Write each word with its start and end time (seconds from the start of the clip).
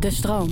De 0.00 0.10
stroom. 0.10 0.48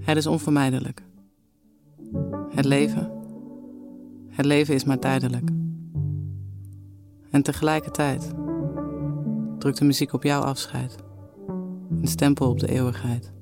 Het 0.00 0.16
is 0.16 0.26
onvermijdelijk. 0.26 1.02
Het 2.48 2.64
leven. 2.64 3.12
Het 4.28 4.46
leven 4.46 4.74
is 4.74 4.84
maar 4.84 4.98
tijdelijk. 4.98 5.50
En 7.30 7.42
tegelijkertijd 7.42 8.32
drukt 9.58 9.78
de 9.78 9.84
muziek 9.84 10.12
op 10.12 10.22
jouw 10.22 10.40
afscheid. 10.40 10.96
Een 11.90 12.08
stempel 12.08 12.50
op 12.50 12.58
de 12.58 12.68
eeuwigheid. 12.68 13.32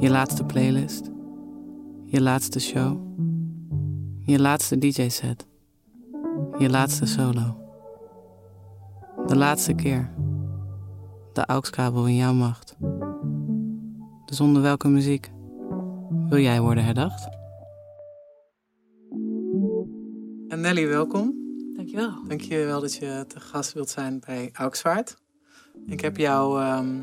Je 0.00 0.10
laatste 0.10 0.44
playlist. 0.44 1.14
Je 2.08 2.20
laatste 2.20 2.60
show. 2.60 3.00
Je 4.20 4.40
laatste 4.40 4.78
DJ-set. 4.78 5.46
Je 6.58 6.70
laatste 6.70 7.06
solo. 7.06 7.56
De 9.26 9.36
laatste 9.36 9.74
keer. 9.74 10.10
De 11.32 11.46
AUX-kabel 11.46 12.06
in 12.06 12.16
jouw 12.16 12.32
macht. 12.32 12.76
Dus 14.24 14.40
onder 14.40 14.62
welke 14.62 14.88
muziek 14.88 15.30
wil 16.28 16.38
jij 16.38 16.60
worden 16.60 16.84
herdacht? 16.84 17.28
En 20.48 20.60
Nelly, 20.60 20.88
welkom. 20.88 21.34
Dankjewel. 21.76 22.24
Dankjewel 22.28 22.80
dat 22.80 22.94
je 22.94 23.24
te 23.28 23.40
gast 23.40 23.72
wilt 23.72 23.88
zijn 23.90 24.20
bij 24.26 24.50
Auxvaart. 24.52 25.16
Ik 25.86 26.00
heb 26.00 26.16
jou 26.16 26.60
ehm, 26.60 27.00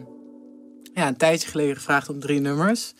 ja, 0.94 1.08
een 1.08 1.18
tijdje 1.18 1.50
geleden 1.50 1.76
gevraagd 1.76 2.10
om 2.10 2.20
drie 2.20 2.40
nummers. 2.40 2.94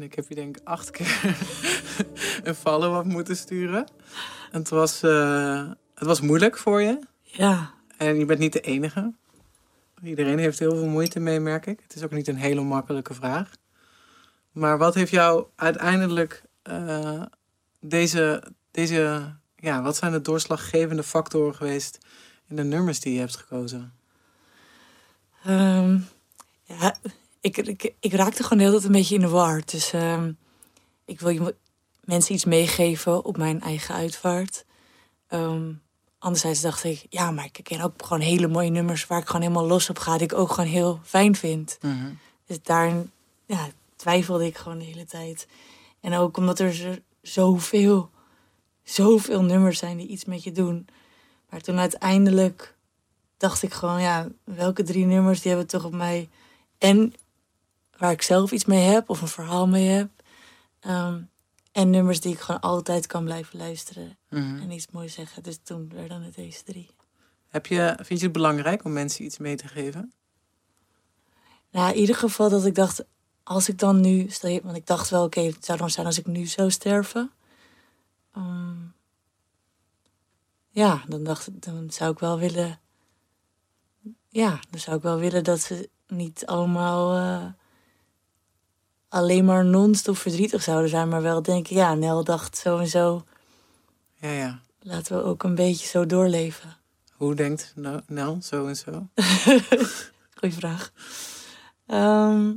En 0.00 0.06
ik 0.06 0.14
heb 0.14 0.28
je 0.28 0.34
denk 0.34 0.56
ik 0.56 0.66
acht 0.66 0.90
keer 0.90 1.36
een 2.44 2.54
follow-up 2.54 3.04
moeten 3.04 3.36
sturen. 3.36 3.86
En 4.52 4.58
het 4.58 4.68
was, 4.68 5.02
eh, 5.02 5.70
het 5.94 6.06
was 6.06 6.20
moeilijk 6.20 6.58
voor 6.58 6.82
je. 6.82 6.98
Ja, 7.22 7.74
En 7.96 8.18
je 8.18 8.24
bent 8.24 8.38
niet 8.38 8.52
de 8.52 8.60
enige. 8.60 9.12
Iedereen 10.02 10.38
heeft 10.38 10.58
heel 10.58 10.74
veel 10.74 10.86
moeite 10.86 11.20
mee, 11.20 11.40
merk 11.40 11.66
ik. 11.66 11.80
Het 11.82 11.94
is 11.94 12.02
ook 12.02 12.10
niet 12.10 12.28
een 12.28 12.36
hele 12.36 12.60
makkelijke 12.60 13.14
vraag. 13.14 13.50
Maar 14.52 14.78
wat 14.78 14.94
heeft 14.94 15.10
jou 15.10 15.46
uiteindelijk 15.56 16.42
eh, 16.62 17.22
deze, 17.80 18.52
deze, 18.70 19.34
ja, 19.56 19.82
wat 19.82 19.96
zijn 19.96 20.12
de 20.12 20.20
doorslaggevende 20.20 21.02
factoren 21.02 21.54
geweest 21.54 21.98
in 22.48 22.56
de 22.56 22.64
nummers 22.64 23.00
die 23.00 23.12
je 23.12 23.18
hebt 23.18 23.36
gekozen? 23.36 23.92
ehm, 25.44 25.98
ja 26.64 26.94
ik, 27.40 27.56
ik, 27.56 27.94
ik 28.00 28.12
raakte 28.12 28.42
gewoon 28.42 28.58
hele 28.58 28.70
tijd 28.72 28.84
een 28.84 28.92
beetje 28.92 29.14
in 29.14 29.20
de 29.20 29.28
war. 29.28 29.62
Dus 29.64 29.92
ehm, 29.92 30.32
ik 31.04 31.20
wil 31.20 31.30
je 31.30 31.54
mensen 32.04 32.34
iets 32.34 32.44
meegeven 32.44 33.24
op 33.24 33.36
mijn 33.36 33.60
eigen 33.60 33.94
uitvaart. 33.94 34.64
Ehm, 35.26 35.72
anderzijds 36.18 36.60
dacht 36.60 36.84
ik, 36.84 37.06
ja, 37.08 37.30
maar 37.30 37.44
ik 37.44 37.60
ken 37.62 37.80
ook 37.80 38.04
gewoon 38.04 38.20
hele 38.22 38.48
mooie 38.48 38.70
nummers 38.70 39.06
waar 39.06 39.20
ik 39.20 39.26
gewoon 39.26 39.42
helemaal 39.42 39.66
los 39.66 39.90
op 39.90 39.98
ga, 39.98 40.12
die 40.16 40.22
ik 40.26 40.32
ook 40.34 40.52
gewoon 40.52 40.70
heel 40.70 41.00
fijn 41.04 41.36
vind. 41.36 41.78
Dus 42.46 42.62
daarin 42.62 43.10
ja, 43.46 43.68
twijfelde 43.96 44.46
ik 44.46 44.56
gewoon 44.56 44.78
de 44.78 44.84
hele 44.84 45.04
tijd. 45.04 45.46
En 46.00 46.14
ook 46.14 46.36
omdat 46.36 46.58
er 46.58 46.74
zo- 46.74 46.96
zoveel, 47.22 48.10
zoveel 48.82 49.42
nummers 49.42 49.78
zijn 49.78 49.96
die 49.96 50.06
iets 50.06 50.24
met 50.24 50.42
je 50.42 50.52
doen. 50.52 50.86
Maar 51.50 51.60
toen 51.60 51.78
uiteindelijk 51.78 52.74
dacht 53.36 53.62
ik 53.62 53.72
gewoon, 53.72 54.00
ja, 54.00 54.28
welke 54.44 54.82
drie 54.82 55.04
nummers 55.04 55.40
die 55.40 55.50
hebben 55.50 55.68
toch 55.68 55.84
op 55.84 55.92
mij... 55.92 56.28
En 56.78 57.14
waar 58.00 58.12
ik 58.12 58.22
zelf 58.22 58.52
iets 58.52 58.64
mee 58.64 58.82
heb 58.82 59.08
of 59.08 59.20
een 59.20 59.28
verhaal 59.28 59.68
mee 59.68 59.88
heb. 59.88 60.10
Ehm, 60.80 61.22
en 61.72 61.90
nummers 61.90 62.20
die 62.20 62.32
ik 62.32 62.40
gewoon 62.40 62.60
altijd 62.60 63.06
kan 63.06 63.24
blijven 63.24 63.58
luisteren 63.58 64.18
en 64.28 64.70
iets 64.70 64.90
moois 64.90 65.14
zeggen. 65.14 65.42
Dus 65.42 65.58
toen 65.62 65.88
werden 65.94 66.22
het 66.22 66.34
deze 66.34 66.62
drie. 66.62 66.90
Heb 67.48 67.66
je, 67.66 67.94
vind 67.96 68.18
je 68.18 68.24
het 68.24 68.34
belangrijk 68.34 68.84
om 68.84 68.92
mensen 68.92 69.24
iets 69.24 69.38
mee 69.38 69.56
te 69.56 69.68
geven? 69.68 70.12
Nou, 71.70 71.92
in 71.92 72.00
ieder 72.00 72.16
geval 72.16 72.48
dat 72.48 72.64
ik 72.64 72.74
dacht, 72.74 73.04
als 73.42 73.68
ik 73.68 73.78
dan 73.78 74.00
nu, 74.00 74.30
want 74.62 74.76
ik 74.76 74.86
dacht 74.86 75.10
wel, 75.10 75.24
oké, 75.24 75.40
het 75.40 75.64
zou 75.64 75.78
dan 75.78 75.90
zijn 75.90 76.06
als 76.06 76.18
ik 76.18 76.26
nu 76.26 76.46
zou 76.46 76.70
sterven. 76.70 77.30
Ehm, 78.34 78.78
ja, 80.68 81.02
dan 81.08 81.24
dacht 81.24 81.46
ik, 81.46 81.62
dan 81.62 81.90
zou 81.90 82.12
ik 82.12 82.18
wel 82.18 82.38
willen, 82.38 82.80
ja, 84.28 84.60
dan 84.70 84.80
zou 84.80 84.96
ik 84.96 85.02
wel 85.02 85.18
willen 85.18 85.44
dat 85.44 85.60
ze 85.60 85.90
niet 86.06 86.46
allemaal 86.46 87.16
eh, 87.16 87.52
alleen 89.10 89.44
maar 89.44 89.64
non-stop 89.64 90.16
verdrietig 90.16 90.62
zouden 90.62 90.90
zijn, 90.90 91.08
maar 91.08 91.22
wel 91.22 91.42
denken, 91.42 91.76
ja, 91.76 91.94
Nel 91.94 92.24
dacht 92.24 92.56
zo 92.56 92.78
en 92.78 92.86
zo, 92.88 93.24
Ja, 94.14 94.30
ja. 94.30 94.60
laten 94.80 95.16
we 95.16 95.22
ook 95.22 95.42
een 95.42 95.54
beetje 95.54 95.86
zo 95.86 96.06
doorleven. 96.06 96.76
Hoe 97.12 97.34
denkt 97.34 97.72
nou, 97.76 98.00
Nel 98.06 98.38
zo 98.42 98.66
en 98.66 98.76
zo? 98.76 99.08
Goeie 100.38 100.54
vraag. 100.54 100.92
Ehm, 101.86 102.52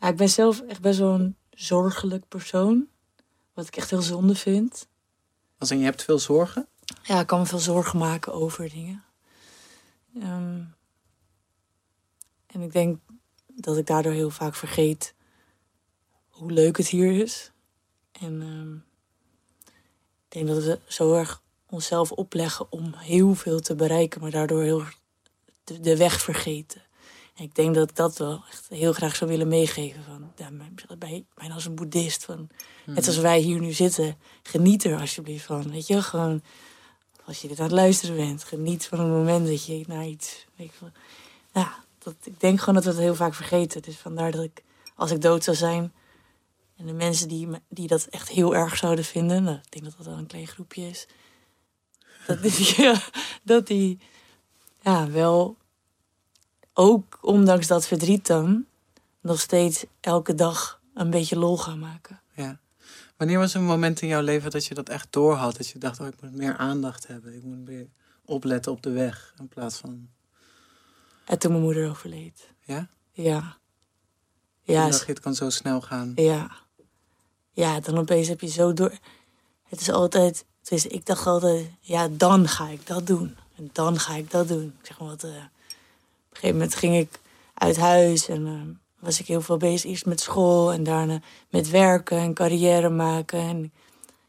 ja, 0.00 0.08
ik 0.08 0.16
ben 0.16 0.28
zelf 0.28 0.60
echt 0.60 0.80
best 0.80 0.98
wel 0.98 1.14
een 1.14 1.36
zorgelijk 1.50 2.28
persoon. 2.28 2.86
Wat 3.54 3.66
ik 3.66 3.76
echt 3.76 3.90
heel 3.90 4.02
zonde 4.02 4.34
vind. 4.34 4.86
Als 5.58 5.70
in 5.70 5.78
je 5.78 5.84
hebt 5.84 6.02
veel 6.04 6.18
zorgen? 6.18 6.66
Ja, 7.02 7.20
ik 7.20 7.26
kan 7.26 7.38
me 7.40 7.46
veel 7.46 7.58
zorgen 7.58 7.98
maken 7.98 8.32
over 8.32 8.68
dingen. 8.70 9.04
Ehm, 10.20 10.60
en 12.46 12.60
ik 12.60 12.72
denk 12.72 12.98
dat 13.62 13.76
ik 13.76 13.86
daardoor 13.86 14.12
heel 14.12 14.30
vaak 14.30 14.54
vergeet 14.54 15.14
hoe 16.28 16.52
leuk 16.52 16.76
het 16.76 16.88
hier 16.88 17.12
is. 17.22 17.50
En 18.12 18.42
ehm, 18.42 18.74
ik 20.28 20.28
denk 20.28 20.46
dat 20.46 20.64
we 20.64 20.78
zo 20.86 21.14
erg 21.14 21.42
onszelf 21.68 22.12
opleggen 22.12 22.66
om 22.72 22.94
heel 22.96 23.34
veel 23.34 23.60
te 23.60 23.74
bereiken, 23.74 24.20
maar 24.20 24.30
daardoor 24.30 24.62
heel 24.62 24.82
de, 25.64 25.80
de 25.80 25.96
weg 25.96 26.20
vergeten. 26.20 26.82
En 27.34 27.44
ik 27.44 27.54
denk 27.54 27.74
dat 27.74 27.90
ik 27.90 27.96
dat 27.96 28.18
wel 28.18 28.44
echt 28.50 28.68
heel 28.68 28.92
graag 28.92 29.16
zou 29.16 29.30
willen 29.30 29.48
meegeven. 29.48 30.02
Van, 30.04 30.32
ja, 30.36 30.50
mijn- 30.50 30.74
bij, 30.98 31.24
bijna 31.34 31.54
als 31.54 31.64
een 31.64 31.74
boeddhist. 31.74 32.24
Van, 32.24 32.48
Net 32.86 33.06
als 33.06 33.18
wij 33.18 33.38
hier 33.40 33.60
nu 33.60 33.72
zitten, 33.72 34.16
geniet 34.42 34.84
er 34.84 35.00
alsjeblieft 35.00 35.44
van. 35.44 35.70
Weet 35.70 35.86
je, 35.86 36.02
gewoon 36.02 36.42
als 37.24 37.40
je 37.42 37.48
dit 37.48 37.58
aan 37.58 37.64
het 37.64 37.74
luisteren 37.74 38.16
bent, 38.16 38.44
geniet 38.44 38.86
van 38.86 38.98
het 39.00 39.08
moment 39.08 39.46
dat 39.46 39.64
je 39.66 39.84
naar 39.86 40.06
iets. 40.06 40.46
Weet 40.56 40.72
ja, 41.52 41.84
dat, 42.02 42.14
ik 42.24 42.40
denk 42.40 42.58
gewoon 42.58 42.74
dat 42.74 42.84
we 42.84 42.90
het 42.90 42.98
heel 42.98 43.14
vaak 43.14 43.34
vergeten. 43.34 43.82
Dus 43.82 43.96
vandaar 43.96 44.30
dat 44.30 44.44
ik, 44.44 44.62
als 44.94 45.10
ik 45.10 45.20
dood 45.20 45.44
zou 45.44 45.56
zijn. 45.56 45.92
En 46.76 46.86
de 46.86 46.92
mensen 46.92 47.28
die, 47.28 47.48
die 47.68 47.86
dat 47.86 48.04
echt 48.04 48.28
heel 48.28 48.54
erg 48.54 48.76
zouden 48.76 49.04
vinden, 49.04 49.42
nou, 49.42 49.56
ik 49.56 49.70
denk 49.70 49.84
dat 49.84 49.94
dat 49.96 50.06
wel 50.06 50.18
een 50.18 50.26
klein 50.26 50.46
groepje 50.46 50.88
is. 50.88 51.06
Dat 52.26 52.42
die, 52.42 52.74
ja, 52.82 53.00
dat 53.42 53.66
die 53.66 53.98
ja, 54.82 55.10
wel 55.10 55.56
ook, 56.72 57.18
ondanks 57.20 57.66
dat 57.66 57.86
verdriet 57.86 58.26
dan, 58.26 58.66
nog 59.20 59.40
steeds 59.40 59.84
elke 60.00 60.34
dag 60.34 60.80
een 60.94 61.10
beetje 61.10 61.38
lol 61.38 61.58
gaan 61.58 61.78
maken. 61.78 62.20
Ja. 62.34 62.60
Wanneer 63.16 63.38
was 63.38 63.54
een 63.54 63.64
moment 63.64 64.00
in 64.00 64.08
jouw 64.08 64.22
leven 64.22 64.50
dat 64.50 64.66
je 64.66 64.74
dat 64.74 64.88
echt 64.88 65.06
doorhad? 65.10 65.56
Dat 65.56 65.68
je 65.68 65.78
dacht, 65.78 66.00
oh, 66.00 66.06
ik 66.06 66.22
moet 66.22 66.34
meer 66.34 66.56
aandacht 66.56 67.06
hebben. 67.06 67.36
Ik 67.36 67.42
moet 67.42 67.64
meer 67.64 67.86
opletten 68.24 68.72
op 68.72 68.82
de 68.82 68.90
weg. 68.90 69.34
In 69.38 69.48
plaats 69.48 69.76
van, 69.76 70.08
En 71.32 71.38
toen 71.38 71.50
mijn 71.50 71.62
moeder 71.62 71.88
overleed. 71.90 72.48
ja? 72.64 72.88
Ja. 73.12 73.56
Ja, 74.62 74.88
dacht 74.88 75.06
je, 75.06 75.12
het 75.12 75.20
kan 75.20 75.34
zo 75.34 75.50
snel 75.50 75.80
gaan. 75.80 76.12
Ja. 76.14 76.50
Ja, 77.52 77.80
dan 77.80 77.98
opeens 77.98 78.28
heb 78.28 78.40
je 78.40 78.46
zo 78.48 78.72
door. 78.72 78.92
Het 79.68 79.80
is 79.80 79.90
altijd. 79.90 80.44
Dus 80.62 80.86
ik 80.86 81.06
dacht 81.06 81.26
altijd, 81.26 81.70
ja, 81.80 82.08
dan 82.08 82.48
ga 82.48 82.68
ik 82.68 82.86
dat 82.86 83.06
doen. 83.06 83.36
En 83.56 83.70
dan 83.72 83.98
ga 83.98 84.14
ik 84.14 84.30
dat 84.30 84.48
doen. 84.48 84.74
Ik 84.80 84.86
zeg 84.86 84.98
maar 84.98 85.08
wat. 85.08 85.22
eh, 85.24 85.30
op 85.30 85.36
een 85.36 85.50
gegeven 86.32 86.56
moment 86.56 86.74
ging 86.74 86.96
ik 86.96 87.20
uit 87.54 87.76
huis 87.76 88.28
en 88.28 88.46
eh, 88.46 88.76
was 89.04 89.20
ik 89.20 89.26
heel 89.26 89.40
veel 89.42 89.56
bezig. 89.56 89.90
Eerst 89.90 90.06
met 90.06 90.20
school 90.20 90.72
en 90.72 90.82
daarna 90.84 91.20
met 91.50 91.70
werken 91.70 92.18
en 92.18 92.34
carrière 92.34 92.88
maken. 92.88 93.40
En 93.40 93.60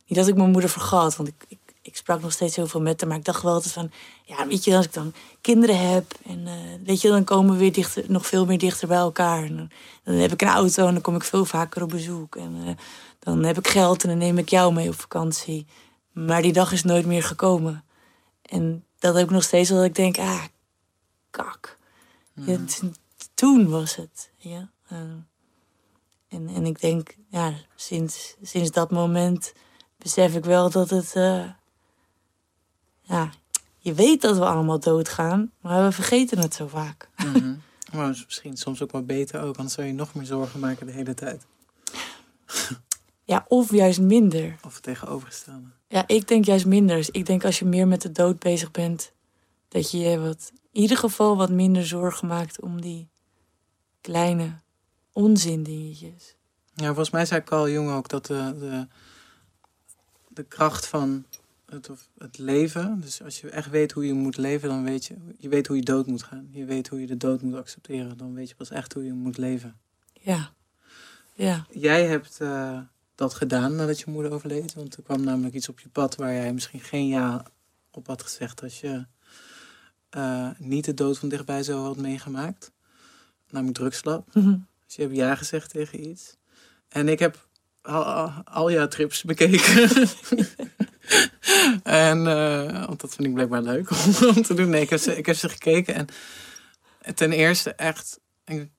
niet 0.05 0.17
dat 0.17 0.27
ik 0.27 0.35
mijn 0.35 0.51
moeder 0.51 0.69
vergat, 0.69 1.15
want 1.15 1.29
ik, 1.29 1.45
ik, 1.47 1.59
ik 1.83 1.95
sprak 1.97 2.21
nog 2.21 2.31
steeds 2.31 2.55
heel 2.55 2.67
veel 2.67 2.81
met 2.81 2.99
haar. 2.99 3.09
Maar 3.09 3.17
ik 3.17 3.25
dacht 3.25 3.43
wel 3.43 3.53
altijd 3.53 3.73
van, 3.73 3.91
ja, 4.23 4.47
weet 4.47 4.63
je, 4.63 4.75
als 4.75 4.85
ik 4.85 4.93
dan 4.93 5.13
kinderen 5.41 5.89
heb 5.89 6.13
en 6.25 6.47
eh, 6.47 6.53
weet 6.85 7.01
je, 7.01 7.07
dan 7.07 7.23
komen 7.23 7.51
we 7.53 7.57
weer 7.59 7.71
dichter, 7.71 8.03
nog 8.07 8.25
veel 8.27 8.45
meer 8.45 8.57
dichter 8.57 8.87
bij 8.87 8.97
elkaar. 8.97 9.43
En 9.43 9.55
dan, 9.55 9.69
dan 10.03 10.15
heb 10.15 10.31
ik 10.31 10.41
een 10.41 10.47
auto 10.47 10.87
en 10.87 10.93
dan 10.93 11.01
kom 11.01 11.15
ik 11.15 11.23
veel 11.23 11.45
vaker 11.45 11.83
op 11.83 11.89
bezoek. 11.89 12.35
En 12.35 12.61
eh, 12.65 12.73
dan 13.19 13.43
heb 13.43 13.57
ik 13.57 13.67
geld 13.67 14.03
en 14.03 14.09
dan 14.09 14.17
neem 14.17 14.37
ik 14.37 14.49
jou 14.49 14.73
mee 14.73 14.87
op 14.89 14.99
vakantie. 14.99 15.65
Maar 16.11 16.41
die 16.41 16.53
dag 16.53 16.71
is 16.71 16.83
nooit 16.83 17.05
meer 17.05 17.23
gekomen. 17.23 17.83
En 18.41 18.85
dat 18.99 19.15
heb 19.15 19.23
ik 19.23 19.31
nog 19.31 19.43
steeds 19.43 19.69
dat 19.69 19.83
ik 19.83 19.95
denk, 19.95 20.17
ah, 20.17 20.43
kak. 21.29 21.77
Ja, 22.33 22.57
t- 22.65 22.81
toen 23.33 23.69
was 23.69 23.95
het. 23.95 24.31
Ja. 24.37 24.69
Eh, 24.87 24.97
en, 26.27 26.49
en 26.55 26.65
ik 26.65 26.81
denk, 26.81 27.15
ja, 27.29 27.53
sinds, 27.75 28.35
sinds 28.41 28.71
dat 28.71 28.91
moment 28.91 29.53
besef 29.97 30.35
ik 30.35 30.45
wel 30.45 30.69
dat 30.69 30.89
het. 30.89 31.13
Ja, 33.03 33.29
je 33.77 33.93
weet 33.93 34.21
dat 34.21 34.37
we 34.37 34.45
allemaal 34.45 34.79
doodgaan, 34.79 35.51
maar 35.61 35.83
we 35.83 35.91
vergeten 35.91 36.39
het 36.39 36.53
zo 36.53 36.67
vaak. 36.67 37.09
Mhm. 37.17 37.53
Maar 37.93 38.09
is 38.09 38.25
misschien 38.25 38.57
soms 38.57 38.81
ook 38.81 38.91
wel 38.91 39.03
beter 39.03 39.41
ook, 39.41 39.57
anders 39.57 39.75
zou 39.75 39.87
je 39.87 39.93
nog 39.93 40.13
meer 40.13 40.25
zorgen 40.25 40.59
maken 40.59 40.85
de 40.85 40.91
hele 40.91 41.13
tijd. 41.13 41.45
Ja, 43.25 43.45
of 43.47 43.71
juist 43.71 44.01
minder. 44.01 44.55
Of 44.65 44.73
het 44.73 44.83
tegenovergestelde. 44.83 45.67
Ja, 45.87 46.03
ik 46.07 46.27
denk 46.27 46.45
juist 46.45 46.65
minder. 46.65 46.95
Dus 46.95 47.09
ik 47.09 47.25
denk 47.25 47.45
als 47.45 47.59
je 47.59 47.65
meer 47.65 47.87
met 47.87 48.01
de 48.01 48.11
dood 48.11 48.39
bezig 48.39 48.71
bent, 48.71 49.11
dat 49.67 49.91
je 49.91 49.97
je 49.97 50.19
wat, 50.19 50.51
in 50.71 50.81
ieder 50.81 50.97
geval 50.97 51.37
wat 51.37 51.49
minder 51.49 51.85
zorgen 51.85 52.27
maakt 52.27 52.61
om 52.61 52.81
die 52.81 53.09
kleine 54.01 54.59
onzindingetjes. 55.11 56.35
Ja, 56.73 56.85
volgens 56.85 57.09
mij 57.09 57.25
zei 57.25 57.43
Carl 57.43 57.69
Jung 57.69 57.91
ook 57.91 58.07
dat 58.09 58.25
de, 58.25 58.55
de, 58.59 58.87
de 60.27 60.43
kracht 60.43 60.87
van 60.87 61.25
het, 61.73 61.89
of 61.89 62.09
het 62.17 62.37
leven, 62.37 62.99
dus 62.99 63.23
als 63.23 63.41
je 63.41 63.49
echt 63.49 63.69
weet 63.69 63.91
hoe 63.91 64.05
je 64.05 64.13
moet 64.13 64.37
leven, 64.37 64.69
dan 64.69 64.83
weet 64.83 65.05
je, 65.05 65.15
je 65.37 65.49
weet 65.49 65.67
hoe 65.67 65.75
je 65.75 65.83
dood 65.83 66.07
moet 66.07 66.23
gaan. 66.23 66.47
Je 66.51 66.65
weet 66.65 66.87
hoe 66.87 66.99
je 66.99 67.07
de 67.07 67.17
dood 67.17 67.41
moet 67.41 67.55
accepteren, 67.55 68.17
dan 68.17 68.33
weet 68.33 68.49
je 68.49 68.55
pas 68.55 68.69
echt 68.69 68.93
hoe 68.93 69.03
je 69.03 69.13
moet 69.13 69.37
leven. 69.37 69.79
Ja, 70.13 70.53
ja, 71.33 71.65
Jij 71.69 72.05
hebt 72.05 72.41
eh, 72.41 72.79
dat 73.15 73.33
gedaan 73.33 73.75
nadat 73.75 73.99
je 73.99 74.11
moeder 74.11 74.31
overleed, 74.31 74.73
want 74.73 74.95
er 74.95 75.03
kwam 75.03 75.23
namelijk 75.23 75.55
iets 75.55 75.69
op 75.69 75.79
je 75.79 75.89
pad 75.89 76.15
waar 76.15 76.33
jij 76.33 76.53
misschien 76.53 76.79
geen 76.79 77.07
ja 77.07 77.45
op 77.91 78.07
had 78.07 78.23
gezegd 78.23 78.63
als 78.63 78.81
je 78.81 79.05
eh, 80.09 80.49
niet 80.57 80.85
de 80.85 80.93
dood 80.93 81.17
van 81.17 81.29
dichtbij 81.29 81.63
zo 81.63 81.83
had 81.83 81.97
meegemaakt. 81.97 82.71
Namelijk 83.49 83.77
drugslab. 83.77 84.33
Mhm. 84.33 84.57
Dus 84.85 84.95
je 84.95 85.01
hebt 85.01 85.15
ja 85.15 85.35
gezegd 85.35 85.69
tegen 85.69 86.09
iets. 86.09 86.37
En 86.87 87.07
ik 87.07 87.19
heb 87.19 87.47
al, 87.83 88.03
al, 88.03 88.31
al 88.43 88.71
jouw 88.71 88.87
trips 88.87 89.23
bekeken. 89.23 89.89
en, 91.83 92.27
eh, 92.27 92.85
want 92.85 93.01
dat 93.01 93.15
vind 93.15 93.27
ik 93.27 93.33
blijkbaar 93.33 93.61
leuk 93.61 93.89
om, 94.35 94.41
te 94.41 94.53
doen. 94.53 94.69
Nee, 94.69 94.81
ik 94.81 94.89
heb, 95.25 95.35
ze, 95.35 95.49
gekeken. 95.49 95.95
En 95.95 97.15
ten 97.15 97.31
eerste 97.31 97.73
echt... 97.73 98.19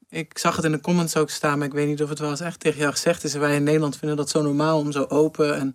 Ik, 0.09 0.39
zag 0.39 0.57
het 0.57 0.65
in 0.65 0.73
de 0.73 0.81
comments 0.81 1.17
ook 1.17 1.31
staan, 1.31 1.59
maar 1.59 1.67
ik 1.67 1.73
weet 1.73 1.87
niet 1.87 2.03
of 2.03 2.09
het 2.09 2.19
wel 2.19 2.31
eens 2.31 2.41
echt 2.41 2.61
tegen 2.61 2.79
jou 2.79 2.93
gezegd 2.93 3.25
is. 3.25 3.35
Wij 3.35 3.55
in 3.55 3.63
Nederland 3.63 3.97
vinden 3.97 4.17
dat 4.17 4.31
zo 4.31 4.43
normaal 4.43 4.79
om 4.79 4.93
zo 4.93 5.05
open 5.09 5.57
en 5.57 5.75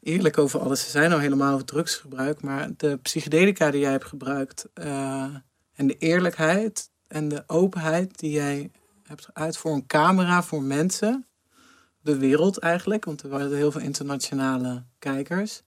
eerlijk 0.00 0.38
over 0.38 0.60
alles 0.60 0.84
te 0.84 0.90
zijn. 0.90 1.10
Nou 1.10 1.22
helemaal 1.22 1.54
over 1.54 1.66
drugsgebruik. 1.66 2.42
Maar 2.42 2.68
de 2.76 2.96
psychedelica 2.96 3.70
die 3.70 3.80
jij 3.80 3.90
hebt 3.90 4.04
gebruikt... 4.04 4.68
eh, 4.74 5.34
en 5.74 5.86
de 5.86 5.96
eerlijkheid 5.98 6.90
en 7.08 7.28
de 7.28 7.44
openheid 7.46 8.18
die 8.18 8.30
jij 8.30 8.70
hebt 9.02 9.28
uit 9.32 9.56
voor 9.56 9.72
een 9.72 9.86
camera 9.86 10.42
voor 10.42 10.62
mensen. 10.62 11.29
De 12.00 12.16
wereld 12.18 12.58
eigenlijk, 12.58 13.04
want 13.04 13.22
er 13.22 13.28
waren 13.28 13.56
heel 13.56 13.72
veel 13.72 13.80
internationale 13.80 14.84
kijkers. 14.98 15.62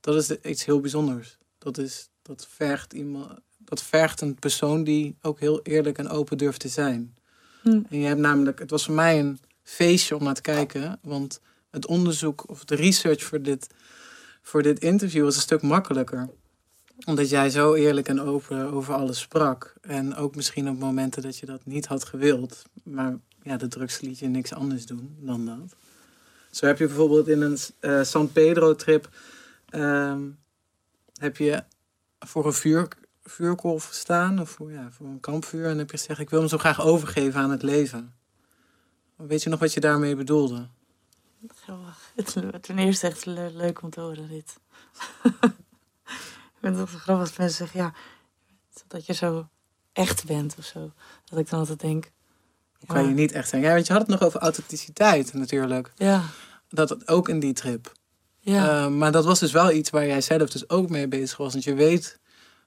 Dat 0.00 0.14
is 0.14 0.30
iets 0.30 0.64
heel 0.64 0.80
bijzonders. 0.80 1.38
Dat, 1.58 1.78
is, 1.78 2.08
dat, 2.22 2.46
vergt 2.50 2.92
iemand, 2.92 3.40
dat 3.58 3.82
vergt 3.82 4.20
een 4.20 4.34
persoon 4.34 4.84
die 4.84 5.16
ook 5.22 5.40
heel 5.40 5.62
eerlijk 5.62 5.98
en 5.98 6.08
open 6.08 6.38
durft 6.38 6.60
te 6.60 6.68
zijn. 6.68 7.14
Hm. 7.62 7.80
En 7.88 7.98
je 7.98 8.06
hebt 8.06 8.20
namelijk, 8.20 8.58
het 8.58 8.70
was 8.70 8.84
voor 8.84 8.94
mij 8.94 9.18
een 9.18 9.38
feestje 9.62 10.16
om 10.16 10.24
naar 10.24 10.34
te 10.34 10.40
kijken, 10.40 10.98
want 11.02 11.40
het 11.70 11.86
onderzoek 11.86 12.48
of 12.48 12.64
de 12.64 12.74
research 12.74 13.22
voor 13.22 13.42
dit, 13.42 13.66
voor 14.42 14.62
dit 14.62 14.78
interview 14.80 15.24
was 15.24 15.34
een 15.34 15.40
stuk 15.40 15.62
makkelijker 15.62 16.28
omdat 17.04 17.30
jij 17.30 17.50
zo 17.50 17.74
eerlijk 17.74 18.08
en 18.08 18.20
open 18.20 18.72
over 18.72 18.94
alles 18.94 19.20
sprak. 19.20 19.74
En 19.80 20.14
ook 20.14 20.34
misschien 20.34 20.68
op 20.68 20.78
momenten 20.78 21.22
dat 21.22 21.38
je 21.38 21.46
dat 21.46 21.60
niet 21.64 21.86
had 21.86 22.04
gewild. 22.04 22.62
Maar 22.84 23.18
ja, 23.42 23.56
de 23.56 23.68
drugs 23.68 24.00
liet 24.00 24.18
je 24.18 24.28
niks 24.28 24.52
anders 24.52 24.86
doen 24.86 25.16
dan 25.20 25.46
dat. 25.46 25.76
Zo 26.50 26.66
heb 26.66 26.78
je 26.78 26.86
bijvoorbeeld 26.86 27.28
in 27.28 27.40
een 27.40 27.58
eh, 27.80 28.02
San 28.02 28.32
Pedro-trip... 28.32 29.08
ehm, 29.68 30.20
heb 31.12 31.36
je 31.36 31.64
voor 32.18 32.46
een 32.46 32.52
vuur, 32.52 32.88
gestaan. 33.78 34.40
Of 34.40 34.50
voor, 34.50 34.72
ja, 34.72 34.90
voor 34.90 35.06
een 35.06 35.20
kampvuur. 35.20 35.66
En 35.66 35.78
heb 35.78 35.90
je 35.90 35.98
gezegd, 35.98 36.20
ik 36.20 36.30
wil 36.30 36.42
me 36.42 36.48
zo 36.48 36.58
graag 36.58 36.80
overgeven 36.80 37.40
aan 37.40 37.50
het 37.50 37.62
leven. 37.62 38.14
Weet 39.16 39.42
je 39.42 39.48
nog 39.48 39.58
wat 39.58 39.72
je 39.72 39.80
daarmee 39.80 40.16
bedoelde? 40.16 40.68
Grappig. 41.48 42.12
Ten 42.60 42.78
eerste 42.78 43.06
echt 43.06 43.24
le- 43.24 43.50
leuk 43.54 43.82
om 43.82 43.90
te 43.90 44.00
horen 44.00 44.28
dit. 44.28 44.56
ik 46.54 46.58
vind 46.60 46.76
het 46.76 46.88
zo 46.88 46.98
grappig 46.98 47.28
als 47.28 47.36
mensen 47.36 47.56
zeggen, 47.66 47.80
ja, 47.80 47.94
dat 48.88 49.06
je 49.06 49.12
zo 49.12 49.48
echt 49.92 50.26
bent 50.26 50.54
of 50.58 50.64
zo. 50.64 50.92
Dat 51.24 51.38
ik 51.38 51.50
dan 51.50 51.58
altijd 51.58 51.80
denk, 51.80 52.10
Kan 52.86 53.08
je 53.08 53.14
niet 53.14 53.32
echt 53.32 53.48
zijn? 53.48 53.62
Ja, 53.62 53.72
want 53.72 53.86
je 53.86 53.92
had 53.92 54.02
het 54.02 54.10
nog 54.10 54.22
over 54.22 54.40
authenticiteit 54.40 55.32
natuurlijk. 55.34 55.92
ja, 55.96 56.22
Dat 56.68 56.88
het 56.88 57.08
ook 57.08 57.28
in 57.28 57.40
die 57.40 57.52
trip. 57.52 57.92
ja, 58.40 58.84
Uh, 58.84 58.88
maar 58.88 59.12
dat 59.12 59.24
was 59.24 59.38
dus 59.38 59.52
wel 59.52 59.70
iets 59.70 59.90
waar 59.90 60.06
jij 60.06 60.20
zelf 60.20 60.50
dus 60.50 60.68
ook 60.68 60.88
mee 60.88 61.08
bezig 61.08 61.36
was. 61.36 61.52
Want 61.52 61.64
je 61.64 61.74
weet, 61.74 62.18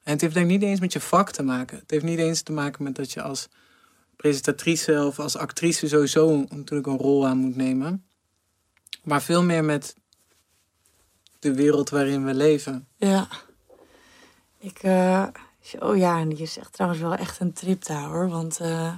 en 0.03 0.11
het 0.11 0.21
heeft 0.21 0.33
denk 0.33 0.45
ik 0.45 0.51
niet 0.51 0.69
eens 0.69 0.79
met 0.79 0.93
je 0.93 0.99
vak 0.99 1.31
te 1.31 1.43
maken. 1.43 1.77
Het 1.77 1.91
heeft 1.91 2.03
niet 2.03 2.19
eens 2.19 2.41
te 2.41 2.51
maken 2.51 2.83
met 2.83 2.95
dat 2.95 3.11
je 3.11 3.21
als 3.21 3.47
presentatrice 4.15 5.05
of 5.05 5.19
als 5.19 5.37
actrice 5.37 5.87
sowieso 5.87 6.45
natuurlijk 6.49 6.87
een 6.87 6.97
rol 6.97 7.27
aan 7.27 7.37
moet 7.37 7.55
nemen. 7.55 8.05
Maar 9.03 9.21
veel 9.21 9.43
meer 9.43 9.63
met 9.63 9.95
de 11.39 11.53
wereld 11.53 11.89
waarin 11.89 12.25
we 12.25 12.33
leven. 12.33 12.87
ja. 12.97 13.27
Ik, 14.59 14.77
eh, 14.83 15.27
oh 15.79 15.97
ja, 15.97 16.19
en 16.19 16.29
die 16.29 16.37
is 16.37 16.57
echt 16.57 16.73
trouwens 16.73 17.01
wel 17.01 17.15
echt 17.15 17.39
een 17.39 17.53
trip 17.53 17.85
daar 17.85 18.03
hoor. 18.03 18.29
Want 18.29 18.59
eh, 18.59 18.93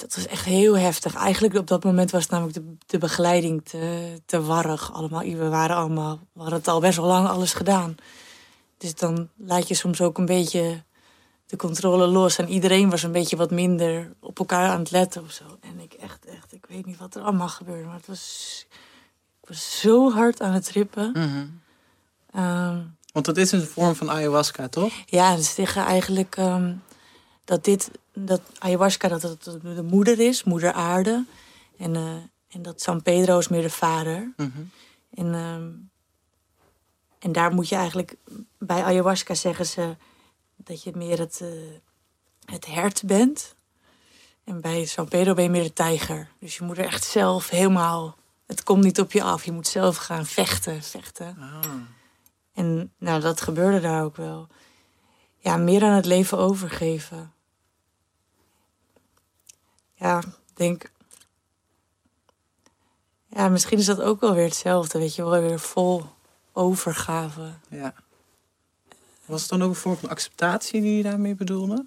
dat 0.00 0.14
was 0.14 0.26
echt 0.26 0.44
heel 0.44 0.78
heftig. 0.78 1.14
Eigenlijk 1.14 1.54
op 1.54 1.66
dat 1.66 1.84
moment 1.84 2.10
was 2.10 2.26
namelijk 2.26 2.54
de, 2.54 2.76
de 2.86 2.98
begeleiding 2.98 3.64
te, 3.64 4.16
te 4.26 4.42
warrig. 4.42 4.92
Allemaal, 4.92 5.22
we 5.22 5.48
waren 5.48 5.76
allemaal, 5.76 6.18
we 6.32 6.40
hadden 6.40 6.58
het 6.58 6.68
al 6.68 6.80
best 6.80 6.96
wel 6.96 7.06
lang 7.06 7.28
alles 7.28 7.52
gedaan. 7.52 7.94
Dus 8.78 8.94
dan 8.94 9.28
laat 9.36 9.68
je 9.68 9.74
soms 9.74 10.00
ook 10.00 10.18
een 10.18 10.26
beetje 10.26 10.82
de 11.46 11.56
controle 11.56 12.06
los. 12.06 12.38
En 12.38 12.48
iedereen 12.48 12.90
was 12.90 13.02
een 13.02 13.12
beetje 13.12 13.36
wat 13.36 13.50
minder 13.50 14.12
op 14.20 14.38
elkaar 14.38 14.70
aan 14.70 14.78
het 14.78 14.90
letten 14.90 15.22
of 15.22 15.30
zo. 15.30 15.44
En 15.60 15.80
ik 15.80 15.92
echt, 15.92 16.24
echt, 16.26 16.52
ik 16.52 16.66
weet 16.68 16.86
niet 16.86 16.98
wat 16.98 17.14
er 17.14 17.22
allemaal 17.22 17.48
gebeurde. 17.48 17.84
Maar 17.84 17.96
het 17.96 18.06
was, 18.06 18.66
ik 19.42 19.48
was 19.48 19.80
zo 19.80 20.10
hard 20.12 20.40
aan 20.40 20.52
het 20.52 20.64
trippen. 20.64 21.14
Ehm, 22.32 22.78
Want 23.12 23.24
dat 23.24 23.36
is 23.36 23.52
een 23.52 23.66
vorm 23.66 23.94
van 23.94 24.10
ayahuasca, 24.10 24.68
toch? 24.68 24.92
ja, 25.06 25.36
ze 25.36 25.42
zeggen 25.42 25.84
eigenlijk 25.84 26.36
ehm, 26.36 26.72
dat 27.50 27.64
dit, 27.64 27.90
dat 28.12 28.40
ayahuasca 28.58 29.08
dat 29.08 29.22
het 29.22 29.42
de 29.62 29.82
moeder 29.82 30.20
is, 30.20 30.44
moeder 30.44 30.72
aarde. 30.72 31.24
En, 31.78 31.96
eh, 31.96 32.14
en 32.48 32.62
dat 32.62 32.82
San 32.82 33.02
Pedro 33.02 33.38
is 33.38 33.48
meer 33.48 33.62
de 33.62 33.70
vader. 33.70 34.32
Mhm. 34.36 34.48
En, 35.14 35.34
ehm, 35.34 35.70
en 37.18 37.32
daar 37.32 37.54
moet 37.54 37.68
je 37.68 37.76
eigenlijk, 37.76 38.16
bij 38.58 38.82
ayahuasca 38.82 39.34
zeggen 39.34 39.66
ze 39.66 39.96
dat 40.56 40.82
je 40.82 40.92
meer 40.94 41.18
het, 41.18 41.40
eh, 41.40 41.48
het 42.44 42.66
hert 42.66 43.02
bent. 43.06 43.54
En 44.44 44.60
bij 44.60 44.84
San 44.84 45.08
Pedro 45.08 45.34
ben 45.34 45.44
je 45.44 45.50
meer 45.50 45.62
de 45.62 45.72
tijger. 45.72 46.28
Dus 46.40 46.56
je 46.56 46.64
moet 46.64 46.78
er 46.78 46.84
echt 46.84 47.04
zelf 47.04 47.48
helemaal, 47.48 48.16
het 48.46 48.62
komt 48.62 48.84
niet 48.84 49.00
op 49.00 49.12
je 49.12 49.22
af. 49.22 49.44
Je 49.44 49.52
moet 49.52 49.66
zelf 49.66 49.96
gaan 49.96 50.26
vechten, 50.26 50.82
vechten. 50.82 51.36
Ah. 51.40 51.72
En 52.54 52.92
nou, 52.98 53.20
dat 53.20 53.40
gebeurde 53.40 53.80
daar 53.80 54.04
ook 54.04 54.16
wel. 54.16 54.48
Ja, 55.38 55.56
meer 55.56 55.82
aan 55.82 55.96
het 55.96 56.04
leven 56.04 56.38
overgeven. 56.38 57.32
Ja, 60.00 60.22
denk. 60.54 60.90
Ja, 63.26 63.48
misschien 63.48 63.78
is 63.78 63.86
dat 63.86 64.00
ook 64.00 64.20
wel 64.20 64.34
weer 64.34 64.44
hetzelfde, 64.44 64.98
weet 64.98 65.14
je 65.14 65.24
wel, 65.24 65.40
weer 65.40 65.60
vol 65.60 66.04
overgave. 66.52 67.52
Ja. 67.68 67.94
Was 69.24 69.40
het 69.40 69.50
dan 69.50 69.62
ook 69.62 69.68
een 69.68 69.74
vorm 69.74 69.96
van 69.96 70.08
acceptatie 70.08 70.80
die 70.80 70.96
je 70.96 71.02
daarmee 71.02 71.34
bedoelde? 71.34 71.86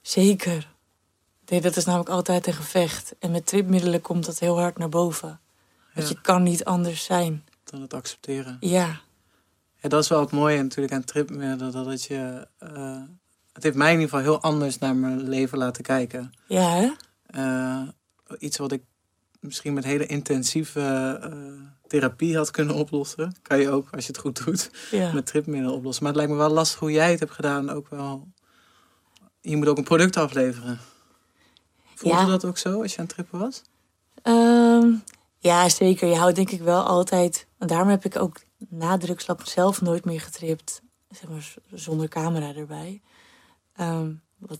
Zeker. 0.00 0.70
Nee, 1.48 1.60
dat 1.60 1.76
is 1.76 1.84
namelijk 1.84 2.10
altijd 2.10 2.46
een 2.46 2.52
gevecht. 2.52 3.14
En 3.18 3.30
met 3.30 3.46
tripmiddelen 3.46 4.00
komt 4.00 4.26
dat 4.26 4.38
heel 4.38 4.58
hard 4.60 4.78
naar 4.78 4.88
boven. 4.88 5.40
Want 5.94 6.08
Ja. 6.08 6.14
je 6.14 6.20
kan 6.20 6.42
niet 6.42 6.64
anders 6.64 7.04
zijn. 7.04 7.44
Dan 7.64 7.80
het 7.80 7.94
accepteren. 7.94 8.56
Ja, 8.60 9.00
Ja, 9.80 9.88
dat 9.88 10.02
is 10.02 10.08
wel 10.08 10.20
het 10.20 10.30
mooie 10.30 10.62
natuurlijk 10.62 10.94
aan 10.94 11.04
tripmiddelen. 11.04 11.72
Dat 11.72 11.86
het 11.86 12.02
je... 12.04 12.48
eh, 12.58 13.02
het 13.52 13.62
heeft 13.62 13.76
mij 13.76 13.92
in 13.92 14.00
ieder 14.00 14.08
geval 14.10 14.24
heel 14.32 14.40
anders 14.42 14.78
naar 14.78 14.96
mijn 14.96 15.28
leven 15.28 15.58
laten 15.58 15.82
kijken. 15.82 16.32
ja 16.46 16.68
hè? 16.70 16.90
Eh, 17.32 17.82
iets 18.38 18.56
wat 18.58 18.72
ik 18.72 18.82
misschien 19.40 19.72
met 19.72 19.84
hele 19.84 20.06
intensieve 20.06 21.18
eh, 21.22 21.68
therapie 21.86 22.36
had 22.36 22.50
kunnen 22.50 22.74
oplossen. 22.74 23.34
Kan 23.42 23.58
je 23.58 23.70
ook, 23.70 23.88
als 23.90 24.06
je 24.06 24.12
het 24.12 24.20
goed 24.20 24.44
doet, 24.44 24.70
Ja. 24.90 25.12
met 25.12 25.26
tripmiddelen 25.26 25.74
oplossen. 25.76 26.02
Maar 26.04 26.12
het 26.12 26.20
lijkt 26.22 26.36
me 26.38 26.44
wel 26.46 26.54
lastig 26.54 26.78
hoe 26.80 26.92
jij 26.92 27.10
het 27.10 27.20
hebt 27.20 27.32
gedaan. 27.32 27.70
Ook 27.70 27.88
wel... 27.88 28.28
Je 29.40 29.56
moet 29.56 29.68
ook 29.68 29.78
een 29.78 29.84
product 29.84 30.16
afleveren. 30.16 30.78
Voelde 31.94 32.16
Ja. 32.18 32.26
dat 32.26 32.44
ook 32.44 32.58
zo 32.58 32.82
als 32.82 32.92
je 32.92 32.98
aan 32.98 33.04
het 33.04 33.14
trippen 33.14 33.38
was? 33.38 33.62
Ehm, 34.22 34.92
ja, 35.38 35.68
zeker. 35.68 36.08
Je 36.08 36.16
houdt 36.16 36.36
denk 36.36 36.50
ik 36.50 36.60
wel 36.60 36.82
altijd... 36.82 37.46
En 37.58 37.66
daarom 37.66 37.88
heb 37.88 38.04
ik 38.04 38.16
ook 38.18 38.40
na 38.68 38.96
drugslab 38.98 39.46
zelf 39.46 39.80
nooit 39.80 40.04
meer 40.04 40.20
getript. 40.20 40.82
Zeg 41.10 41.28
maar 41.28 41.54
zonder 41.72 42.08
camera 42.08 42.54
erbij. 42.54 43.00
Ehm, 43.76 44.12
wat, 44.38 44.58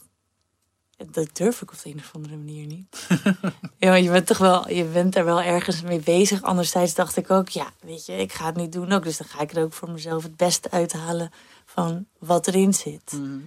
dat 0.96 1.36
durf 1.36 1.62
ik 1.62 1.72
op 1.72 1.82
de 1.82 1.90
een 1.90 1.98
of 1.98 2.10
andere 2.12 2.36
manier 2.36 2.66
niet. 2.66 3.08
ja, 3.78 3.94
je 3.94 4.10
bent 4.10 4.26
toch 4.26 4.38
wel... 4.38 4.70
Je 4.70 4.84
bent 4.84 5.16
er 5.16 5.24
wel 5.24 5.40
ergens 5.40 5.82
mee 5.82 6.00
bezig. 6.00 6.42
Anderzijds 6.42 6.94
dacht 6.94 7.16
ik 7.16 7.30
ook... 7.30 7.48
Ja, 7.48 7.72
weet 7.80 8.06
je, 8.06 8.12
ik 8.12 8.32
ga 8.32 8.46
het 8.46 8.56
niet 8.56 8.72
doen 8.72 8.92
ook. 8.92 9.04
Dus 9.04 9.16
dan 9.16 9.26
ga 9.26 9.40
ik 9.40 9.52
er 9.52 9.62
ook 9.62 9.72
voor 9.72 9.90
mezelf 9.90 10.22
het 10.22 10.36
beste 10.36 10.70
uithalen... 10.70 11.32
van 11.64 12.06
wat 12.18 12.46
erin 12.46 12.74
zit. 12.74 13.12
Mhm. 13.12 13.38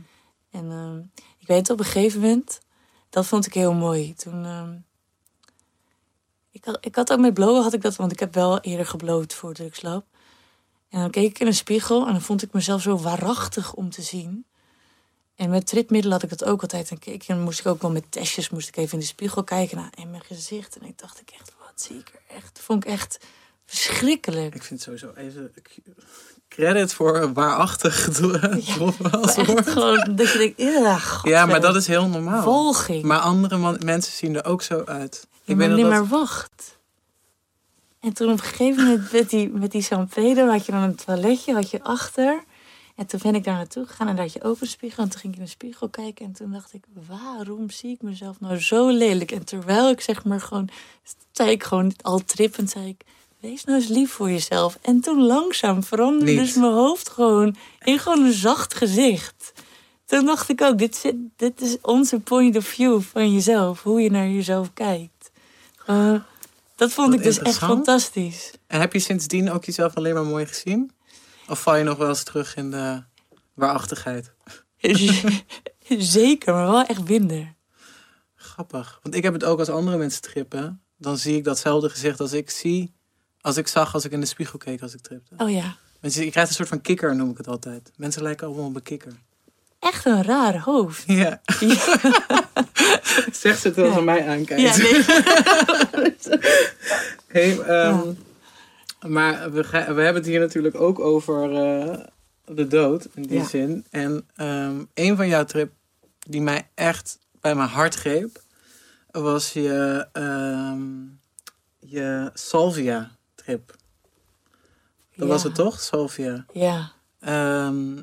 En 0.52 0.72
ehm, 0.72 1.24
ik 1.38 1.48
weet 1.48 1.70
op 1.70 1.80
een 1.80 1.86
gegeven 1.86 2.20
moment, 2.20 2.60
dat 3.10 3.26
vond 3.26 3.46
ik 3.46 3.54
heel 3.54 3.74
mooi. 3.74 4.14
Toen, 4.14 4.46
ehm, 4.46 4.76
ik, 6.52 6.66
had, 6.66 6.78
ik 6.82 6.96
had 6.96 7.12
ook 7.12 7.20
met 7.20 7.34
blowen, 7.34 7.64
had 7.64 7.74
ik 7.74 7.82
dat, 7.82 7.96
want 7.96 8.12
ik 8.12 8.20
heb 8.20 8.34
wel 8.34 8.60
eerder 8.60 8.86
gebloot 8.86 9.34
voor 9.34 9.54
drugslab. 9.54 10.06
En 10.90 11.00
dan 11.00 11.10
keek 11.10 11.30
ik 11.30 11.40
in 11.40 11.48
een 11.48 11.54
spiegel 11.54 12.06
en 12.06 12.12
dan 12.12 12.22
vond 12.22 12.42
ik 12.42 12.54
mezelf 12.54 12.82
zo 12.82 12.98
waarachtig 12.98 13.74
om 13.74 13.90
te 13.90 14.02
zien. 14.02 14.46
En 15.36 15.50
met 15.50 15.68
tripmiddelen 15.68 16.20
had 16.20 16.32
ik 16.32 16.38
dat 16.38 16.48
ook 16.50 16.62
altijd. 16.62 16.90
En, 16.92 17.00
keek, 17.00 17.24
en 17.28 17.42
moest 17.42 17.60
ik 17.60 17.66
ook 17.66 17.82
wel 17.82 17.92
met 17.92 18.12
testjes, 18.12 18.50
moest 18.50 18.68
ik 18.68 18.78
even 18.78 18.94
in 18.94 19.00
de 19.00 19.06
spiegel 19.06 19.44
kijken 19.44 19.78
naar 19.78 19.94
in 19.96 20.10
mijn 20.12 20.24
gezicht. 20.24 20.78
En 20.78 20.88
ik 20.88 20.98
dacht 21.00 21.20
ik 21.20 21.30
echt, 21.40 21.52
wat 21.60 21.82
zie 21.82 21.98
ik 21.98 22.08
er 22.28 22.36
echt? 22.36 22.60
Vond 22.64 22.84
ik 22.86 22.90
echt 22.92 23.20
verschrikkelijk. 23.66 24.56
Ik 24.56 24.64
vind 24.64 24.82
sowieso 24.82 25.12
even 25.16 25.54
credit 26.48 26.94
voor 26.94 27.34
waarachtig 27.34 28.08
als 29.12 29.36
woord. 29.36 29.68
gewoon 29.70 30.16
dat 30.16 30.32
je 30.32 30.38
denkt, 30.38 30.62
ja, 30.62 30.98
god, 31.00 31.30
Ja, 31.30 31.46
maar 31.46 31.62
dat 31.62 31.76
is 31.76 31.88
heel 31.88 32.08
normaal. 32.08 32.44
volging. 32.44 33.04
Maar 33.04 33.20
andere 33.20 33.58
man- 33.58 33.80
mensen 33.86 34.14
zien 34.14 34.36
er 34.36 34.46
ook 34.46 34.62
zo 34.62 34.84
uit. 34.86 35.28
Ja, 35.44 35.54
Ik 35.54 35.70
nog 35.70 35.82
maar 35.90 36.00
dat... 36.00 36.08
wacht. 36.08 36.78
En 38.00 38.14
toen 38.14 38.28
op 38.32 38.38
een 38.38 38.44
gegeven 38.44 38.84
moment 38.84 39.12
met 39.12 39.30
die, 39.30 39.50
met 39.50 39.72
die 39.72 39.82
San 39.82 40.08
Pedro 40.08 40.48
had 40.48 40.66
je 40.66 40.72
dan 40.72 40.82
een 40.82 40.96
toiletje, 40.96 41.54
had 41.54 41.70
je 41.72 41.84
achter. 41.84 42.44
En 42.96 43.06
toen 43.06 43.20
ben 43.24 43.36
ik 43.36 43.44
daar 43.44 43.56
naartoe 43.56 43.86
gegaan 43.86 44.08
en 44.08 44.16
daar 44.16 44.26
had 44.26 44.34
je 44.34 44.44
open 44.44 44.68
spiegel. 44.68 45.04
En 45.04 45.10
toen 45.10 45.20
ging 45.20 45.34
ik 45.34 45.40
in 45.40 45.46
de 45.46 45.52
spiegel 45.52 45.90
kijken 45.90 46.26
en 46.26 46.32
toen 46.32 46.52
dacht 46.52 46.74
ik, 46.74 46.84
waarom 47.08 47.70
zie 47.70 47.92
ik 47.92 48.02
mezelf 48.02 48.40
nou 48.40 48.60
zo 48.60 48.90
lelijk? 48.90 49.32
En 49.32 49.46
terwijl 49.46 49.90
ik 49.90 50.02
zeg 50.02 50.24
maar 50.24 50.42
gewoon, 50.42 50.70
zei 51.32 51.52
ik 51.52 51.64
gewoon 51.64 51.94
al 52.02 52.24
trippend, 52.26 52.70
zei 52.70 52.88
ik, 52.88 53.02
wees 53.40 53.64
nou 53.64 53.80
eens 53.80 53.88
lief 53.88 54.12
voor 54.12 54.30
jezelf. 54.30 54.78
En 54.82 55.00
toen 55.00 55.22
langzaam 55.22 55.84
veranderde 55.84 56.32
Niet. 56.32 56.40
dus 56.40 56.54
mijn 56.54 56.74
hoofd 56.74 57.10
gewoon 57.10 57.56
in 57.80 58.00
gewoon 58.00 58.26
een 58.26 58.34
zacht 58.34 58.74
gezicht. 58.74 59.54
Toen 60.06 60.26
dacht 60.26 60.50
ik 60.50 60.62
ook, 60.62 60.78
dit, 60.78 60.96
zit, 60.96 61.16
dit 61.36 61.62
is 61.62 61.78
onze 61.82 62.20
point 62.20 62.56
of 62.56 62.66
view 62.66 63.02
van 63.02 63.34
jezelf. 63.34 63.84
Hoe 63.84 64.02
je 64.02 64.12
naar 64.12 64.28
jezelf 64.28 64.74
kijkt. 64.74 65.32
Gewoon, 65.76 66.24
dat 66.76 66.92
vond 66.92 67.08
Wat 67.08 67.18
ik 67.18 67.24
dus 67.24 67.40
echt 67.40 67.58
fantastisch. 67.58 68.52
En 68.68 68.80
heb 68.80 68.94
je 68.94 69.00
sindsdien 69.00 69.52
ook 69.52 69.66
jezelf 69.66 69.96
alleen 69.96 70.14
maar 70.14 70.26
mooi 70.26 70.46
gezien? 70.46 70.92
Of 71.48 71.62
val 71.62 71.76
je 71.76 71.84
nog 71.84 71.98
wel 71.98 72.10
eens 72.10 72.24
terug 72.24 72.56
in 72.56 72.72
de 72.72 73.04
waarachtigheid? 73.54 74.32
Zeker, 75.98 76.54
maar 76.54 76.72
wel 76.72 76.86
echt 76.86 77.10
minder. 77.10 77.54
Grappig. 78.36 79.00
Want 79.04 79.16
ik 79.16 79.24
heb 79.24 79.34
het 79.34 79.44
ook 79.44 79.60
als 79.60 79.70
andere 79.70 79.98
mensen 79.98 80.22
trippen. 80.22 80.82
Dan 80.98 81.18
zie 81.18 81.36
ik 81.36 81.44
datzelfde 81.44 81.90
gezicht 81.90 82.20
als 82.20 82.34
ik 82.34 82.50
zie... 82.50 82.94
Als 83.42 83.58
ik 83.58 83.68
zag 83.68 83.94
als 83.94 84.06
ik 84.06 84.12
in 84.12 84.20
de 84.20 84.26
spiegel 84.26 84.58
keek 84.60 84.82
als 84.82 84.94
ik 84.94 85.02
tripte. 85.02 85.36
Oh 85.38 85.52
ja, 85.52 85.76
je, 86.02 86.24
je 86.26 86.32
krijgt 86.32 86.50
een 86.50 86.56
soort 86.56 86.70
van 86.70 86.82
kikker, 86.82 87.16
noem 87.16 87.30
ik 87.30 87.38
het 87.38 87.48
altijd. 87.48 87.92
Mensen 87.96 88.22
lijken 88.22 88.48
allemaal 88.48 88.66
op 88.66 88.76
een 88.76 88.82
kikker. 88.82 89.14
echt 89.80 90.06
een 90.06 90.24
raar 90.24 90.60
hoofd. 90.60 91.04
Ja. 91.12 91.42
Zegt 93.32 93.62
ze 93.62 93.72
terwijl 93.72 93.94
ze 93.94 94.02
mij 94.02 94.28
aankijkt. 94.28 94.62
Ja, 94.62 94.78
nee. 94.78 95.04
Hey, 97.28 97.60
ehm, 97.60 98.00
Maar 99.08 99.52
we, 99.52 99.62
we 99.72 99.78
hebben 100.02 100.16
het 100.16 100.26
hier 100.26 100.40
natuurlijk 100.40 100.76
ook 100.80 101.00
over 101.00 101.54
eh, 101.54 102.00
de 102.46 102.68
dood, 102.68 103.08
in 103.14 103.24
die 103.24 103.38
Ja. 103.38 103.46
zin. 103.48 103.86
En 103.90 104.28
ehm, 104.36 104.84
een 104.94 105.16
van 105.16 105.28
jouw 105.28 105.44
trip 105.44 105.72
die 106.20 106.42
mij 106.42 106.68
echt 106.74 107.20
bij 107.42 107.56
mijn 107.56 107.70
hart 107.70 107.96
greep, 107.96 108.42
was 109.12 109.54
je, 109.54 110.08
ehm, 110.12 110.84
je 111.80 112.32
Salvia-trip. 112.34 113.76
Dat 115.16 115.28
was 115.28 115.44
het 115.44 115.56
toch, 115.56 115.82
Salvia? 115.82 116.46
Ja, 116.54 116.92
Ehm, 117.20 117.96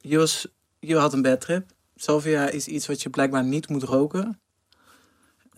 je, 0.00 0.18
was, 0.18 0.46
je 0.80 0.96
had 0.96 1.12
een 1.12 1.22
bedtrip. 1.22 1.70
Salvia 1.96 2.48
is 2.48 2.66
iets 2.66 2.86
wat 2.86 3.02
je 3.02 3.10
blijkbaar 3.10 3.44
niet 3.44 3.68
moet 3.68 3.82
roken. 3.82 4.40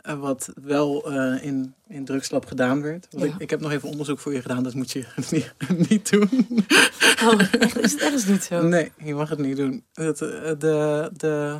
En 0.04 0.18
wat 0.18 0.52
wel 0.62 1.10
eh, 1.12 1.44
in, 1.44 1.74
in 1.88 2.04
drugslab 2.04 2.46
gedaan 2.46 2.82
werd. 2.82 3.06
Want 3.10 3.24
Ja. 3.24 3.34
ik, 3.34 3.40
ik 3.40 3.50
heb 3.50 3.60
nog 3.60 3.70
even 3.72 3.88
onderzoek 3.88 4.18
voor 4.18 4.34
je 4.34 4.40
gedaan, 4.40 4.62
dat 4.62 4.74
moet 4.74 4.90
je 4.90 5.04
niet, 5.30 5.52
niet 5.88 6.10
doen. 6.10 6.28
oh, 7.24 7.40
echt, 7.60 7.78
is 7.78 7.92
het 7.92 8.00
ergens 8.00 8.26
niet 8.26 8.42
zo? 8.44 8.62
Nee, 8.62 8.92
je 9.04 9.14
mag 9.14 9.28
het 9.28 9.38
niet 9.38 9.56
doen. 9.56 9.84
Het, 9.92 10.20
eh, 10.22 10.50
de, 10.58 11.10
de, 11.16 11.58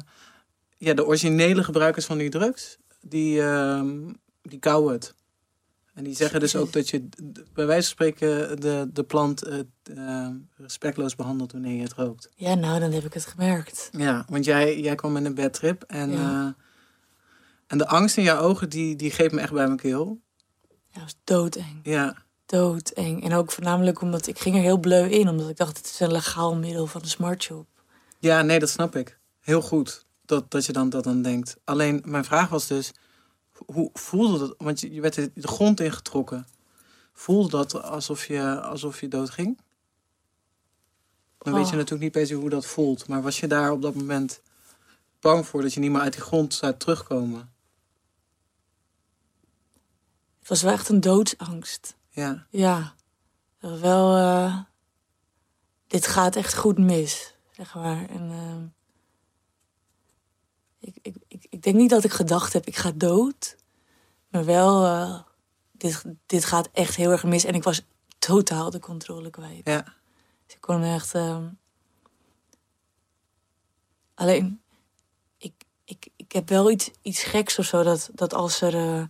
ja, 0.76 0.94
de 0.94 1.06
originele 1.06 1.64
gebruikers 1.64 2.06
van 2.06 2.18
die 2.18 2.30
drugs, 2.30 2.78
die, 3.00 3.42
ehm 3.42 3.96
die 4.42 4.58
kauwen 4.58 4.92
het. 4.92 5.14
En 5.94 6.04
die 6.04 6.14
zeggen 6.14 6.40
dus 6.40 6.56
ook 6.56 6.72
dat 6.72 6.88
je 6.88 7.08
bij 7.52 7.66
wijze 7.66 7.82
van 7.82 7.92
spreken 7.92 8.60
de, 8.60 8.88
de 8.92 9.04
plant 9.04 9.42
eh, 9.42 9.58
eh, 9.96 10.28
respectloos 10.56 11.14
behandelt 11.16 11.52
wanneer 11.52 11.76
je 11.76 11.82
het 11.82 11.92
rookt. 11.92 12.28
Ja, 12.34 12.54
nou, 12.54 12.80
dan 12.80 12.92
heb 12.92 13.04
ik 13.04 13.12
het 13.14 13.26
gemerkt. 13.26 13.88
Ja, 13.92 14.24
want 14.28 14.44
jij, 14.44 14.80
jij 14.80 14.94
kwam 14.94 15.12
met 15.12 15.24
een 15.24 15.34
bedtrip 15.34 15.82
en, 15.82 16.10
Ja. 16.10 16.56
En 17.66 17.78
de 17.78 17.86
angst 17.86 18.16
in 18.16 18.22
jouw 18.22 18.40
ogen 18.40 18.68
die, 18.68 18.96
die 18.96 19.10
greep 19.10 19.32
me 19.32 19.40
echt 19.40 19.52
bij 19.52 19.66
mijn 19.66 19.78
keel. 19.78 20.20
Ja, 20.68 20.76
dat 20.92 21.02
was 21.02 21.16
doodeng. 21.24 21.80
Ja, 21.82 22.22
Doodeng. 22.46 23.24
En 23.24 23.32
ook 23.32 23.52
voornamelijk 23.52 24.00
omdat 24.00 24.26
ik 24.26 24.38
ging 24.38 24.56
er 24.56 24.62
heel 24.62 24.78
bleu 24.78 25.08
in. 25.08 25.28
Omdat 25.28 25.48
ik 25.48 25.56
dacht, 25.56 25.76
het 25.76 25.86
is 25.86 26.00
een 26.00 26.12
legaal 26.12 26.54
middel 26.56 26.86
van 26.86 27.00
de 27.02 27.08
smartshop. 27.08 27.66
ja 28.18 28.42
nee, 28.42 28.58
dat 28.58 28.68
snap 28.68 28.96
ik. 28.96 29.18
Heel 29.40 29.62
goed 29.62 30.04
dat, 30.24 30.50
dat 30.50 30.66
je 30.66 30.72
dan 30.72 30.88
dat 30.90 31.04
dan 31.04 31.22
denkt. 31.22 31.56
Alleen 31.64 32.02
mijn 32.04 32.24
vraag 32.24 32.48
was 32.48 32.66
dus, 32.66 32.92
hoe 33.66 33.90
voelde 33.92 34.38
dat? 34.38 34.54
Want 34.58 34.80
je, 34.80 34.92
je 34.94 35.00
werd 35.00 35.14
de 35.14 35.30
de 35.34 35.48
grond 35.48 35.80
ingetrokken. 35.80 36.46
Voelde 37.12 37.48
dat 37.50 37.82
alsof 37.82 38.26
je, 38.26 38.60
alsof 38.60 39.00
je 39.00 39.08
doodging? 39.08 39.58
Dan 41.38 41.52
weet 41.52 41.62
je 41.62 41.68
Oh. 41.70 41.76
natuurlijk 41.76 42.02
niet 42.02 42.12
precies 42.12 42.36
hoe 42.36 42.50
dat 42.50 42.66
voelt. 42.66 43.08
Maar 43.08 43.22
was 43.22 43.40
je 43.40 43.46
daar 43.46 43.70
op 43.72 43.82
dat 43.82 43.94
moment 43.94 44.40
bang 45.20 45.46
voor 45.46 45.62
dat 45.62 45.74
je 45.74 45.80
niet 45.80 45.90
meer 45.90 46.00
uit 46.00 46.12
die 46.12 46.22
grond 46.22 46.54
zou 46.54 46.76
terugkomen? 46.76 47.52
Het 50.44 50.52
was 50.52 50.62
wel 50.62 50.72
echt 50.72 50.88
een 50.88 51.00
doodsangst. 51.00 51.96
Ja, 52.08 52.46
Ja, 52.50 52.94
wel. 53.58 54.16
eh, 54.16 54.58
dit 55.86 56.06
gaat 56.06 56.36
echt 56.36 56.54
goed 56.54 56.78
mis, 56.78 57.34
zeg 57.50 57.74
maar. 57.74 58.08
En, 58.08 58.30
ehm, 58.30 58.66
ik, 60.78 60.96
ik, 61.02 61.16
ik, 61.28 61.46
ik 61.50 61.62
denk 61.62 61.76
niet 61.76 61.90
dat 61.90 62.04
ik 62.04 62.12
gedacht 62.12 62.52
heb, 62.52 62.66
ik 62.66 62.76
ga 62.76 62.90
dood. 62.90 63.56
Maar 64.28 64.44
wel, 64.44 64.84
eh, 64.84 65.20
dit, 65.72 66.04
dit 66.26 66.44
gaat 66.44 66.68
echt 66.72 66.96
heel 66.96 67.10
erg 67.10 67.24
mis. 67.24 67.44
En 67.44 67.54
ik 67.54 67.62
was 67.62 67.82
totaal 68.18 68.70
de 68.70 68.80
controle 68.80 69.30
kwijt. 69.30 69.66
ja. 69.68 69.82
Dus 70.46 70.54
ik 70.54 70.60
kon 70.60 70.82
echt. 70.82 71.14
ehm, 71.14 71.48
Alleen, 74.14 74.62
ik, 75.36 75.64
ik, 75.84 76.08
ik 76.16 76.32
heb 76.32 76.48
wel 76.48 76.70
iets, 76.70 76.90
iets 77.02 77.22
geks 77.22 77.58
of 77.58 77.64
zo. 77.64 77.82
Dat, 77.82 78.10
dat 78.12 78.34
als 78.34 78.60
er 78.60 78.74
eh, 78.74 79.04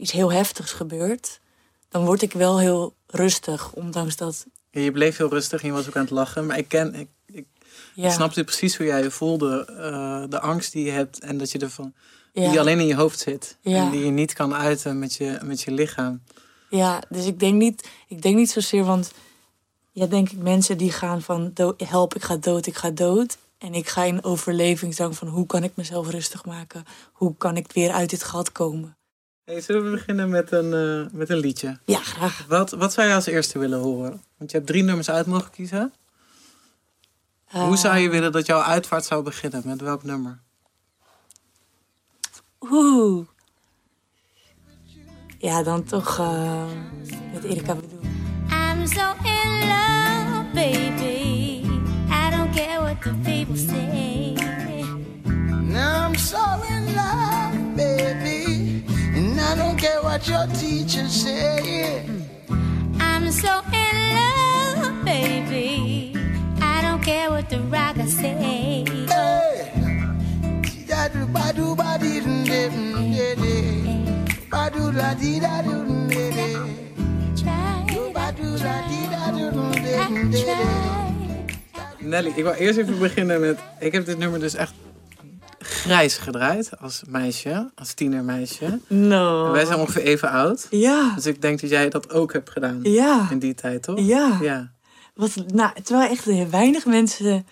iets 0.00 0.12
heel 0.12 0.32
heftigs 0.32 0.72
gebeurt, 0.72 1.40
dan 1.88 2.04
word 2.04 2.22
ik 2.22 2.32
wel 2.32 2.58
heel 2.58 2.94
rustig. 3.06 3.72
Ondanks 3.72 4.16
dat. 4.16 4.46
Ja, 4.70 4.80
Je 4.80 4.92
bleef 4.92 5.16
heel 5.16 5.28
rustig 5.28 5.60
en 5.60 5.66
je 5.66 5.72
was 5.72 5.88
ook 5.88 5.96
aan 5.96 6.02
het 6.02 6.10
lachen. 6.10 6.46
Maar 6.46 6.58
ik 6.58 6.68
ken, 6.68 6.94
ik, 6.94 7.08
ik 7.26 7.46
Ja, 7.94 8.10
snapte 8.10 8.44
precies 8.44 8.76
hoe 8.76 8.86
jij 8.86 9.02
je 9.02 9.10
voelde. 9.10 9.64
eh, 9.64 10.24
de 10.30 10.40
angst 10.40 10.72
die 10.72 10.84
je 10.84 10.90
hebt 10.90 11.20
en 11.20 11.38
dat 11.38 11.50
je 11.50 11.58
ervan, 11.58 11.92
ja, 12.32 12.50
die 12.50 12.60
alleen 12.60 12.80
in 12.80 12.86
je 12.86 12.94
hoofd 12.94 13.18
zit. 13.18 13.56
Ja. 13.60 13.84
En 13.84 13.90
die 13.90 14.04
je 14.04 14.10
niet 14.10 14.32
kan 14.32 14.54
uiten 14.54 14.98
met 14.98 15.14
je, 15.14 15.38
met 15.44 15.60
je 15.60 15.70
lichaam. 15.70 16.22
ja, 16.70 17.02
dus 17.08 17.26
ik 17.26 17.38
denk 17.40 17.54
niet, 17.54 17.88
ik 18.08 18.22
denk 18.22 18.36
niet 18.36 18.50
zozeer, 18.50 18.84
want 18.84 19.10
ja, 19.92 20.06
denk 20.06 20.30
ik 20.30 20.38
mensen 20.38 20.78
die 20.78 20.92
gaan 20.92 21.22
van 21.22 21.52
help, 21.76 22.14
ik 22.14 22.22
ga 22.22 22.36
dood, 22.36 22.66
ik 22.66 22.76
ga 22.76 22.90
dood. 22.90 23.38
En 23.58 23.74
ik 23.74 23.88
ga 23.88 24.04
in 24.04 24.24
overlevingsdrang 24.24 25.16
van 25.16 25.28
hoe 25.28 25.46
kan 25.46 25.64
ik 25.64 25.72
mezelf 25.74 26.10
rustig 26.10 26.44
maken? 26.44 26.84
Hoe 27.12 27.34
kan 27.36 27.56
ik 27.56 27.72
weer 27.72 27.90
uit 27.90 28.10
dit 28.10 28.22
gat 28.22 28.52
komen? 28.52 28.96
Hey, 29.50 29.60
zullen 29.60 29.84
we 29.84 29.90
beginnen 29.90 30.28
met 30.28 30.52
een, 30.52 30.72
eh, 30.74 31.12
met 31.12 31.28
een 31.30 31.36
liedje? 31.38 31.78
Ja, 31.84 31.98
graag. 31.98 32.44
Wat, 32.48 32.70
wat 32.70 32.92
zou 32.92 33.08
je 33.08 33.14
als 33.14 33.26
eerste 33.26 33.58
willen 33.58 33.78
horen? 33.78 34.22
Want 34.38 34.50
je 34.50 34.56
hebt 34.56 34.68
drie 34.68 34.82
nummers 34.82 35.10
uit 35.10 35.26
mogen 35.26 35.50
kiezen. 35.50 35.92
Hoe 37.44 37.76
zou 37.76 37.96
je 37.98 38.06
Eh, 38.06 38.10
willen 38.12 38.32
dat 38.32 38.46
jouw 38.46 38.60
uitvaart 38.60 39.04
zou 39.04 39.22
beginnen? 39.22 39.62
Met 39.64 39.80
welk 39.80 40.02
nummer? 40.02 40.38
Oeh. 42.60 43.26
Ja, 45.38 45.62
dan 45.62 45.84
toch 45.84 46.18
eh, 46.18 46.64
met 47.32 47.44
Erika 47.44 47.74
Bedoel. 47.74 48.00
I'm 48.50 48.86
so 48.86 49.12
in 49.24 49.58
love, 49.68 50.44
baby. 50.54 51.62
I 52.10 52.30
don't 52.36 52.54
care 52.54 52.80
what 52.80 53.02
the 53.02 53.14
people 53.22 53.56
say. 53.56 54.32
Now 55.62 56.06
I'm 56.08 56.14
so 56.18 56.36
in 56.68 56.84
love, 56.94 57.59
I 59.50 59.56
don't 59.56 59.76
care 59.76 60.00
what 60.00 60.28
your 60.28 60.46
teachers 60.60 61.10
say. 61.10 62.06
I'm 63.00 63.32
so 63.32 63.62
in 63.72 63.96
love, 64.14 65.04
baby. 65.04 66.14
I 66.60 66.80
don't 66.82 67.02
care 67.02 67.30
what 67.30 67.50
the 67.50 67.58
rockers 67.62 68.16
say. 68.16 68.34
Hey. 68.34 68.84
Nelly, 81.98 82.32
ik 82.34 82.42
wil 82.42 82.52
eerst 82.52 82.78
even 82.78 82.98
beginnen 82.98 83.40
met... 83.40 83.58
Ik 83.78 83.92
heb 83.92 84.06
dit 84.06 84.18
nummer 84.18 84.40
dus 84.40 84.54
echt 84.54 84.72
grijs 85.70 86.16
gedraaid 86.16 86.70
als 86.80 87.02
meisje, 87.08 87.70
als 87.74 87.94
tienermeisje. 87.94 88.80
No. 88.88 89.46
En 89.46 89.52
wij 89.52 89.64
zijn 89.64 89.78
ongeveer 89.78 90.02
even 90.02 90.30
oud. 90.30 90.66
Ja. 90.70 91.12
Dus 91.14 91.26
ik 91.26 91.42
denk 91.42 91.60
dat 91.60 91.70
jij 91.70 91.88
dat 91.88 92.12
ook 92.12 92.32
hebt 92.32 92.50
gedaan 92.50 92.78
Ja. 92.82 93.26
in 93.30 93.38
die 93.38 93.54
tijd, 93.54 93.82
toch? 93.82 93.98
Ja. 94.00 94.38
Ja. 94.40 94.72
Wat, 95.14 95.34
nou, 95.46 95.70
terwijl 95.82 96.10
echt 96.10 96.50
weinig 96.50 96.86
mensen 96.86 97.46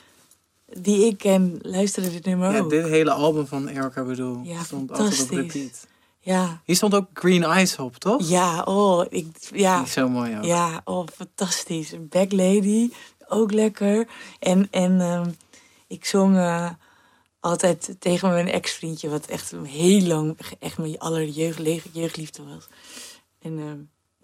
die 0.73 1.07
ik 1.07 1.19
ken 1.19 1.59
luisteren 1.63 2.11
dit 2.13 2.25
nummer 2.25 2.53
Ja, 2.53 2.59
ook. 2.59 2.71
dit 2.71 2.87
hele 2.87 3.11
album 3.11 3.47
van 3.47 3.69
Erika 3.69 4.05
Bedoel 4.05 4.41
Ja, 4.43 4.63
stond 4.63 4.93
altijd 4.93 5.23
op 5.23 5.31
repeat. 5.31 5.87
Ja. 6.21 6.61
Hier 6.65 6.77
stond 6.77 6.95
ook 6.95 7.07
Green 7.13 7.43
Eyes 7.45 7.77
op, 7.77 7.97
toch? 7.97 8.29
Ja, 8.29 8.63
oh, 8.63 9.05
ik, 9.09 9.27
ja. 9.55 9.79
Die 9.79 9.89
zo 9.89 10.09
mooi 10.09 10.37
ook. 10.37 10.45
Ja, 10.45 10.81
oh, 10.85 11.07
fantastisch. 11.17 11.95
Back 12.09 12.33
Lady, 12.33 12.91
ook 13.29 13.53
lekker. 13.53 14.09
En, 14.39 14.69
en 14.71 15.01
ehm, 15.01 15.31
ik 15.87 16.05
zong 16.05 16.37
eh, 16.37 16.71
altijd 17.41 17.97
tegen 17.99 18.29
mijn 18.29 18.49
ex-vriendje, 18.49 19.09
wat 19.09 19.27
echt 19.27 19.55
heel 19.63 20.03
lang, 20.03 20.39
echt 20.59 20.79
mijn 20.79 20.99
aller 20.99 21.25
jeugd, 21.29 21.61
jeugdliefde 21.93 22.43
was. 22.43 22.69
En 23.43 23.59
ehm, 23.59 23.79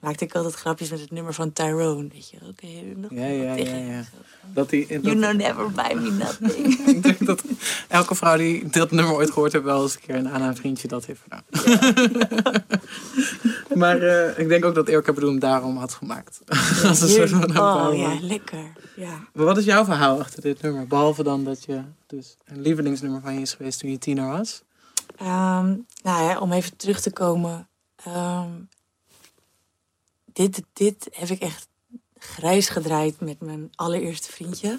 maakte 0.04 0.24
ik 0.24 0.34
altijd 0.34 0.54
grapjes 0.54 0.90
met 0.90 1.00
het 1.00 1.10
nummer 1.10 1.34
van 1.34 1.52
Tyrone. 1.52 2.08
Weet 2.12 2.30
je, 2.30 2.36
oké. 2.48 2.66
nog 2.96 3.10
Ja, 3.10 3.26
ja, 3.26 3.54
tegen 3.54 3.86
ja, 3.86 3.92
ja. 3.92 4.04
Dat 4.52 4.70
die, 4.70 4.86
dat, 4.86 5.04
You 5.04 5.16
know 5.16 5.34
never 5.34 5.70
buy 5.70 5.92
me 5.94 6.10
nothing. 6.10 6.78
ik 6.96 7.02
denk 7.02 7.26
dat 7.26 7.42
elke 7.88 8.14
vrouw 8.14 8.36
die 8.36 8.68
dit 8.68 8.90
nummer 8.90 9.14
ooit 9.14 9.30
gehoord 9.30 9.52
heeft, 9.52 9.64
wel 9.64 9.82
eens 9.82 9.94
een 9.94 10.00
keer 10.00 10.14
een 10.14 10.28
aan 10.28 10.40
haar 10.40 10.54
vriendje 10.54 10.88
dat 10.88 11.06
heeft 11.06 11.20
gedaan. 11.22 11.44
maar 13.82 14.02
eh, 14.02 14.38
ik 14.38 14.48
denk 14.48 14.64
ook 14.64 14.74
dat 14.74 14.88
Erika 14.88 15.12
hem 15.12 15.38
daarom 15.38 15.76
had 15.76 15.94
gemaakt. 15.94 16.40
Als 16.84 17.00
een 17.00 17.08
soort 17.08 17.30
van 17.30 17.58
oh 17.58 17.96
ja, 17.96 18.16
lekker. 18.20 18.72
Ja. 18.96 19.28
Maar 19.32 19.44
wat 19.44 19.58
is 19.58 19.64
jouw 19.64 19.84
verhaal 19.84 20.18
achter 20.18 20.42
dit 20.42 20.62
nummer? 20.62 20.86
Behalve 20.86 21.22
dan 21.22 21.44
dat 21.44 21.64
je 21.64 21.82
dus 22.06 22.36
een 22.44 22.60
lievelingsnummer 22.60 23.20
van 23.20 23.34
je 23.34 23.40
is 23.40 23.54
geweest 23.54 23.78
toen 23.78 23.90
je 23.90 23.98
tiener 23.98 24.28
was. 24.28 24.62
Ehm, 25.16 25.76
nou 26.02 26.22
ja, 26.24 26.38
om 26.38 26.52
even 26.52 26.76
terug 26.76 27.00
te 27.00 27.12
komen. 27.12 27.68
ehm, 27.96 28.50
dit, 30.32 30.62
dit 30.72 31.08
heb 31.12 31.28
ik 31.28 31.40
echt 31.40 31.68
grijs 32.18 32.68
gedraaid 32.68 33.20
met 33.20 33.40
mijn 33.40 33.70
allereerste 33.74 34.32
vriendje. 34.32 34.78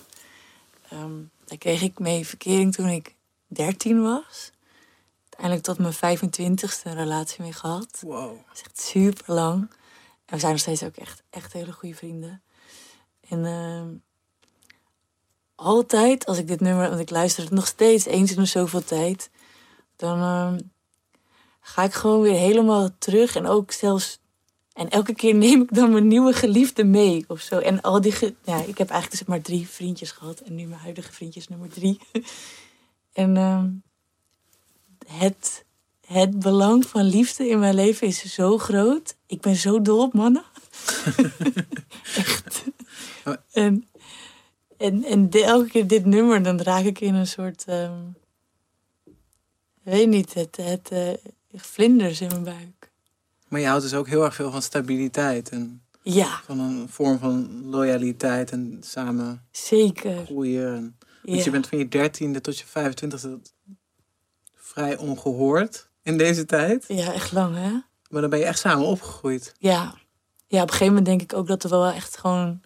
Ehm, 0.89 1.13
daar 1.45 1.57
kreeg 1.57 1.81
ik 1.81 1.99
mee 1.99 2.27
verkering 2.27 2.73
toen 2.73 2.87
ik 2.87 3.15
13 3.47 4.01
was. 4.01 4.51
Uiteindelijk 5.23 5.63
tot 5.63 5.77
mijn 5.77 5.93
25ste 5.93 6.83
een 6.83 6.95
relatie 6.95 7.41
mee 7.41 7.53
gehad. 7.53 8.01
Wow. 8.01 8.35
Dat 8.47 8.55
is 8.55 8.61
echt 8.61 8.81
super 8.81 9.33
lang. 9.33 9.61
En 10.25 10.33
we 10.33 10.39
zijn 10.39 10.51
nog 10.51 10.61
steeds 10.61 10.83
ook 10.83 10.95
echt, 10.95 11.23
echt 11.29 11.53
hele 11.53 11.71
goede 11.71 11.95
vrienden. 11.95 12.41
En 13.29 13.43
altijd 15.55 16.25
als 16.25 16.37
ik 16.37 16.47
dit 16.47 16.59
nummer, 16.59 16.89
want 16.89 17.01
ik 17.01 17.09
luister 17.09 17.43
het 17.43 17.51
nog 17.51 17.67
steeds 17.67 18.05
eens 18.05 18.31
in 18.31 18.37
de 18.37 18.45
zoveel 18.45 18.83
tijd, 18.83 19.29
dan 19.95 20.19
ehm, 20.19 20.59
ga 21.61 21.83
ik 21.83 21.93
gewoon 21.93 22.21
weer 22.21 22.37
helemaal 22.39 22.89
terug. 22.97 23.35
En 23.35 23.47
ook 23.47 23.71
zelfs, 23.71 24.19
en 24.73 24.89
elke 24.89 25.13
keer 25.13 25.35
neem 25.45 25.61
ik 25.61 25.73
dan 25.73 25.91
mijn 25.91 26.07
nieuwe 26.07 26.33
geliefde 26.33 26.83
mee 26.83 27.25
of 27.27 27.39
zo. 27.41 27.59
En 27.59 27.81
al 27.81 28.01
die, 28.01 28.11
ge- 28.11 28.35
ja, 28.43 28.55
ik 28.57 28.77
heb 28.77 28.89
eigenlijk 28.89 29.11
dus 29.11 29.23
maar 29.27 29.41
drie 29.41 29.67
vriendjes 29.67 30.11
gehad. 30.11 30.39
En 30.39 30.55
nu 30.55 30.65
mijn 30.65 30.81
huidige 30.81 31.11
vriendje 31.13 31.39
is 31.39 31.47
nummer 31.47 31.69
drie. 31.69 31.99
en 33.13 33.37
ehm, 33.37 33.69
het, 35.19 35.65
het 36.05 36.39
belang 36.39 36.85
van 36.87 37.03
liefde 37.03 37.47
in 37.49 37.59
mijn 37.59 37.75
leven 37.75 38.07
is 38.07 38.33
zo 38.33 38.57
groot. 38.57 39.15
Ik 39.27 39.41
ben 39.41 39.55
zo 39.55 39.81
dol 39.81 40.01
op 40.01 40.13
mannen. 40.13 40.43
Echt. 42.15 42.63
En, 43.51 43.87
en, 44.77 45.03
en 45.03 45.29
de, 45.29 45.43
elke 45.43 45.69
keer 45.69 45.87
dit 45.87 46.05
nummer, 46.05 46.43
dan 46.43 46.61
raak 46.61 46.83
ik 46.83 46.99
in 46.99 47.13
een 47.13 47.27
soort... 47.27 47.63
ehm, 47.67 47.99
weet 49.83 50.07
niet, 50.09 50.33
het, 50.33 50.55
het 50.57 50.89
eh, 50.91 51.09
vlinders 51.53 52.21
in 52.21 52.27
mijn 52.27 52.43
buik. 52.43 52.91
Maar 53.47 53.59
je 53.59 53.67
houdt 53.67 53.83
dus 53.83 53.93
ook 53.93 54.07
heel 54.07 54.23
erg 54.23 54.35
veel 54.35 54.51
van 54.51 54.61
stabiliteit 54.61 55.49
en 55.49 55.81
Ja, 56.01 56.41
van 56.45 56.59
een 56.59 56.89
vorm 56.89 57.19
van 57.19 57.65
loyaliteit 57.65 58.51
en 58.51 58.77
samen 58.81 59.45
zeker. 59.51 60.25
groeien. 60.25 60.67
En- 60.75 60.97
Want 61.23 61.37
Ja. 61.37 61.43
je 61.43 61.51
bent 61.51 61.67
van 61.67 61.77
je 61.77 61.87
dertiende 61.87 62.41
tot 62.41 62.57
je 62.57 62.65
25e 62.65 63.41
vrij 64.53 64.97
ongehoord 64.97 65.89
in 66.01 66.17
deze 66.17 66.45
tijd. 66.45 66.85
ja, 66.87 67.13
echt 67.13 67.31
lang, 67.31 67.55
hè? 67.55 67.71
Maar 68.09 68.21
dan 68.21 68.29
ben 68.29 68.39
je 68.39 68.45
echt 68.45 68.59
samen 68.59 68.85
opgegroeid. 68.87 69.53
Ja. 69.57 69.95
ja, 70.47 70.61
op 70.61 70.67
een 70.67 70.69
gegeven 70.73 70.87
moment 70.87 71.05
denk 71.05 71.21
ik 71.21 71.33
ook 71.33 71.47
dat 71.47 71.63
we 71.63 71.69
wel 71.69 71.85
echt 71.91 72.17
gewoon 72.17 72.61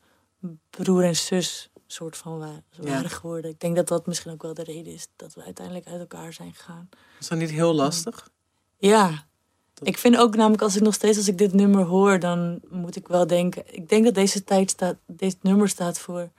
broer 0.70 1.04
en 1.04 1.16
zus 1.16 1.70
soort 1.92 2.18
van 2.18 2.38
wa- 2.40 2.62
Ja. 2.70 2.84
waren 2.84 3.10
geworden. 3.10 3.52
Ik 3.52 3.60
denk 3.60 3.76
dat 3.76 3.88
dat 3.88 4.06
misschien 4.08 4.32
ook 4.32 4.42
wel 4.42 4.54
de 4.54 4.64
reden 4.64 4.94
is 4.94 5.08
dat 5.16 5.34
we 5.34 5.44
uiteindelijk 5.44 5.88
uit 5.88 6.00
elkaar 6.00 6.34
zijn 6.34 6.54
gegaan. 6.54 6.90
Is 7.20 7.28
dat 7.28 7.38
niet 7.38 7.50
heel 7.50 7.74
lastig? 7.74 8.30
Ja. 8.78 9.28
Dat- 9.74 9.88
Ik 9.88 9.98
vind 9.98 10.18
ook 10.18 10.36
namelijk 10.36 10.62
als 10.62 10.76
ik 10.76 10.82
nog 10.82 10.94
steeds 10.94 11.18
als 11.18 11.28
ik 11.28 11.38
dit 11.38 11.54
nummer 11.54 11.84
hoor, 11.86 12.20
dan 12.20 12.60
moet 12.70 12.96
ik 12.96 13.08
wel 13.08 13.28
denken. 13.28 13.76
Ik 13.76 13.90
denk 13.90 14.06
dat 14.06 14.14
deze 14.14 14.44
tijd 14.44 14.70
staat, 14.70 14.96
dit 15.06 15.44
nummer 15.44 15.70
staat 15.70 16.00
voor 16.00 16.20
een 16.20 16.32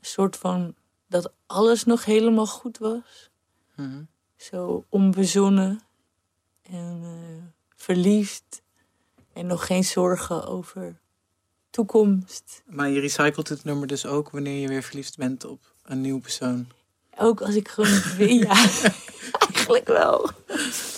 soort 0.00 0.36
van 0.36 0.74
dat 1.06 1.32
alles 1.46 1.84
nog 1.84 2.04
helemaal 2.04 2.46
goed 2.46 2.78
was. 2.78 3.30
Mhm. 3.76 4.02
Zo 4.36 4.84
onbezonnen 4.88 5.80
en 6.62 7.00
eh, 7.02 7.44
verliefd 7.76 8.62
en 9.32 9.46
nog 9.46 9.66
geen 9.66 9.84
zorgen 9.84 10.46
over 10.46 11.00
toekomst. 11.74 12.62
Maar 12.66 12.88
je 12.88 13.00
recycelt 13.00 13.48
het 13.48 13.64
nummer 13.64 13.86
dus 13.86 14.06
ook 14.06 14.30
wanneer 14.30 14.60
je 14.60 14.68
weer 14.68 14.82
verliefd 14.82 15.16
bent 15.16 15.44
op 15.44 15.60
een 15.84 16.00
nieuwe 16.00 16.20
persoon. 16.20 16.66
Ook 17.18 17.40
als 17.40 17.54
ik 17.54 17.68
gewoon 17.68 17.90
ja, 18.38 18.54
eigenlijk 19.48 19.86
wel. 19.86 20.30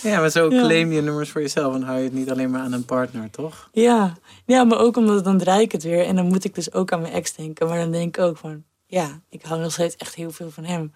Ja, 0.01 0.19
maar 0.19 0.29
zo 0.29 0.51
Ja. 0.51 0.61
claim 0.61 0.91
je 0.91 1.01
nummers 1.01 1.29
voor 1.29 1.41
jezelf 1.41 1.73
en 1.75 1.81
hou 1.81 1.97
je 1.97 2.03
het 2.03 2.13
niet 2.13 2.31
alleen 2.31 2.51
maar 2.51 2.61
aan 2.61 2.71
een 2.71 2.85
partner, 2.85 3.29
toch? 3.29 3.69
Ja. 3.71 4.17
ja, 4.45 4.63
maar 4.63 4.79
ook 4.79 4.97
omdat 4.97 5.23
dan 5.23 5.37
draai 5.37 5.61
ik 5.61 5.71
het 5.71 5.83
weer 5.83 6.05
en 6.05 6.15
dan 6.15 6.25
moet 6.27 6.43
ik 6.43 6.55
dus 6.55 6.73
ook 6.73 6.91
aan 6.91 7.01
mijn 7.01 7.13
ex 7.13 7.33
denken. 7.35 7.67
Maar 7.67 7.77
dan 7.79 7.91
denk 7.91 8.17
ik 8.17 8.23
ook 8.23 8.37
van, 8.37 8.63
ja, 8.85 9.21
ik 9.29 9.43
hou 9.43 9.61
nog 9.61 9.71
steeds 9.71 9.95
echt 9.95 10.15
heel 10.15 10.31
veel 10.31 10.51
van 10.51 10.63
hem. 10.63 10.91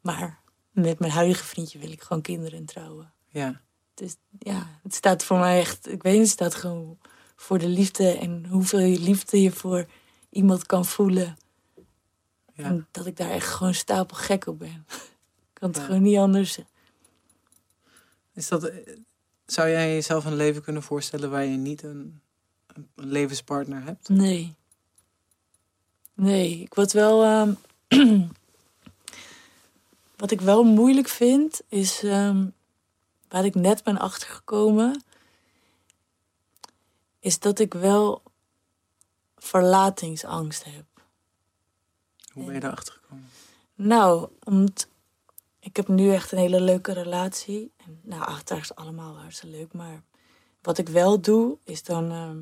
Maar 0.00 0.40
met 0.70 0.98
mijn 0.98 1.12
huidige 1.12 1.44
vriendje 1.44 1.78
wil 1.78 1.90
ik 1.90 2.02
gewoon 2.02 2.22
kinderen 2.22 2.58
en 2.58 2.66
trouwen. 2.66 3.12
Ja. 3.28 3.60
Dus 3.94 4.16
ja, 4.38 4.66
het 4.82 4.94
staat 4.94 5.24
voor 5.24 5.38
mij 5.38 5.58
echt, 5.60 5.92
ik 5.92 6.02
weet 6.02 6.12
niet, 6.12 6.22
het 6.22 6.30
staat 6.30 6.54
gewoon 6.54 6.98
voor 7.36 7.58
de 7.58 7.68
liefde 7.68 8.08
en 8.18 8.46
hoeveel 8.46 8.78
je 8.78 8.98
liefde 9.00 9.42
je 9.42 9.50
voor 9.52 9.86
iemand 10.30 10.66
kan 10.66 10.84
voelen. 10.84 11.36
ja. 12.54 12.64
En 12.64 12.86
dat 12.90 13.06
ik 13.06 13.16
daar 13.16 13.30
echt 13.30 13.48
gewoon 13.48 13.74
stapel 13.74 14.16
gek 14.16 14.46
op 14.46 14.58
ben. 14.58 14.86
Ik 15.52 15.62
kan 15.62 15.68
het 15.68 15.78
Ja. 15.78 15.84
gewoon 15.84 16.02
niet 16.02 16.16
anders. 16.18 16.58
Is 18.32 18.48
dat, 18.48 18.72
zou 19.46 19.68
jij 19.68 19.94
jezelf 19.94 20.24
een 20.24 20.36
leven 20.36 20.62
kunnen 20.62 20.82
voorstellen 20.82 21.30
waar 21.30 21.44
je 21.44 21.56
niet 21.56 21.82
een, 21.82 22.20
een 22.74 22.88
levenspartner 22.94 23.82
hebt? 23.84 24.08
Nee. 24.08 24.54
Nee, 26.14 26.60
ik 26.60 26.74
word 26.74 26.92
wel. 26.92 27.24
ehm, 27.24 27.52
wat 30.16 30.30
ik 30.30 30.40
wel 30.40 30.64
moeilijk 30.64 31.08
vind, 31.08 31.60
is. 31.68 32.02
ehm, 32.02 32.46
waar 33.28 33.44
ik 33.44 33.54
net 33.54 33.82
ben 33.84 33.98
achtergekomen. 33.98 35.02
Is 37.26 37.38
dat 37.38 37.58
ik 37.58 37.74
wel 37.74 38.22
verlatingsangst 39.36 40.64
heb. 40.64 40.84
Hoe 42.32 42.44
ben 42.44 42.54
je 42.54 42.60
daarachter 42.60 42.94
gekomen? 42.94 43.28
Nou, 43.74 44.28
omdat 44.44 44.88
ik 45.58 45.76
heb 45.76 45.88
nu 45.88 46.12
echt 46.12 46.32
een 46.32 46.38
hele 46.38 46.60
leuke 46.60 46.92
relatie. 46.92 47.72
En, 47.76 48.00
nou, 48.02 48.22
achteraf 48.22 48.62
is 48.62 48.68
het 48.68 48.78
allemaal 48.78 49.18
hartstikke 49.18 49.56
leuk. 49.56 49.72
Maar 49.72 50.02
wat 50.62 50.78
ik 50.78 50.88
wel 50.88 51.20
doe, 51.20 51.58
is 51.64 51.82
dan 51.82 52.10
ehm, 52.10 52.38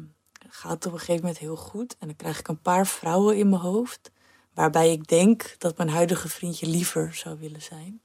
gaat 0.49 0.73
het 0.73 0.87
op 0.87 0.93
een 0.93 0.99
gegeven 0.99 1.21
moment 1.21 1.39
heel 1.39 1.57
goed. 1.57 1.97
En 1.99 2.07
dan 2.07 2.17
krijg 2.17 2.39
ik 2.39 2.49
een 2.49 2.63
paar 2.63 2.87
vrouwen 2.87 3.37
in 3.37 3.49
mijn 3.49 3.63
hoofd. 3.63 4.11
Waarbij 4.55 4.93
ik 4.93 5.09
denk 5.09 5.55
dat 5.59 5.77
mijn 5.77 5.91
huidige 5.91 6.29
vriendje 6.29 6.67
liever 6.67 7.15
zou 7.15 7.39
willen 7.39 7.63
zijn. 7.63 8.01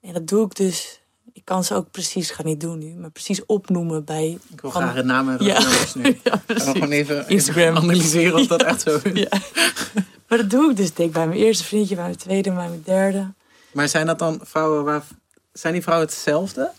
En 0.00 0.12
dat 0.12 0.26
doe 0.26 0.44
ik 0.44 0.54
dus. 0.54 1.02
Ik 1.32 1.44
kan 1.44 1.64
ze 1.64 1.74
ook 1.74 1.90
precies, 1.90 2.30
ga 2.30 2.42
niet 2.42 2.60
doen 2.60 2.78
nu, 2.78 2.94
maar 2.94 3.10
precies 3.10 3.46
opnoemen 3.46 4.04
bij. 4.04 4.38
Ik 4.52 4.60
wil 4.60 4.70
van- 4.70 4.82
graag 4.82 4.94
het 4.94 5.04
naam 5.04 5.28
hebben. 5.28 5.46
Ja. 5.46 5.60
nu. 5.94 6.02
Ja, 6.24 6.30
Gaan 6.30 6.42
precies. 6.46 6.64
gewoon 6.72 6.90
even, 6.90 7.18
even 7.18 7.28
Instagram. 7.30 7.76
analyseren 7.76 8.34
of 8.40 8.46
dat 8.46 8.62
echt 8.62 8.80
zo 8.82 9.00
is. 9.02 9.20
Ja. 9.20 9.28
Maar 10.28 10.38
dat 10.38 10.50
doe 10.50 10.70
ik 10.70 10.76
dus. 10.76 10.94
Denk 10.94 11.12
bij 11.12 11.26
mijn 11.26 11.38
eerste 11.38 11.64
vriendje, 11.64 11.94
bij 11.94 12.04
mijn 12.04 12.16
tweede, 12.16 12.52
bij 12.52 12.68
mijn 12.68 12.82
derde. 12.84 13.32
Maar 13.72 13.88
zijn 13.88 14.06
dat 14.06 14.18
dan 14.18 14.40
vrouwen 14.42 14.84
waar... 14.84 15.04
Zijn 15.52 15.72
die 15.72 15.82
vrouwen 15.82 16.06
hetzelfde? 16.08 16.70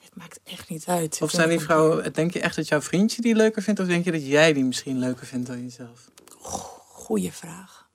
Het 0.00 0.10
maakt 0.14 0.40
echt 0.44 0.68
niet 0.68 0.84
uit. 0.86 1.18
Of 1.22 1.30
zijn 1.30 1.48
die 1.48 1.60
vrouwen... 1.60 2.12
Denk 2.12 2.32
je 2.32 2.40
echt 2.40 2.56
dat 2.56 2.68
jouw 2.68 2.80
vriendje 2.80 3.22
die 3.22 3.34
leuker 3.34 3.62
vindt? 3.62 3.80
Of 3.80 3.86
denk 3.86 4.04
je 4.04 4.12
dat 4.12 4.26
jij 4.26 4.52
die 4.52 4.64
misschien 4.64 4.98
leuker 4.98 5.26
vindt 5.26 5.46
dan 5.46 5.62
jezelf? 5.62 6.08
Goeie 6.88 7.32
vraag. 7.32 7.86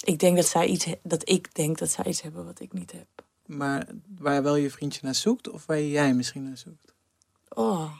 Ik 0.00 0.18
denk 0.18 0.36
dat 0.36 0.46
zij 0.46 0.66
iets, 0.66 0.86
dat 1.02 1.28
ik 1.28 1.54
denk 1.54 1.78
dat 1.78 1.90
zij 1.90 2.04
iets 2.04 2.22
hebben 2.22 2.44
wat 2.44 2.60
ik 2.60 2.72
niet 2.72 2.92
heb. 2.92 3.06
Maar 3.56 3.86
waar 4.18 4.42
wel 4.42 4.56
je 4.56 4.70
vriendje 4.70 5.00
naar 5.02 5.14
zoekt? 5.14 5.48
Of 5.48 5.66
waar 5.66 5.82
jij 5.82 6.14
misschien 6.14 6.42
naar 6.42 6.56
zoekt? 6.56 6.92
Oh, 7.48 7.92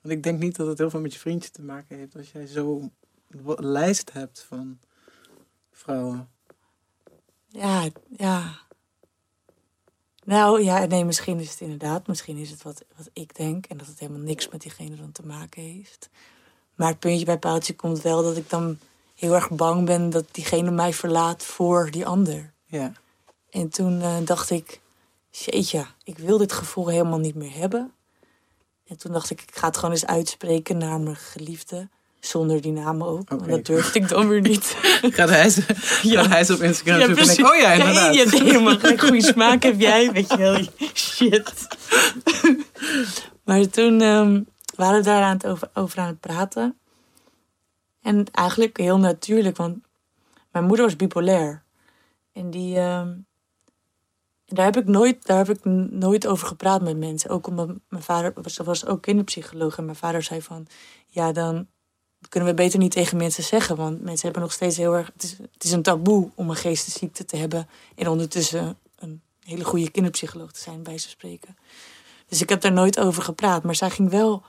Want 0.00 0.14
ik 0.14 0.22
denk 0.22 0.38
niet 0.38 0.56
dat 0.56 0.66
het 0.66 0.78
heel 0.78 0.90
veel 0.90 1.00
met 1.00 1.12
je 1.12 1.18
vriendje 1.18 1.50
te 1.50 1.62
maken 1.62 1.96
heeft. 1.96 2.16
Als 2.16 2.32
jij 2.32 2.46
zo 2.46 2.90
een 3.28 3.54
lijst 3.58 4.12
hebt 4.12 4.42
van 4.48 4.78
vrouwen. 5.70 6.28
ja, 7.48 7.88
ja. 8.16 8.64
Nou 10.24 10.62
ja, 10.62 10.84
nee, 10.84 11.04
misschien 11.04 11.40
is 11.40 11.50
het 11.50 11.60
inderdaad. 11.60 12.06
Misschien 12.06 12.36
is 12.36 12.50
het 12.50 12.62
wat, 12.62 12.84
wat 12.96 13.10
ik 13.12 13.36
denk. 13.36 13.66
En 13.66 13.76
dat 13.76 13.86
het 13.86 13.98
helemaal 13.98 14.22
niks 14.22 14.48
met 14.48 14.62
diegene 14.62 14.96
dan 14.96 15.12
te 15.12 15.26
maken 15.26 15.62
heeft. 15.62 16.10
Maar 16.74 16.88
het 16.88 16.98
puntje 16.98 17.24
bij 17.24 17.38
paaltje 17.38 17.74
komt 17.74 18.02
wel 18.02 18.22
dat 18.22 18.36
ik 18.36 18.50
dan 18.50 18.78
heel 19.14 19.34
erg 19.34 19.50
bang 19.50 19.86
ben 19.86 20.10
dat 20.10 20.24
diegene 20.30 20.70
mij 20.70 20.92
verlaat 20.92 21.44
voor 21.44 21.90
die 21.90 22.06
ander. 22.06 22.52
Ja. 22.66 22.92
En 23.56 23.68
toen 23.68 24.00
eh, 24.00 24.16
dacht 24.24 24.50
ik, 24.50 24.80
jeetje, 25.30 25.86
ik 26.04 26.18
wil 26.18 26.38
dit 26.38 26.52
gevoel 26.52 26.88
helemaal 26.88 27.18
niet 27.18 27.34
meer 27.34 27.54
hebben. 27.54 27.92
En 28.86 28.98
toen 28.98 29.12
dacht 29.12 29.30
ik, 29.30 29.42
ik 29.42 29.56
ga 29.56 29.66
het 29.66 29.76
gewoon 29.76 29.90
eens 29.90 30.06
uitspreken 30.06 30.78
naar 30.78 31.00
mijn 31.00 31.16
geliefde. 31.16 31.88
Zonder 32.20 32.60
die 32.60 32.72
naam 32.72 33.02
ook. 33.02 33.20
Oké. 33.20 33.36
Maar 33.36 33.48
dat 33.48 33.64
durfde 33.64 33.98
ik 33.98 34.08
dan 34.08 34.28
weer 34.28 34.40
niet. 34.40 34.76
Gaat 35.16 35.28
hij, 35.28 35.48
ze- 35.48 35.62
gaat 35.62 36.28
hij 36.28 36.54
op 36.54 36.60
Instagram 36.62 37.14
precies. 37.14 37.44
oh 37.44 37.56
ja, 37.56 37.72
inderdaad. 37.72 38.14
Ja, 38.14 38.22
ja, 38.22 38.30
helemaal 38.30 38.78
gelijk 38.78 39.00
goede 39.00 39.22
smaak 39.22 39.62
heb 39.62 39.80
jij. 39.80 40.12
Weet 40.12 40.30
je 40.30 40.36
wel, 40.36 40.66
shit. 40.94 41.66
maar 43.44 43.68
toen 43.68 44.00
ehm, 44.00 44.42
waren 44.74 44.98
we 44.98 45.04
daar 45.04 45.22
aan 45.22 45.36
het 45.36 45.46
over, 45.46 45.70
over 45.74 45.98
aan 45.98 46.06
het 46.06 46.20
praten. 46.20 46.78
En 48.02 48.26
eigenlijk 48.32 48.76
heel 48.76 48.98
natuurlijk, 48.98 49.56
want 49.56 49.78
mijn 50.50 50.64
moeder 50.64 50.84
was 50.84 50.96
bipolair. 50.96 51.62
En 52.32 52.50
die, 52.50 52.76
ehm, 52.78 53.12
daar 54.46 54.64
heb 54.64 54.76
ik 54.76 54.86
nooit, 54.86 55.26
daar 55.26 55.46
heb 55.46 55.56
ik 55.56 55.64
nooit 55.90 56.26
over 56.26 56.46
gepraat 56.46 56.82
met 56.82 56.96
mensen. 56.96 57.30
Ook 57.30 57.46
omdat 57.46 57.70
mijn 57.88 58.02
vader 58.02 58.32
was, 58.42 58.56
was 58.56 58.86
ook 58.86 59.02
kinderpsycholoog. 59.02 59.78
En 59.78 59.84
mijn 59.84 59.96
vader 59.96 60.22
zei 60.22 60.42
van, 60.42 60.66
ja, 61.08 61.32
dan 61.32 61.66
kunnen 62.28 62.48
we 62.48 62.54
beter 62.54 62.78
niet 62.78 62.90
tegen 62.92 63.16
mensen 63.16 63.42
zeggen. 63.42 63.76
Want 63.76 64.02
mensen 64.02 64.24
hebben 64.24 64.42
nog 64.42 64.52
steeds 64.52 64.76
heel 64.76 64.94
erg... 64.94 65.10
Het 65.12 65.64
is, 65.64 65.72
een 65.72 65.82
taboe 65.82 66.30
om 66.34 66.50
een 66.50 66.56
geestesziekte 66.56 67.24
te 67.24 67.36
hebben... 67.36 67.68
en 67.94 68.08
ondertussen 68.08 68.78
een 68.98 69.22
hele 69.40 69.64
goede 69.64 69.90
kinderpsycholoog 69.90 70.52
te 70.52 70.60
zijn, 70.60 70.82
bij 70.82 70.98
ze 70.98 71.08
spreken. 71.08 71.56
Dus 72.28 72.42
ik 72.42 72.48
heb 72.48 72.60
daar 72.60 72.72
nooit 72.72 72.98
over 72.98 73.22
gepraat. 73.22 73.62
Maar 73.62 73.74
zij 73.74 73.90
ging 73.90 74.10
wel... 74.10 74.42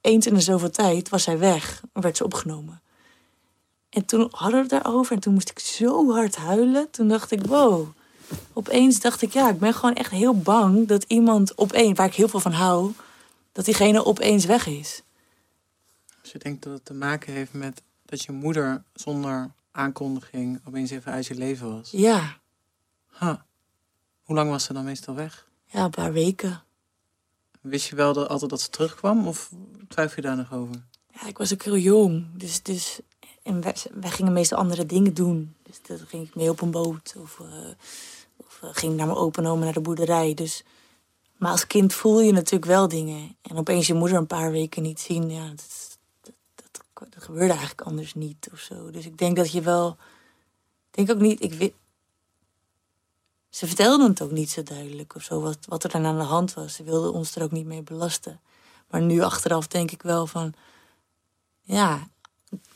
Eens 0.00 0.26
in 0.26 0.34
de 0.34 0.40
zoveel 0.40 0.70
tijd 0.70 1.08
was 1.08 1.22
zij 1.22 1.38
weg. 1.38 1.82
Werd 1.92 2.16
ze 2.16 2.24
opgenomen. 2.24 2.82
En 3.90 4.04
toen 4.04 4.28
hadden 4.30 4.54
we 4.54 4.74
het 4.74 4.82
daarover. 4.82 5.14
En 5.14 5.20
toen 5.20 5.32
moest 5.32 5.50
ik 5.50 5.58
zo 5.58 6.12
hard 6.12 6.36
huilen. 6.36 6.90
Toen 6.90 7.08
dacht 7.08 7.30
ik, 7.30 7.46
wow. 7.46 7.86
Opeens 8.52 9.00
dacht 9.00 9.22
ik, 9.22 9.32
ja, 9.32 9.48
ik 9.48 9.58
ben 9.58 9.74
gewoon 9.74 9.94
echt 9.94 10.10
heel 10.10 10.38
bang... 10.38 10.88
dat 10.88 11.04
iemand 11.08 11.58
opeens, 11.58 11.98
waar 11.98 12.06
ik 12.06 12.14
heel 12.14 12.28
veel 12.28 12.40
van 12.40 12.52
hou... 12.52 12.92
dat 13.52 13.64
diegene 13.64 14.04
opeens 14.04 14.44
weg 14.44 14.66
is. 14.66 15.02
Als 16.22 16.32
je 16.32 16.38
denkt 16.38 16.62
dat 16.62 16.72
het 16.72 16.84
te 16.84 16.94
maken 16.94 17.32
heeft 17.32 17.52
met 17.52 17.82
dat 18.04 18.22
je 18.22 18.32
moeder 18.32 18.82
zonder 18.94 19.50
aankondiging 19.70 20.60
opeens 20.64 20.90
even 20.90 21.12
uit 21.12 21.26
je 21.26 21.34
leven 21.34 21.70
was. 21.70 21.90
Ja, 21.90 22.38
Huh. 23.18 23.34
Hoe 24.22 24.36
lang 24.36 24.50
was 24.50 24.64
ze 24.64 24.72
dan 24.72 24.84
meestal 24.84 25.14
weg? 25.14 25.48
ja, 25.66 25.84
een 25.84 25.90
paar 25.90 26.12
weken. 26.12 26.62
Wist 27.60 27.88
je 27.88 27.96
wel 27.96 28.12
dat, 28.12 28.28
altijd 28.28 28.50
dat 28.50 28.60
ze 28.60 28.70
terugkwam 28.70 29.26
of 29.26 29.50
twijfel 29.88 30.16
je 30.16 30.28
daar 30.28 30.36
nog 30.36 30.52
over? 30.52 30.74
Ja, 31.12 31.26
ik 31.26 31.38
was 31.38 31.52
ook 31.52 31.62
heel 31.62 31.76
jong. 31.76 32.26
Dus, 32.34 32.62
dus, 32.62 33.00
en 33.42 33.60
wij, 33.60 33.74
wij 33.92 34.10
gingen 34.10 34.32
meestal 34.32 34.58
andere 34.58 34.86
dingen 34.86 35.14
doen. 35.14 35.54
Dus 35.62 35.80
dan 35.82 35.98
ging 36.06 36.28
ik 36.28 36.34
mee 36.34 36.50
op 36.50 36.60
een 36.60 36.70
boot. 36.70 37.14
Of, 37.18 37.40
eh, 37.40 37.46
of 38.36 38.60
eh, 38.62 38.68
ging 38.72 38.96
naar 38.96 39.06
mijn 39.06 39.18
opa 39.18 39.42
en 39.42 39.48
oma 39.48 39.64
naar 39.64 39.72
de 39.72 39.80
boerderij. 39.80 40.34
Dus, 40.34 40.64
maar 41.36 41.50
als 41.50 41.66
kind 41.66 41.94
voel 41.94 42.20
je 42.20 42.32
natuurlijk 42.32 42.64
wel 42.70 42.88
dingen. 42.88 43.36
En 43.42 43.56
opeens 43.56 43.86
je 43.86 43.94
moeder 43.94 44.18
een 44.18 44.26
paar 44.26 44.50
weken 44.50 44.82
niet 44.82 45.00
zien. 45.00 45.30
Ja, 45.30 45.48
dat, 45.48 45.98
dat, 46.20 47.22
gebeurde 47.24 47.52
eigenlijk 47.52 47.80
anders 47.80 48.14
niet 48.14 48.48
of 48.52 48.58
zo. 48.58 48.90
Dus 48.90 49.06
ik 49.06 49.18
denk 49.18 49.36
dat 49.36 49.52
je 49.52 49.60
wel... 49.60 49.96
Ik 50.90 51.06
denk 51.06 51.10
ook 51.10 51.24
niet... 51.24 51.42
Ik, 51.42 51.52
wi- 51.52 51.74
ze 53.48 53.66
vertelden 53.66 54.08
het 54.08 54.22
ook 54.22 54.30
niet 54.30 54.50
zo 54.50 54.62
duidelijk 54.62 55.14
of 55.14 55.22
zo. 55.22 55.40
Wat, 55.40 55.58
wat 55.68 55.84
er 55.84 55.90
dan 55.90 56.04
aan 56.04 56.18
de 56.18 56.24
hand 56.24 56.54
was. 56.54 56.74
Ze 56.74 56.82
wilden 56.82 57.12
ons 57.12 57.34
er 57.34 57.42
ook 57.42 57.50
niet 57.50 57.66
mee 57.66 57.82
belasten. 57.82 58.40
Maar 58.90 59.00
nu 59.00 59.20
achteraf 59.20 59.66
denk 59.66 59.90
ik 59.90 60.02
wel 60.02 60.26
van 60.26 60.54
ja, 61.62 62.08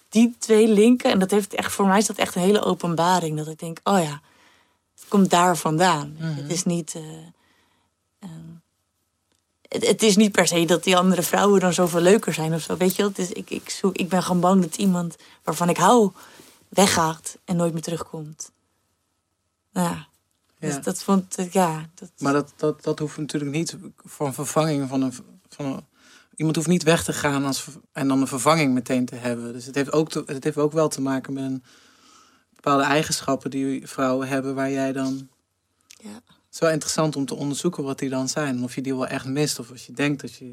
die 0.08 0.36
twee 0.38 0.68
linken. 0.68 1.10
En 1.10 1.18
dat 1.18 1.30
heeft 1.30 1.54
echt, 1.54 1.72
voor 1.72 1.86
mij 1.86 1.98
is 1.98 2.06
dat 2.06 2.16
echt 2.16 2.34
een 2.34 2.42
hele 2.42 2.62
openbaring. 2.62 3.36
Dat 3.36 3.48
ik 3.48 3.58
denk, 3.58 3.80
oh 3.84 4.02
ja, 4.02 4.20
het 5.00 5.08
komt 5.08 5.30
daar 5.30 5.56
vandaan. 5.56 6.14
Het 6.18 6.50
is 6.52 6.64
niet. 6.64 6.94
eh, 6.94 7.02
ehm, 8.18 8.32
het, 9.68 9.86
het 9.86 10.02
is 10.02 10.16
niet 10.16 10.32
per 10.32 10.46
se 10.46 10.64
dat 10.64 10.84
die 10.84 10.96
andere 10.96 11.22
vrouwen 11.22 11.60
dan 11.60 11.72
zoveel 11.72 12.00
leuker 12.00 12.34
zijn 12.34 12.54
of 12.54 12.60
zo. 12.60 12.76
Weet 12.76 12.90
je 12.96 13.02
wel? 13.02 13.08
Het 13.10 13.18
is, 13.18 13.32
ik, 13.32 13.50
ik, 13.50 13.70
zoek, 13.70 13.96
ik 13.96 14.08
ben 14.08 14.22
gewoon 14.22 14.40
bang 14.40 14.62
dat 14.62 14.76
iemand 14.76 15.16
waarvan 15.44 15.68
ik 15.68 15.76
hou 15.76 16.10
weggaat 16.68 17.38
en 17.44 17.56
nooit 17.56 17.72
meer 17.72 17.82
terugkomt. 17.82 18.50
Nou 19.72 19.88
ja, 19.88 20.08
dus 20.58 20.74
Ja. 20.74 20.80
dat 20.80 21.02
vond 21.02 21.38
ik, 21.38 21.52
ja. 21.52 21.88
Dat, 21.94 22.10
Maar 22.18 22.32
dat, 22.32 22.52
dat, 22.56 22.82
dat 22.82 22.98
hoeft 22.98 23.16
natuurlijk 23.16 23.52
niet 23.52 23.76
voor 23.96 24.26
een 24.26 24.34
vervanging 24.34 24.88
van 24.88 25.02
een, 25.02 25.12
van 25.48 25.64
een... 25.66 25.86
Iemand 26.36 26.56
hoeft 26.56 26.68
niet 26.68 26.82
weg 26.82 27.04
te 27.04 27.12
gaan 27.12 27.44
als, 27.44 27.66
en 27.92 28.08
dan 28.08 28.20
een 28.20 28.26
vervanging 28.26 28.74
meteen 28.74 29.04
te 29.04 29.14
hebben. 29.14 29.52
Dus 29.52 29.64
het 29.66 29.74
heeft, 29.74 29.92
ook 29.92 30.08
te- 30.10 30.22
het 30.26 30.44
heeft 30.44 30.56
ook 30.56 30.72
wel 30.72 30.88
te 30.88 31.00
maken 31.00 31.32
met 31.32 31.44
een, 31.44 31.64
bepaalde 32.62 32.84
eigenschappen 32.84 33.50
die 33.50 33.86
vrouwen 33.86 34.28
hebben... 34.28 34.54
waar 34.54 34.70
jij 34.70 34.92
dan... 34.92 35.28
ja, 35.86 36.14
Het 36.14 36.52
is 36.52 36.58
wel 36.58 36.70
interessant 36.70 37.16
om 37.16 37.26
te 37.26 37.34
onderzoeken 37.34 37.84
wat 37.84 37.98
die 37.98 38.08
dan 38.08 38.28
zijn. 38.28 38.62
Of 38.64 38.74
je 38.74 38.80
die 38.80 38.94
wel 38.94 39.06
echt 39.06 39.26
mist 39.26 39.58
of 39.58 39.70
als 39.70 39.86
je 39.86 39.92
denkt 39.92 40.20
dat 40.20 40.34
je 40.34 40.44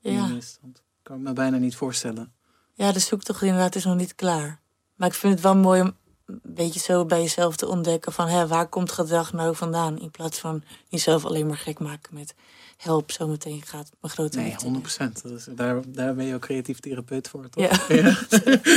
die 0.00 0.12
ja. 0.12 0.26
mist. 0.26 0.58
Want 0.60 0.74
dat 0.74 0.82
kan 1.02 1.16
ik 1.16 1.22
me 1.22 1.32
bijna 1.32 1.56
niet 1.56 1.76
voorstellen. 1.76 2.32
Ja, 2.74 2.92
de 2.92 2.98
zoektocht 2.98 3.42
inderdaad 3.42 3.74
is 3.74 3.84
nog 3.84 3.96
niet 3.96 4.14
klaar. 4.14 4.60
Maar 4.94 5.08
ik 5.08 5.14
vind 5.14 5.32
het 5.32 5.42
wel 5.42 5.56
mooi 5.56 5.80
om 5.80 5.96
een 6.26 6.40
beetje 6.44 6.80
zo 6.80 7.04
bij 7.04 7.20
jezelf 7.20 7.56
te 7.56 7.68
ontdekken 7.68 8.12
van 8.12 8.28
hè, 8.28 8.46
waar 8.46 8.68
komt 8.68 8.92
gedrag 8.92 9.32
nou 9.32 9.56
vandaan? 9.56 9.98
In 9.98 10.10
plaats 10.10 10.38
van 10.38 10.62
jezelf 10.88 11.24
alleen 11.24 11.46
maar 11.46 11.56
gek 11.56 11.78
maken 11.78 12.14
met 12.14 12.34
help, 12.80 13.10
zometeen 13.10 13.62
gaat 13.64 13.90
mijn 14.00 14.12
grote 14.12 14.36
Nee, 14.36 14.46
liefde 14.46 14.62
100 14.62 14.82
procent. 14.82 15.22
Daar, 15.56 15.80
daar 15.86 16.14
ben 16.14 16.24
je 16.24 16.34
ook 16.34 16.40
creatief 16.40 16.80
therapeut 16.80 17.28
voor, 17.28 17.48
toch? 17.48 17.88
Ja. 17.88 17.94
Ja. 17.94 18.18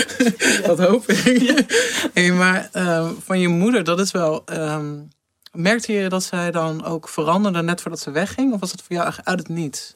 dat 0.67 0.79
hoop 0.79 1.07
ik. 1.07 1.65
Hey, 2.13 2.31
maar 2.31 2.69
ehm, 2.71 3.13
van 3.19 3.39
je 3.39 3.47
moeder, 3.47 3.83
dat 3.83 3.99
is 3.99 4.11
wel... 4.11 4.45
ehm, 4.45 5.01
merkte 5.51 5.93
je 5.93 6.09
dat 6.09 6.23
zij 6.23 6.51
dan 6.51 6.83
ook 6.85 7.09
veranderde 7.09 7.61
net 7.61 7.81
voordat 7.81 7.99
ze 7.99 8.11
wegging? 8.11 8.53
Of 8.53 8.59
was 8.59 8.71
het 8.71 8.81
voor 8.81 8.95
jou 8.95 9.13
uit 9.23 9.39
het 9.39 9.47
niets? 9.47 9.95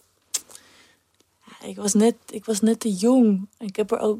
Ik 1.64 1.76
was, 1.76 1.94
net, 1.94 2.16
ik 2.30 2.46
was 2.46 2.62
net 2.62 2.80
te 2.80 2.94
jong. 2.94 3.48
Ik 3.58 3.76
heb 3.76 3.92
er 3.92 4.00
ook. 4.00 4.20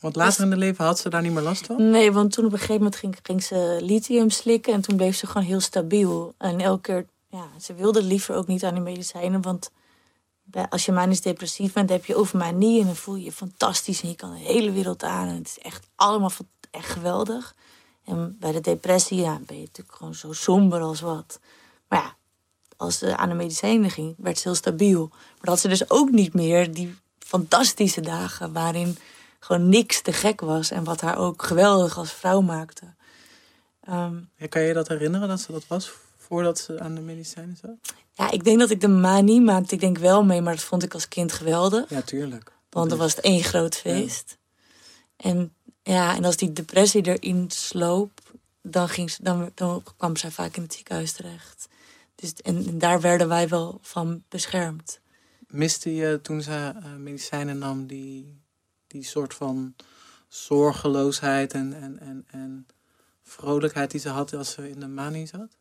Want 0.00 0.16
later 0.16 0.44
in 0.44 0.50
de 0.50 0.56
leven 0.56 0.84
had 0.84 0.98
ze 0.98 1.08
daar 1.08 1.22
niet 1.22 1.32
meer 1.32 1.42
last 1.42 1.66
van? 1.66 1.90
Nee, 1.90 2.12
want 2.12 2.32
toen 2.32 2.44
op 2.44 2.52
een 2.52 2.58
gegeven 2.58 2.82
moment 2.82 2.96
ging, 2.96 3.16
ging 3.22 3.42
ze 3.42 3.78
lithium 3.82 4.30
slikken 4.30 4.72
en 4.72 4.80
toen 4.80 4.96
bleef 4.96 5.16
ze 5.16 5.26
gewoon 5.26 5.46
heel 5.46 5.60
stabiel. 5.60 6.34
En 6.38 6.60
elke 6.60 6.80
keer, 6.80 7.06
ja, 7.34 7.48
ze 7.60 7.74
wilde 7.74 8.02
liever 8.02 8.34
ook 8.34 8.46
niet 8.46 8.64
aan 8.64 8.74
die 8.74 8.82
medicijnen, 8.82 9.42
want 9.42 9.70
als 10.68 10.84
je 10.84 10.92
manisch 10.92 11.20
depressief 11.20 11.72
bent, 11.72 11.90
heb 11.90 12.04
je 12.04 12.16
over 12.16 12.38
manie 12.38 12.80
en 12.80 12.86
dan 12.86 12.96
voel 12.96 13.14
je 13.14 13.24
je 13.24 13.32
fantastisch 13.32 14.02
en 14.02 14.08
je 14.08 14.14
kan 14.14 14.30
de 14.30 14.38
hele 14.38 14.72
wereld 14.72 15.02
aan 15.02 15.28
en 15.28 15.34
het 15.34 15.46
is 15.46 15.58
echt 15.58 15.86
allemaal 15.94 16.30
echt 16.70 16.88
geweldig. 16.88 17.54
En 18.04 18.36
bij 18.40 18.52
de 18.52 18.60
depressie, 18.60 19.20
ja, 19.20 19.40
ben 19.46 19.56
je 19.56 19.62
natuurlijk 19.62 19.96
gewoon 19.96 20.14
zo 20.14 20.32
somber 20.32 20.80
als 20.80 21.00
wat. 21.00 21.40
Maar 21.88 21.98
ja, 22.02 22.16
als 22.76 22.98
ze 22.98 23.16
aan 23.16 23.28
de 23.28 23.34
medicijnen 23.34 23.90
ging, 23.90 24.14
werd 24.18 24.38
ze 24.38 24.48
heel 24.48 24.56
stabiel. 24.56 25.08
Maar 25.10 25.50
had 25.50 25.60
ze 25.60 25.68
dus 25.68 25.90
ook 25.90 26.10
niet 26.10 26.34
meer 26.34 26.72
die 26.72 26.94
fantastische 27.18 28.00
dagen 28.00 28.52
waarin 28.52 28.96
gewoon 29.38 29.68
niks 29.68 30.02
te 30.02 30.12
gek 30.12 30.40
was. 30.40 30.70
En 30.70 30.84
wat 30.84 31.00
haar 31.00 31.18
ook 31.18 31.42
geweldig 31.42 31.98
als 31.98 32.12
vrouw 32.12 32.40
maakte. 32.40 32.94
Ehm, 33.80 34.16
Ja, 34.36 34.46
kan 34.46 34.62
je 34.62 34.72
dat 34.72 34.88
herinneren 34.88 35.28
dat 35.28 35.40
ze 35.40 35.52
dat 35.52 35.66
was 35.66 35.92
voordat 36.28 36.58
ze 36.58 36.80
aan 36.80 36.94
de 36.94 37.00
medicijnen 37.00 37.56
zat? 37.56 37.94
ja, 38.14 38.30
ik 38.30 38.44
denk 38.44 38.58
dat 38.58 38.70
ik 38.70 38.80
de 38.80 38.88
manie 38.88 39.40
maakte. 39.40 39.74
Ik 39.74 39.80
denk 39.80 39.98
wel 39.98 40.24
mee, 40.24 40.40
maar 40.40 40.54
dat 40.54 40.64
vond 40.64 40.82
ik 40.82 40.94
als 40.94 41.08
kind 41.08 41.32
geweldig. 41.32 41.90
Ja, 41.90 42.02
tuurlijk. 42.02 42.52
Want 42.70 42.88
dan 42.88 42.88
Dat 42.88 42.98
was 42.98 43.16
het 43.16 43.24
één 43.24 43.42
groot 43.42 43.76
feest. 43.76 44.38
En 45.16 45.54
ja, 45.82 46.16
en 46.16 46.24
als 46.24 46.36
die 46.36 46.52
depressie 46.52 47.06
erin 47.06 47.50
sloop, 47.50 48.20
dan, 48.62 48.88
ging 48.88 49.10
ze, 49.10 49.22
dan, 49.22 49.50
dan 49.54 49.82
kwam 49.96 50.16
zij 50.16 50.30
vaak 50.30 50.56
in 50.56 50.62
het 50.62 50.74
ziekenhuis 50.74 51.12
terecht. 51.12 51.68
Dus, 52.14 52.34
en, 52.34 52.66
en 52.66 52.78
daar 52.78 53.00
werden 53.00 53.28
wij 53.28 53.48
wel 53.48 53.78
van 53.82 54.22
beschermd. 54.28 55.00
Miste 55.46 55.94
je 55.94 56.20
toen 56.22 56.42
ze 56.42 56.72
eh, 56.76 56.94
medicijnen 56.98 57.58
nam 57.58 57.86
die, 57.86 58.40
die 58.86 59.04
soort 59.04 59.34
van 59.34 59.74
zorgeloosheid 60.28 61.52
en, 61.52 61.74
en, 61.82 61.98
en, 62.00 62.24
en 62.26 62.66
vrolijkheid 63.22 63.90
die 63.90 64.00
ze 64.00 64.08
had 64.08 64.34
als 64.34 64.52
ze 64.52 64.70
in 64.70 64.80
de 64.80 64.88
manie 64.88 65.26
zat? 65.26 65.56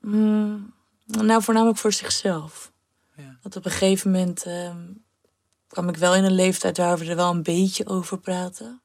Mm, 0.00 0.74
nou, 1.04 1.42
voornamelijk 1.42 1.78
voor 1.78 1.92
zichzelf. 1.92 2.72
Ja. 3.16 3.38
Want 3.42 3.56
op 3.56 3.64
een 3.64 3.70
gegeven 3.70 4.10
moment 4.10 4.44
ehm, 4.44 4.92
kwam 5.66 5.88
ik 5.88 5.96
wel 5.96 6.14
in 6.14 6.24
een 6.24 6.32
leeftijd 6.32 6.76
waar 6.76 6.98
we 6.98 7.04
er 7.04 7.16
wel 7.16 7.30
een 7.30 7.42
beetje 7.42 7.86
over 7.86 8.18
praten. 8.18 8.82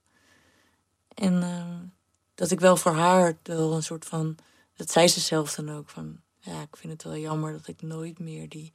En 1.13 1.43
ehm, 1.43 1.83
dat 2.35 2.51
ik 2.51 2.59
wel 2.59 2.77
voor 2.77 2.91
haar 2.91 3.37
wel 3.43 3.73
een 3.73 3.83
soort 3.83 4.05
van. 4.05 4.37
Dat 4.75 4.91
zei 4.91 5.07
ze 5.07 5.19
zelf 5.19 5.55
dan 5.55 5.71
ook 5.71 5.89
van. 5.89 6.21
Ja, 6.39 6.61
ik 6.61 6.77
vind 6.77 6.93
het 6.93 7.03
wel 7.03 7.17
jammer 7.17 7.51
dat 7.51 7.67
ik 7.67 7.81
nooit 7.81 8.19
meer 8.19 8.49
die. 8.49 8.73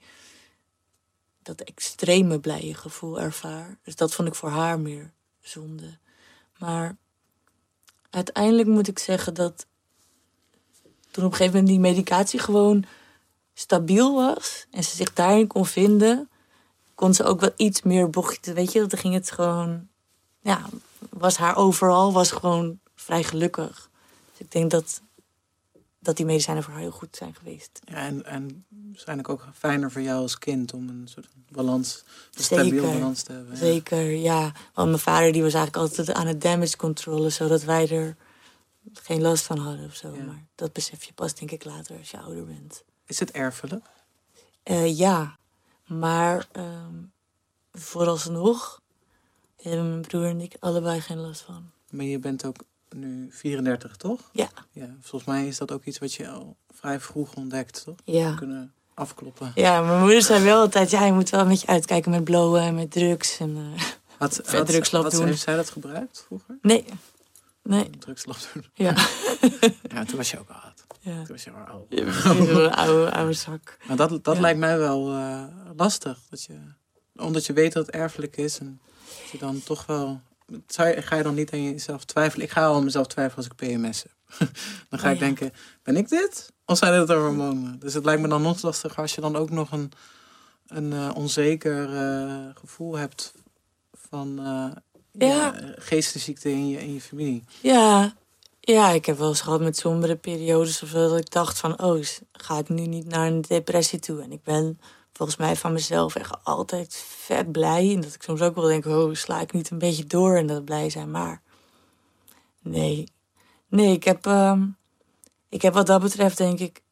dat 1.43 1.61
extreme 1.61 2.41
blije 2.41 2.75
gevoel 2.75 3.21
ervaar. 3.21 3.79
Dus 3.83 3.97
dat 3.97 4.15
vond 4.15 4.29
ik 4.29 4.35
voor 4.35 4.51
haar 4.51 4.81
meer 4.81 5.13
zonde. 5.41 5.99
Maar 6.59 6.97
uiteindelijk 8.11 8.69
moet 8.69 8.89
ik 8.89 8.99
zeggen 8.99 9.35
dat. 9.35 9.67
Toen 11.11 11.25
op 11.25 11.31
een 11.31 11.37
gegeven 11.37 11.59
moment 11.59 11.67
die 11.67 11.93
medicatie 11.93 12.39
gewoon 12.39 12.85
stabiel 13.55 14.15
was 14.15 14.67
en 14.71 14.85
ze 14.85 14.97
zich 14.97 15.13
daarin 15.13 15.47
kon 15.47 15.67
vinden, 15.67 16.29
kon 16.95 17.15
ze 17.15 17.25
ook 17.25 17.41
wel 17.41 17.53
iets 17.57 17.83
meer 17.83 18.11
bochtje. 18.11 18.53
Weet 18.53 18.73
je, 18.73 18.87
dan 18.87 18.99
ging 18.99 19.15
het 19.15 19.31
gewoon. 19.31 19.89
Ja, 20.41 20.65
was 21.11 21.37
haar 21.37 21.57
overal 21.57 22.13
was 22.13 22.31
gewoon 22.31 22.79
vrij 22.95 23.23
gelukkig. 23.23 23.91
Dus 24.31 24.41
ik 24.41 24.53
denk 24.53 24.71
dat, 24.71 25.01
dat 25.99 26.17
die 26.17 26.27
medicijnen 26.27 26.63
voor 26.63 26.73
haar 26.73 26.83
heel 26.83 26.91
goed 26.91 27.17
zijn 27.17 27.35
geweest. 27.35 27.81
Ja, 27.85 27.95
en, 27.95 28.27
en 28.27 28.65
waarschijnlijk 28.69 29.29
ook 29.29 29.47
fijner 29.55 29.91
voor 29.91 30.03
jou 30.03 30.23
als 30.23 30.39
kind 30.39 30.73
om 30.73 30.89
een 30.89 31.09
soort 31.09 31.29
balans, 31.49 32.05
een 32.35 32.45
stabiele 32.45 32.81
Zeker. 32.81 32.93
balans 32.93 33.23
te 33.23 33.33
hebben. 33.33 33.53
ja. 33.53 33.59
Zeker, 33.59 34.11
ja. 34.11 34.53
Want 34.75 34.89
mijn 34.89 35.01
vader 35.01 35.33
die 35.33 35.43
was 35.43 35.55
eigenlijk 35.55 35.97
altijd 35.97 36.13
aan 36.13 36.27
het 36.27 36.41
damage 36.41 36.77
controllen, 36.77 37.33
zodat 37.33 37.63
wij 37.63 37.89
er 37.89 38.17
geen 38.93 39.21
last 39.21 39.45
van 39.45 39.59
hadden 39.59 39.85
of 39.87 39.95
zo. 39.95 40.15
Ja. 40.15 40.23
Maar 40.23 40.45
dat 40.55 40.73
besef 40.73 41.05
je 41.05 41.13
pas, 41.13 41.35
denk 41.35 41.51
ik, 41.51 41.65
later 41.65 41.99
als 41.99 42.11
je 42.11 42.19
ouder 42.19 42.45
bent. 42.47 42.85
Is 43.07 43.19
het 43.19 43.31
erfelijk? 43.31 43.87
Eh, 44.63 44.99
ja, 44.99 45.39
maar 45.87 46.47
ehm 46.53 46.95
vooralsnog 47.73 48.81
hebben 49.63 49.89
mijn 49.89 50.01
broer 50.01 50.25
en 50.25 50.41
ik 50.41 50.57
allebei 50.61 51.01
geen 51.01 51.19
last 51.19 51.41
van. 51.41 51.71
Maar 51.91 52.05
je 52.05 52.19
bent 52.19 52.45
ook 52.45 52.57
nu 52.91 53.29
34, 53.33 53.97
toch? 53.97 54.21
Ja, 54.33 54.49
Ja, 54.73 54.97
volgens 55.01 55.31
mij 55.31 55.47
is 55.47 55.59
dat 55.59 55.73
ook 55.73 55.85
iets 55.85 55.99
wat 55.99 56.13
je 56.15 56.29
al 56.29 56.57
vrij 56.71 57.01
vroeg 57.01 57.35
ontdekt, 57.35 57.85
toch? 57.85 57.97
ja. 58.05 58.35
Kunnen 58.35 58.73
afkloppen. 58.95 59.53
Ja, 59.55 59.81
mijn 59.83 60.01
moeder 60.01 60.23
zei 60.23 60.45
wel 60.45 60.61
altijd, 60.61 60.91
ja, 60.91 61.05
je 61.05 61.13
moet 61.13 61.31
wel 61.31 61.41
een 61.41 61.49
beetje 61.49 61.67
uitkijken 61.67 62.11
met 62.11 62.25
blowen 62.25 62.63
en 62.63 62.75
met 62.75 62.91
drugs. 62.91 63.39
En, 63.39 63.57
eh, 63.77 63.83
Had, 64.19 64.41
Vet 64.45 64.67
drugslab 64.67 65.03
had- 65.03 65.13
doen. 65.13 65.27
Heeft 65.27 65.43
zij 65.43 65.57
dat 65.57 65.71
gebruikt 65.71 66.23
vroeger? 66.27 66.59
nee, 66.63 66.85
nee, 67.63 67.91
Drugslab 67.91 68.37
doen. 68.55 68.65
ja. 68.75 68.95
Ja, 69.95 70.05
toen 70.05 70.17
was 70.17 70.31
je 70.31 70.39
ook 70.39 70.49
al 70.49 70.55
oud. 70.57 70.85
ja. 71.01 71.17
Toen 71.17 71.27
was 71.27 71.45
je 71.45 71.51
al 71.51 71.65
oud. 71.65 71.87
Je 71.89 72.05
bent 72.05 72.25
een 72.25 72.71
oude, 72.71 73.11
oude 73.13 73.33
zak. 73.33 73.77
Maar 73.87 73.97
dat, 73.97 74.25
dat 74.25 74.35
Ja. 74.35 74.41
lijkt 74.41 74.59
mij 74.59 74.79
wel 74.79 75.13
eh, 75.13 75.45
lastig. 75.77 76.19
Dat 76.31 76.43
je, 76.45 76.59
omdat 77.17 77.47
je 77.47 77.53
weet 77.53 77.73
dat 77.73 77.87
het 77.87 77.95
erfelijk 77.95 78.37
is. 78.37 78.59
En 78.59 78.81
dat 79.21 79.31
je 79.31 79.39
dan 79.39 79.63
toch 79.63 79.87
wel... 79.87 80.21
Zou 80.67 81.01
ga 81.01 81.17
je 81.17 81.23
dan 81.23 81.35
niet 81.35 81.53
aan 81.53 81.63
jezelf 81.63 82.05
twijfelen? 82.05 82.47
Ik 82.47 82.53
ga 82.53 82.67
al 82.67 82.75
aan 82.75 82.85
mezelf 82.85 83.07
twijfelen 83.07 83.37
als 83.37 83.47
ik 83.47 83.55
PMS 83.79 84.03
heb. 84.03 84.13
dan 84.89 84.99
ga 84.99 85.07
Oh, 85.09 85.13
ik 85.15 85.19
ja. 85.21 85.25
denken, 85.27 85.53
ben 85.83 85.97
ik 85.97 86.09
dit? 86.09 86.53
Of 86.65 86.79
zijn 86.79 87.01
dit 87.01 87.09
hormonen? 87.17 87.79
Dus 87.79 87.95
het 87.95 88.05
lijkt 88.05 88.23
me 88.23 88.29
dan 88.29 88.43
nog 88.43 88.63
lastiger 88.63 88.99
als 89.03 89.15
je 89.15 89.21
dan 89.21 89.37
ook 89.37 89.51
nog 89.51 89.73
een, 89.73 89.93
een 90.67 90.93
eh, 90.93 91.11
onzeker 91.15 91.97
eh, 91.97 92.47
gevoel 92.55 92.97
hebt 92.97 93.35
van 93.93 94.39
Ja. 95.13 95.55
geestesziekte 95.77 96.51
in 96.51 96.69
je, 96.69 96.79
in 96.79 96.95
je 96.95 97.01
familie. 97.01 97.45
Ja, 97.61 98.15
ja, 98.61 98.91
ik 98.91 99.07
heb 99.07 99.19
wel 99.19 99.29
eens 99.29 99.41
gehad 99.41 99.61
met 99.61 99.77
sombere 99.77 100.17
periodes 100.17 100.83
of 100.83 100.89
zo, 100.89 101.09
dat 101.09 101.19
ik 101.19 101.31
dacht 101.31 101.59
van, 101.59 101.83
oh, 101.83 102.05
ga 102.33 102.59
ik 102.59 102.69
nu 102.69 102.87
niet 102.87 103.07
naar 103.07 103.27
een 103.27 103.41
depressie 103.41 103.99
toe? 103.99 104.23
En 104.23 104.33
ik 104.33 104.43
ben 104.43 104.81
volgens 105.13 105.39
mij 105.39 105.57
van 105.57 105.73
mezelf 105.73 106.15
echt 106.15 106.45
altijd 106.45 107.05
vet 107.07 107.53
blij. 107.53 107.95
En 107.95 108.01
dat 108.01 108.15
ik 108.15 108.23
soms 108.23 108.41
ook 108.41 108.55
wel 108.55 108.65
denk, 108.65 108.87
oh, 108.87 109.15
sla 109.15 109.41
ik 109.41 109.53
niet 109.53 109.71
een 109.71 109.79
beetje 109.79 110.05
door 110.05 110.37
en 110.37 110.47
dat 110.47 110.65
blij 110.65 110.91
zijn. 110.91 111.11
Maar 111.11 111.43
nee, 112.63 113.09
nee, 113.69 113.93
ik 113.93 114.05
heb, 114.05 114.27
ehm, 114.27 114.67
ik 115.49 115.63
heb 115.63 115.75
wat 115.75 115.87
dat 115.87 116.01
betreft 116.01 116.37
denk 116.37 116.59
ik 116.59 116.83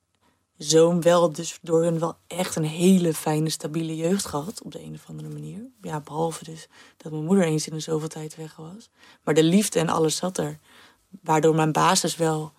zo'n 0.59 1.03
wel 1.03 1.33
dus 1.33 1.59
door 1.63 1.83
hun 1.83 1.99
wel 1.99 2.17
echt 2.27 2.57
een 2.57 2.65
hele 2.65 3.15
fijne, 3.15 3.51
stabiele 3.51 3.97
jeugd 3.97 4.27
gehad. 4.27 4.63
Op 4.63 4.73
de 4.73 4.83
een 4.83 4.95
of 4.95 5.05
andere 5.09 5.29
manier. 5.29 5.67
Ja, 5.83 6.01
behalve 6.01 6.45
dus 6.45 6.69
dat 6.97 7.13
mijn 7.13 7.25
moeder 7.25 7.45
eens 7.45 7.67
in 7.67 7.73
de 7.73 7.81
zoveel 7.81 8.09
tijd 8.09 8.37
weg 8.37 8.57
was. 8.57 8.91
Maar 9.23 9.35
de 9.35 9.43
liefde 9.43 9.79
en 9.79 9.89
alles 9.89 10.17
zat 10.17 10.39
er. 10.39 10.59
Waardoor 11.23 11.55
mijn 11.55 11.73
basis 11.73 12.17
wel... 12.17 12.53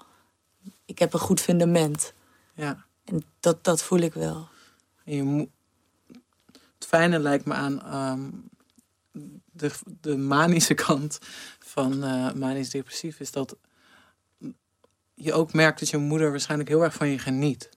Ik 0.86 1.00
heb 1.00 1.14
een 1.14 1.20
goed 1.20 1.42
fundament. 1.42 2.14
Ja. 2.54 2.86
En 3.04 3.24
dat, 3.40 3.64
dat 3.64 3.82
voel 3.82 4.00
ik 4.00 4.14
wel. 4.14 4.48
Je. 5.04 5.48
Het 6.76 6.88
fijne 6.88 7.20
lijkt 7.20 7.46
me 7.46 7.54
aan 7.54 7.82
ehm, 7.82 8.30
de, 9.52 9.72
de 10.02 10.18
manische 10.18 10.74
kant 10.74 11.20
van 11.60 12.04
eh 12.04 12.34
manisch 12.34 12.70
depressief 12.70 13.20
is 13.20 13.32
dat 13.32 13.56
je 15.14 15.34
ook 15.34 15.54
merkt 15.54 15.80
dat 15.80 15.90
je 15.90 15.98
moeder 15.98 16.30
waarschijnlijk 16.30 16.70
heel 16.70 16.84
erg 16.84 16.94
van 16.94 17.08
je 17.08 17.20
geniet. 17.20 17.70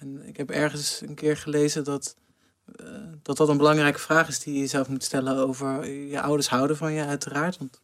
En 0.00 0.26
ik 0.26 0.36
heb 0.36 0.50
ergens 0.50 1.00
een 1.00 1.14
keer 1.14 1.36
gelezen 1.36 1.84
dat 1.84 2.14
eh, 2.76 2.86
dat, 3.22 3.36
dat 3.36 3.48
een 3.48 3.56
belangrijke 3.56 3.98
vraag 3.98 4.28
is 4.28 4.38
die 4.38 4.54
je 4.54 4.60
jezelf 4.60 4.88
moet 4.88 5.04
stellen 5.04 5.36
over 5.36 5.88
je 5.88 6.20
ouders 6.20 6.48
houden 6.48 6.76
van 6.76 6.92
je 6.92 7.04
uiteraard. 7.04 7.58
Want 7.58 7.80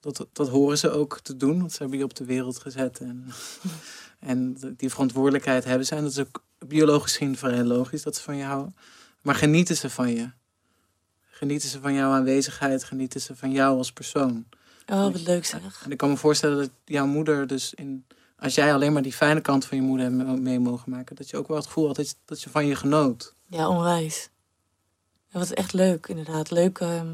dat, 0.00 0.26
dat 0.32 0.48
horen 0.48 0.78
ze 0.78 0.90
ook 0.90 1.20
te 1.20 1.36
doen, 1.36 1.58
want 1.58 1.72
ze 1.72 1.78
hebben 1.78 1.98
je 1.98 2.04
op 2.04 2.14
de 2.14 2.24
wereld 2.24 2.58
gezet. 2.58 2.98
En, 2.98 3.26
en 4.32 4.56
die 4.76 4.90
verantwoordelijkheid 4.90 5.64
hebben 5.64 5.86
ze. 5.86 5.94
En 5.94 6.02
dat 6.02 6.12
is 6.12 6.18
ook 6.18 6.44
biologisch 6.58 7.16
gezien 7.16 7.36
vrij 7.36 7.64
logisch 7.64 8.02
dat 8.02 8.16
ze 8.16 8.22
van 8.22 8.36
je 8.36 8.44
houden. 8.44 8.76
Maar 9.20 9.34
genieten 9.34 9.76
ze 9.76 9.90
van 9.90 10.10
je? 10.14 10.30
Genieten 11.30 11.68
ze 11.68 11.80
van 11.80 11.94
jouw 11.94 12.10
aanwezigheid? 12.10 12.84
Genieten 12.84 13.20
ze 13.20 13.36
van 13.36 13.52
jou 13.52 13.76
als 13.76 13.92
persoon? 13.92 14.46
Oh, 14.86 15.02
wat 15.02 15.22
leuk 15.22 15.44
zeg. 15.44 15.82
En 15.84 15.90
ik 15.90 15.98
kan 15.98 16.10
me 16.10 16.16
voorstellen 16.16 16.56
dat 16.56 16.70
jouw 16.84 17.06
moeder 17.06 17.46
dus 17.46 17.74
in... 17.74 18.04
Als 18.42 18.54
jij 18.54 18.74
alleen 18.74 18.92
maar 18.92 19.02
die 19.02 19.12
fijne 19.12 19.40
kant 19.40 19.64
van 19.64 19.76
je 19.76 19.82
moeder 19.82 20.12
mee 20.12 20.60
mogen 20.60 20.90
maken... 20.90 21.16
dat 21.16 21.30
je 21.30 21.36
ook 21.36 21.48
wel 21.48 21.56
het 21.56 21.66
gevoel 21.66 21.86
had 21.86 22.16
dat 22.24 22.42
je 22.42 22.50
van 22.50 22.66
je 22.66 22.74
genoot. 22.74 23.34
Ja, 23.46 23.68
onwijs. 23.68 24.28
Dat 25.30 25.42
was 25.42 25.52
echt 25.52 25.72
leuk, 25.72 26.06
inderdaad. 26.06 26.50
Leuk. 26.50 26.78
ehm, 26.78 27.12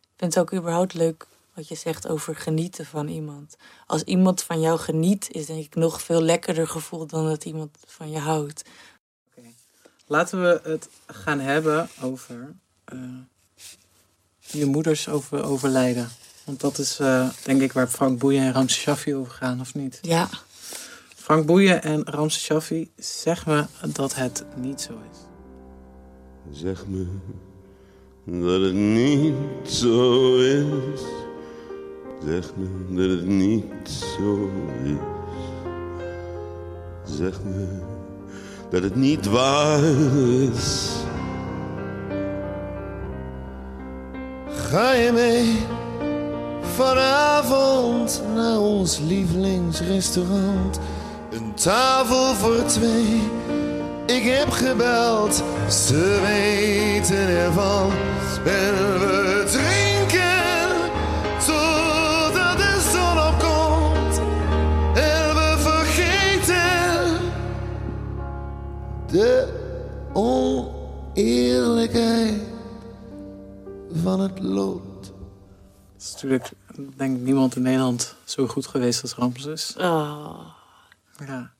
ik 0.00 0.16
vind 0.16 0.34
het 0.34 0.38
ook 0.38 0.52
überhaupt 0.52 0.94
leuk 0.94 1.26
wat 1.54 1.68
je 1.68 1.74
zegt 1.74 2.08
over 2.08 2.36
genieten 2.36 2.86
van 2.86 3.08
iemand. 3.08 3.56
Als 3.86 4.02
iemand 4.02 4.42
van 4.42 4.60
jou 4.60 4.78
geniet, 4.78 5.30
is 5.30 5.46
denk 5.46 5.64
ik 5.64 5.74
nog 5.74 6.02
veel 6.02 6.22
lekkerder 6.22 6.68
gevoel 6.68 7.06
dan 7.06 7.26
dat 7.26 7.44
iemand 7.44 7.78
van 7.86 8.10
je 8.10 8.18
houdt. 8.18 8.62
Laten 10.06 10.42
we 10.42 10.60
het 10.62 10.88
gaan 11.06 11.40
hebben 11.40 11.88
over 12.00 12.54
eh, 12.84 12.98
je 14.38 14.66
moeders 14.66 15.08
over, 15.08 15.44
overlijden. 15.44 16.08
Want 16.44 16.60
dat 16.60 16.78
is 16.78 16.98
eh, 16.98 17.28
denk 17.44 17.60
ik 17.60 17.72
waar 17.72 17.88
Frank 17.88 18.18
Boeien 18.18 18.42
en 18.42 18.52
Ramse 18.52 18.78
Shaffi 18.78 19.14
over 19.14 19.32
gaan, 19.32 19.60
of 19.60 19.74
niet? 19.74 19.98
Ja, 20.02 20.28
Frank 21.30 21.46
Boeien 21.46 21.82
en 21.82 22.02
Ramse 22.04 22.40
Shaffi 22.40 22.90
zeggen 22.96 23.68
me 23.82 23.92
dat 23.92 24.14
het 24.14 24.44
niet 24.56 24.80
zo 24.80 24.92
is. 25.10 25.18
Zeg 26.60 26.86
me 26.86 27.06
dat 28.24 28.60
het 28.60 28.74
niet 28.74 29.34
zo 29.62 30.36
is. 30.36 31.00
Zeg 32.24 32.52
me 32.56 32.96
dat 32.96 33.10
het 33.18 33.26
niet 33.26 33.88
zo 33.88 34.50
is. 34.84 34.96
Zeg 37.16 37.42
me 37.44 37.80
dat 38.70 38.82
het 38.82 38.96
niet 38.96 39.26
waar 39.26 39.82
is. 39.82 40.92
Ga 44.48 44.92
je 44.92 45.12
mee 45.12 45.56
vanavond 46.74 48.22
naar 48.34 48.58
ons 48.58 48.98
lievelingsrestaurant? 48.98 50.80
Een 51.30 51.54
tafel 51.54 52.34
voor 52.34 52.64
twee 52.64 53.20
Ik 54.06 54.22
heb 54.22 54.50
gebeld, 54.50 55.42
ze 55.68 56.20
weten 56.22 57.28
ervan. 57.28 57.90
En 58.44 58.74
we 58.98 59.44
drinken 59.46 60.90
totdat 61.38 62.56
de 62.56 62.80
zon 62.92 63.18
opkomt. 63.28 64.18
En 64.96 65.34
we 65.34 65.56
vergeten 65.58 67.18
de 69.06 69.48
oneerlijkheid 70.12 72.42
van 74.02 74.20
het 74.20 74.42
lood. 74.42 75.12
Het 75.92 76.02
is 76.02 76.12
natuurlijk, 76.12 76.50
denk 76.96 77.16
ik, 77.16 77.22
niemand 77.22 77.56
in 77.56 77.62
Nederland 77.62 78.14
zo 78.24 78.46
goed 78.46 78.66
geweest 78.66 79.02
als 79.02 79.14
Ramses. 79.14 79.74
Oh, 79.78 80.38
Ja. 81.26 81.52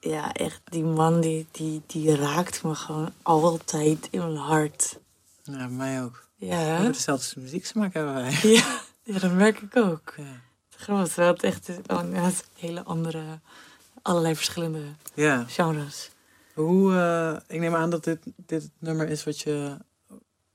ja, 0.00 0.32
echt. 0.32 0.60
Die 0.64 0.84
man 0.84 1.20
die, 1.20 1.46
die, 1.50 1.82
die 1.86 2.16
raakt 2.16 2.62
me 2.62 2.74
gewoon 2.74 3.12
altijd 3.22 4.08
in 4.10 4.20
mijn 4.20 4.36
hart. 4.36 4.98
ja, 5.42 5.68
mij 5.68 6.02
ook. 6.02 6.28
Ja, 6.36 6.80
We 6.80 6.90
dezelfde 6.90 7.40
muzieksmaak 7.40 7.94
hebben 7.94 8.14
wij. 8.14 8.38
ja, 8.58 8.80
ja, 9.02 9.18
dat 9.18 9.32
merk 9.32 9.60
ik 9.60 9.76
ook. 9.76 10.14
Ja. 10.16 10.40
Grappig, 10.76 11.08
terwijl 11.08 11.32
het 11.32 11.42
echt 11.42 11.68
oh, 11.68 12.12
ja, 12.12 12.22
het 12.24 12.48
hele 12.54 12.84
andere, 12.84 13.40
allerlei 14.02 14.36
verschillende 14.36 14.82
ja. 15.14 15.44
genres. 15.48 16.10
Hoe, 16.54 16.94
eh, 16.94 17.56
ik 17.56 17.60
neem 17.60 17.74
aan 17.74 17.90
dat 17.90 18.04
dit, 18.04 18.18
dit 18.36 18.62
het 18.62 18.72
nummer 18.78 19.08
is 19.08 19.24
wat 19.24 19.40
je, 19.40 19.76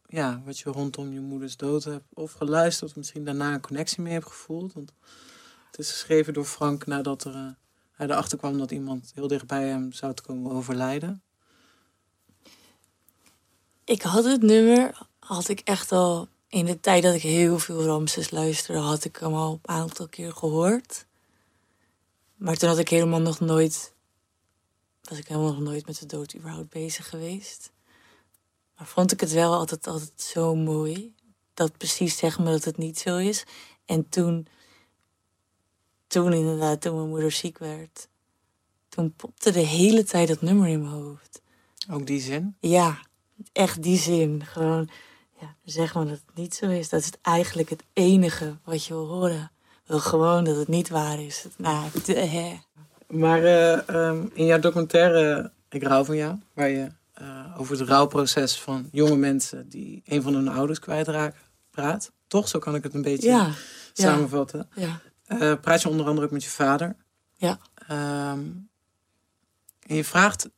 ja, 0.08 0.42
wat 0.46 0.60
je 0.60 0.70
rondom 0.70 1.14
je 1.14 1.20
moeders 1.20 1.58
dood 1.58 1.84
hebt 1.84 2.06
of 2.14 2.32
geluisterd, 2.32 2.90
of 2.90 2.98
misschien 2.98 3.26
daarna 3.26 3.54
een 3.54 3.62
connectie 3.62 4.02
mee 4.02 4.14
hebt 4.14 4.28
gevoeld. 4.28 4.74
Want 4.74 4.94
het 5.72 5.80
is 5.80 5.92
geschreven 5.92 6.34
door 6.34 6.46
Frank 6.46 6.86
nadat 6.86 7.24
er, 7.24 7.36
eh, 7.36 7.48
hij 8.02 8.10
erachter 8.10 8.38
kwam 8.38 8.58
dat 8.58 8.72
iemand 8.72 9.12
heel 9.16 9.28
dichtbij 9.28 9.68
hem 9.68 9.92
zou 9.94 10.14
te 10.14 10.22
komen 10.22 10.52
overlijden. 10.52 11.22
Ik 13.84 14.02
had 14.02 14.24
het 14.24 14.42
nummer, 14.42 15.08
had 15.20 15.48
ik 15.48 15.60
echt 15.60 15.92
al 15.92 16.28
in 16.48 16.66
de 16.66 16.80
tijd 16.80 17.04
dat 17.04 17.14
ik 17.14 17.22
heel 17.22 17.60
veel 17.60 17.84
Ramses 17.84 18.32
luisterde, 18.32 18.82
had 18.82 19.04
ik 19.04 19.16
hem 19.16 19.34
al 19.34 19.52
een 19.52 19.76
aantal 19.76 20.08
keer 20.08 20.34
gehoord. 20.34 21.06
Maar 22.36 22.58
toen 22.58 22.70
had 22.70 22.78
ik 22.78 22.90
helemaal 22.90 23.22
nog 23.22 23.40
nooit, 23.40 23.94
was 25.02 25.18
ik 25.18 25.28
helemaal 25.28 25.54
nog 25.54 25.64
nooit 25.64 25.86
met 25.86 26.00
de 26.00 26.06
dood 26.06 26.36
überhaupt 26.36 26.70
bezig 26.70 27.10
geweest. 27.10 27.72
Maar 28.78 28.88
vond 28.88 29.12
ik 29.12 29.20
het 29.20 29.32
wel 29.32 29.54
altijd, 29.54 29.88
altijd 29.88 30.22
zo 30.22 30.56
mooi. 30.56 31.16
Dat 31.54 31.78
precies 31.78 32.18
zeggen 32.18 32.44
me 32.44 32.52
dat 32.52 32.64
het 32.64 32.78
niet 32.78 33.00
zo 33.00 33.18
is. 33.18 33.44
En 33.86 34.10
toen, 34.10 34.48
toen 36.12 36.34
inderdaad, 36.34 36.82
toen 36.82 36.96
mijn 36.96 37.10
moeder 37.10 37.32
ziek 37.32 37.58
werd, 37.58 38.08
toen 38.90 39.14
popte 39.14 39.52
de 39.52 39.60
hele 39.60 40.04
tijd 40.04 40.28
dat 40.28 40.42
nummer 40.42 40.68
in 40.68 40.82
mijn 40.82 40.94
hoofd. 40.94 41.42
Ook 41.92 42.08
die 42.08 42.22
zin. 42.22 42.56
Ja, 42.60 42.98
echt 43.52 43.84
die 43.84 43.98
zin. 43.98 44.46
Gewoon, 44.46 44.90
ja, 45.40 45.56
zeg 45.64 45.94
maar 45.94 46.06
dat 46.06 46.22
het 46.26 46.36
niet 46.36 46.56
zo 46.56 46.70
is. 46.70 46.90
Dat 46.90 47.02
is 47.02 47.12
eigenlijk 47.22 47.70
het 47.70 47.84
enige 47.94 48.58
wat 48.64 48.86
je 48.86 48.94
wil 48.94 49.08
horen. 49.08 49.52
Wil 49.86 50.00
gewoon 50.00 50.44
dat 50.44 50.56
het 50.56 50.68
niet 50.68 50.90
waar 50.90 51.22
is. 51.22 51.46
Nou, 51.58 51.90
de, 52.06 52.14
hè. 52.14 52.60
Maar 53.08 53.44
eh, 53.44 53.90
ehm, 53.90 54.26
in 54.34 54.46
jouw 54.46 54.60
documentaire 54.60 55.52
Ik 55.70 55.84
rouw 55.84 56.04
van 56.04 56.16
jou, 56.16 56.40
waar 56.54 56.70
je 56.70 56.92
eh, 57.14 57.56
over 57.58 57.80
het 57.80 57.88
rouwproces 57.88 58.60
van 58.60 58.90
jonge 58.92 59.16
mensen 59.16 59.70
die 59.70 60.02
een 60.06 60.22
van 60.22 60.34
hun 60.34 60.48
ouders 60.48 60.80
kwijtraken 60.80 61.40
praat. 61.70 62.12
Toch? 62.28 62.48
Zo 62.48 62.60
kan 62.60 62.76
ik 62.76 62.84
het 62.84 62.94
een 62.94 63.02
beetje 63.02 63.30
ja, 63.30 63.52
samenvatten. 63.94 64.70
ja, 64.76 65.02
Eh, 65.40 65.54
praat 65.62 65.82
je 65.82 65.90
onder 65.90 66.06
andere 66.06 66.26
ook 66.26 66.34
met 66.34 66.44
je 66.44 66.50
vader. 66.50 66.96
ja. 67.34 67.60
Ehm, 67.88 68.46
en 69.88 69.96
je 69.96 70.04
vraagt 70.04 70.50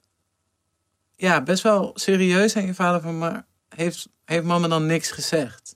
ja, 1.15 1.41
best 1.41 1.63
wel 1.63 1.91
serieus 1.95 2.55
aan 2.55 2.65
je 2.65 2.73
vader 2.73 3.01
van, 3.01 3.17
maar 3.17 3.45
heeft, 3.69 4.09
heeft 4.25 4.45
mama 4.45 4.67
dan 4.67 4.86
niks 4.86 5.12
gezegd? 5.12 5.75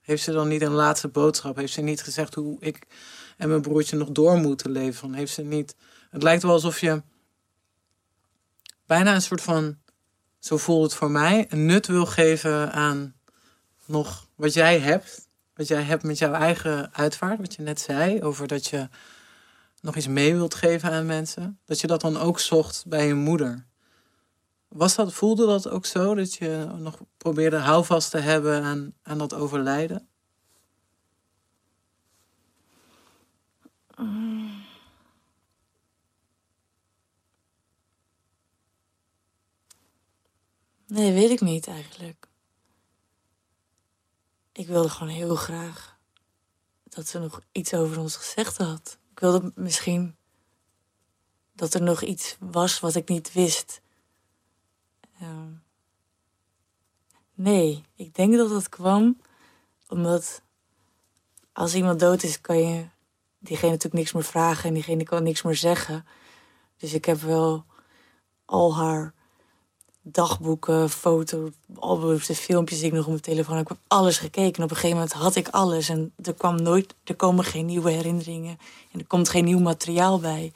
Heeft 0.00 0.22
ze 0.22 0.32
dan 0.32 0.48
niet 0.48 0.62
een 0.62 0.72
laatste 0.72 1.08
boodschap? 1.08 1.56
Heeft 1.56 1.72
ze 1.72 1.80
niet 1.80 2.02
gezegd 2.02 2.34
hoe 2.34 2.56
ik 2.60 2.86
en 3.36 3.48
mijn 3.48 3.62
broertje 3.62 3.96
nog 3.96 4.08
door 4.08 4.38
moeten 4.38 4.70
leven? 4.70 5.00
Van, 5.00 5.14
Heeft 5.14 5.32
ze 5.32 5.42
niet... 5.42 5.76
Het 6.10 6.22
lijkt 6.22 6.42
wel 6.42 6.52
alsof 6.52 6.80
je 6.80 7.02
bijna 8.86 9.14
een 9.14 9.22
soort 9.22 9.42
van, 9.42 9.78
zo 10.38 10.56
voelt 10.56 10.82
het 10.82 10.94
voor 10.94 11.10
mij, 11.10 11.46
een 11.48 11.66
nut 11.66 11.86
wil 11.86 12.06
geven 12.06 12.72
aan 12.72 13.14
nog 13.84 14.26
wat 14.34 14.54
jij 14.54 14.78
hebt. 14.78 15.28
Wat 15.60 15.68
jij 15.68 15.82
hebt 15.82 16.02
met 16.02 16.18
jouw 16.18 16.32
eigen 16.32 16.94
uitvaart, 16.94 17.38
wat 17.38 17.54
je 17.54 17.62
net 17.62 17.80
zei, 17.80 18.22
over 18.22 18.46
dat 18.46 18.66
je 18.66 18.88
nog 19.80 19.96
iets 19.96 20.06
mee 20.06 20.34
wilt 20.34 20.54
geven 20.54 20.90
aan 20.90 21.06
mensen, 21.06 21.58
dat 21.64 21.80
je 21.80 21.86
dat 21.86 22.00
dan 22.00 22.16
ook 22.16 22.40
zocht 22.40 22.84
bij 22.86 23.06
je 23.06 23.14
moeder. 23.14 23.66
Was 24.68 24.94
dat, 24.94 25.12
voelde 25.12 25.46
dat 25.46 25.68
ook 25.68 25.86
zo, 25.86 26.14
dat 26.14 26.34
je 26.34 26.68
nog 26.76 26.98
probeerde 27.16 27.56
houvast 27.56 28.10
te 28.10 28.18
hebben 28.18 28.62
aan, 28.62 28.94
aan 29.02 29.18
dat 29.18 29.34
overlijden? 29.34 30.08
Nee, 40.86 41.12
weet 41.12 41.30
ik 41.30 41.40
niet 41.40 41.66
eigenlijk. 41.66 42.29
Ik 44.60 44.66
wilde 44.66 44.88
gewoon 44.88 45.12
heel 45.12 45.34
graag 45.34 45.98
dat 46.84 47.08
ze 47.08 47.18
nog 47.18 47.40
iets 47.52 47.74
over 47.74 47.98
ons 47.98 48.16
gezegd 48.16 48.56
had. 48.56 48.98
Ik 49.10 49.20
wilde 49.20 49.52
misschien 49.54 50.16
dat 51.52 51.74
er 51.74 51.82
nog 51.82 52.02
iets 52.02 52.36
was 52.40 52.80
wat 52.80 52.94
ik 52.94 53.08
niet 53.08 53.32
wist. 53.32 53.80
Ehm, 55.20 55.52
nee, 57.34 57.84
ik 57.94 58.14
denk 58.14 58.36
dat 58.36 58.48
dat 58.48 58.68
kwam 58.68 59.20
omdat 59.88 60.42
als 61.52 61.74
iemand 61.74 62.00
dood 62.00 62.22
is, 62.22 62.40
kan 62.40 62.58
je 62.58 62.88
diegene 63.38 63.70
natuurlijk 63.70 64.02
niks 64.02 64.12
meer 64.12 64.24
vragen 64.24 64.68
en 64.68 64.74
diegene 64.74 65.04
kan 65.04 65.22
niks 65.22 65.42
meer 65.42 65.56
zeggen. 65.56 66.06
Dus 66.76 66.92
ik 66.92 67.04
heb 67.04 67.20
wel 67.20 67.64
al 68.44 68.76
haar 68.76 69.14
dagboeken, 70.12 70.90
foto's, 70.90 71.50
albums, 71.78 72.26
de 72.26 72.34
filmpjes 72.34 72.78
die 72.78 72.86
ik 72.86 72.92
nog 72.92 73.04
op 73.04 73.10
mijn 73.10 73.20
telefoon 73.20 73.56
heb. 73.56 73.62
Ik 73.62 73.68
heb 73.68 73.78
alles 73.86 74.18
gekeken. 74.18 74.56
En 74.56 74.62
op 74.62 74.70
een 74.70 74.76
gegeven 74.76 74.96
moment 74.96 75.12
had 75.12 75.34
ik 75.34 75.48
alles. 75.48 75.88
En 75.88 76.12
er, 76.22 76.34
kwam 76.34 76.62
nooit, 76.62 76.94
er 77.04 77.14
komen 77.14 77.44
geen 77.44 77.66
nieuwe 77.66 77.90
herinneringen. 77.90 78.58
En 78.92 78.98
er 78.98 79.06
komt 79.06 79.28
geen 79.28 79.44
nieuw 79.44 79.58
materiaal 79.58 80.18
bij. 80.20 80.52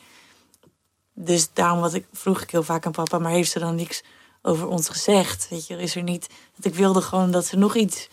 Dus 1.13 1.53
daarom 1.53 1.81
wat 1.81 1.95
ik, 1.95 2.07
vroeg 2.13 2.43
ik 2.43 2.51
heel 2.51 2.63
vaak 2.63 2.87
aan 2.87 2.93
papa... 2.93 3.19
maar 3.19 3.33
heeft 3.33 3.51
ze 3.51 3.59
dan 3.59 3.75
niks 3.75 4.03
over 4.43 4.69
ons 4.69 4.89
gezegd? 4.89 5.49
Weet 5.51 5.67
je, 5.67 5.77
is 5.77 5.97
er 5.97 6.03
niet... 6.03 6.29
Dat 6.57 6.65
ik 6.65 6.75
wilde 6.75 7.01
gewoon 7.01 7.31
dat 7.31 7.47
ze 7.47 7.57
nog 7.57 7.77
iets... 7.77 8.09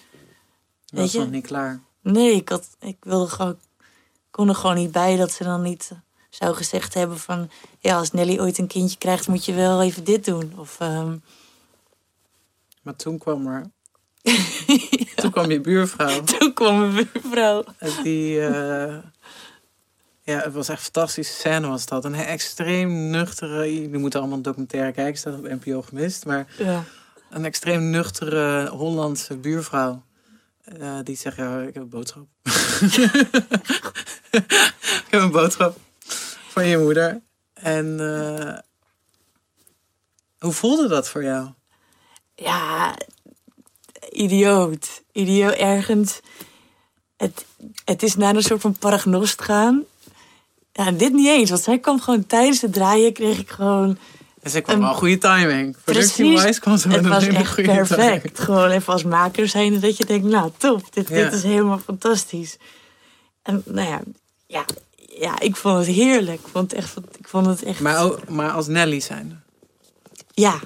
Dat 0.86 1.00
was 1.00 1.12
je? 1.12 1.20
nog 1.20 1.30
niet 1.30 1.48
klaar. 1.48 1.80
Nee, 2.02 2.36
ik, 2.36 2.50
had, 2.50 2.68
ik 2.80 2.98
wilde 3.00 3.28
gewoon... 3.28 3.52
Ik 3.52 4.38
kon 4.38 4.50
er 4.50 4.56
gewoon 4.56 4.76
niet 4.76 4.92
bij 4.92 5.16
dat 5.16 5.32
ze 5.32 5.44
dan 5.44 5.62
niet 5.62 5.92
zou 6.32 6.56
gezegd 6.56 6.94
hebben 6.94 7.18
van... 7.20 7.50
Ja, 7.80 7.98
als 7.98 8.12
Nelly 8.12 8.40
ooit 8.40 8.58
een 8.58 8.68
kindje 8.68 8.98
krijgt, 8.98 9.28
moet 9.28 9.46
je 9.46 9.54
wel 9.54 9.82
even 9.82 10.04
dit 10.04 10.26
doen. 10.26 10.54
Of... 10.58 10.76
ehm, 10.80 11.18
Maar 12.82 12.96
toen 12.96 13.18
kwam 13.18 13.48
er... 13.48 13.66
Toen 15.16 15.32
kwam 15.32 15.52
je 15.52 15.62
buurvrouw. 15.62 16.24
Toen 16.40 16.54
kwam 16.54 16.80
mijn 16.80 16.94
buurvrouw. 17.14 17.64
Die, 18.04 18.42
eh, 18.48 18.98
ja, 20.24 20.38
het 20.40 20.54
was 20.54 20.70
echt 20.70 20.78
een 20.78 20.84
fantastische 20.94 21.34
scène 21.34 21.68
was 21.68 21.86
dat. 21.86 22.06
Een 22.06 22.14
extreem 22.16 23.10
nuchtere... 23.10 23.74
Jullie 23.82 23.98
moeten 23.98 24.20
allemaal 24.20 24.38
een 24.38 24.44
documentaire 24.44 24.92
kijken, 24.92 25.18
staat 25.20 25.38
op 25.38 25.48
NPO 25.64 25.82
gemist. 25.82 26.26
Maar 26.26 26.48
Ja. 26.58 26.84
een 27.30 27.46
extreem 27.46 27.90
nuchtere 27.90 28.68
Hollandse 28.70 29.38
buurvrouw. 29.38 30.04
eh, 30.64 30.98
die 31.04 31.16
zegt, 31.18 31.36
ja, 31.38 31.60
ik 31.62 31.74
heb 31.74 31.84
een 31.84 31.90
boodschap. 31.90 32.26
ik 34.32 35.08
heb 35.10 35.22
een 35.22 35.32
boodschap 35.32 35.78
van 36.52 36.68
je 36.68 36.78
moeder. 36.78 37.22
En 37.54 38.00
eh, 38.00 38.58
hoe 40.40 40.52
voelde 40.52 40.88
dat 40.88 41.10
voor 41.10 41.24
jou? 41.24 41.50
ja, 42.36 42.96
idioot. 44.12 45.02
Idioot 45.12 45.54
ergens. 45.54 46.20
Het, 47.18 47.46
het 47.86 48.04
is 48.04 48.16
naar 48.16 48.36
een 48.36 48.44
soort 48.44 48.62
van 48.62 48.78
paragnost 48.78 49.42
gaan. 49.42 49.84
Ja, 50.72 50.92
dit 50.92 51.14
niet 51.14 51.28
eens, 51.28 51.50
want 51.50 51.62
zij 51.62 51.80
kwam 51.80 52.02
gewoon 52.02 52.26
tijdens 52.26 52.62
het 52.62 52.74
draaien, 52.74 53.14
kreeg 53.14 53.40
ik 53.40 53.50
gewoon... 53.50 53.98
Dus 54.42 54.56
ik 54.56 54.64
kwam 54.64 54.76
Een- 54.76 54.82
wel 54.82 54.94
goede 54.94 55.18
timing. 55.18 55.76
Precies, 55.84 56.14
Productie-wise 56.16 56.60
kwam 56.60 56.78
ze 56.78 56.90
het 56.90 57.08
was 57.08 57.28
echt 57.28 57.54
goede 57.54 57.74
perfect. 57.74 58.00
timing. 58.00 58.32
Gewoon 58.46 58.70
even 58.70 58.94
als 58.94 59.04
maker 59.04 59.48
zijn 59.48 59.80
dat 59.80 59.98
je 59.98 60.06
denkt, 60.06 60.26
nou 60.26 60.52
top, 60.58 60.94
dit, 60.94 61.08
Ja. 61.08 61.16
dit 61.16 61.34
is 61.34 61.44
helemaal 61.44 61.80
fantastisch. 61.80 62.58
En 63.42 63.62
nou 63.66 63.88
ja, 63.90 64.02
ja, 64.48 64.66
ja, 65.22 65.40
ik 65.40 65.56
vond 65.56 65.78
het 65.78 65.96
heerlijk. 65.96 66.40
Ik 66.42 66.48
vond 66.48 66.72
het 66.72 66.80
echt, 66.80 66.98
ik 67.18 67.28
vond 67.28 67.46
het 67.46 67.64
echt 67.64 67.80
Maar, 67.80 68.04
ook- 68.04 68.30
maar 68.30 68.52
als 68.52 68.68
Nelly 68.68 69.00
zijn. 69.00 69.44
ja, 70.34 70.60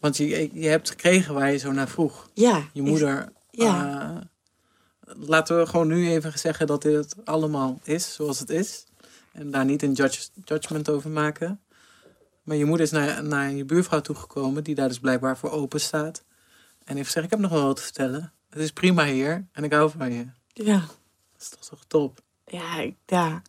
Want 0.00 0.16
je, 0.16 0.50
je 0.60 0.68
hebt 0.68 0.88
gekregen 0.90 1.34
waar 1.34 1.52
je 1.52 1.58
zo 1.58 1.72
naar 1.72 1.88
vroeg. 1.88 2.28
ja. 2.34 2.56
Je 2.72 2.80
Ik- 2.82 2.86
moeder. 2.88 3.32
ja. 3.50 4.00
eh, 5.06 5.12
laten 5.26 5.58
we 5.58 5.66
gewoon 5.66 5.86
nu 5.86 6.08
even 6.10 6.38
zeggen 6.38 6.66
dat 6.66 6.82
dit 6.82 7.14
allemaal 7.24 7.80
is 7.84 8.14
zoals 8.14 8.38
het 8.38 8.50
is. 8.50 8.84
En 9.32 9.50
daar 9.50 9.64
niet 9.64 9.82
een 9.82 9.92
judge, 9.92 10.28
judgment 10.44 10.88
over 10.88 11.10
maken. 11.10 11.60
Maar 12.42 12.56
je 12.56 12.64
moeder 12.64 12.86
is 12.86 12.92
naar, 12.92 13.24
naar 13.24 13.50
je 13.50 13.64
buurvrouw 13.64 14.00
toegekomen, 14.00 14.64
die 14.64 14.74
daar 14.74 14.88
dus 14.88 14.98
blijkbaar 14.98 15.36
voor 15.38 15.50
open 15.50 15.80
staat. 15.80 16.24
En 16.84 16.94
heeft 16.94 17.06
gezegd, 17.06 17.24
ik 17.24 17.30
heb 17.30 17.40
nog 17.40 17.50
wel 17.50 17.66
wat 17.66 17.76
te 17.76 17.82
vertellen. 17.82 18.32
Het 18.50 18.62
is 18.62 18.70
prima 18.72 19.04
hier 19.06 19.46
en 19.52 19.64
ik 19.64 19.72
hou 19.72 19.90
van 19.98 20.12
je. 20.12 20.26
Ja. 20.52 20.78
Dat 21.32 21.40
is 21.42 21.48
toch 21.48 21.64
toch 21.68 21.84
top? 21.86 22.20
Ja, 22.46 22.78
ik- 22.80 22.96
ja. 23.06 23.42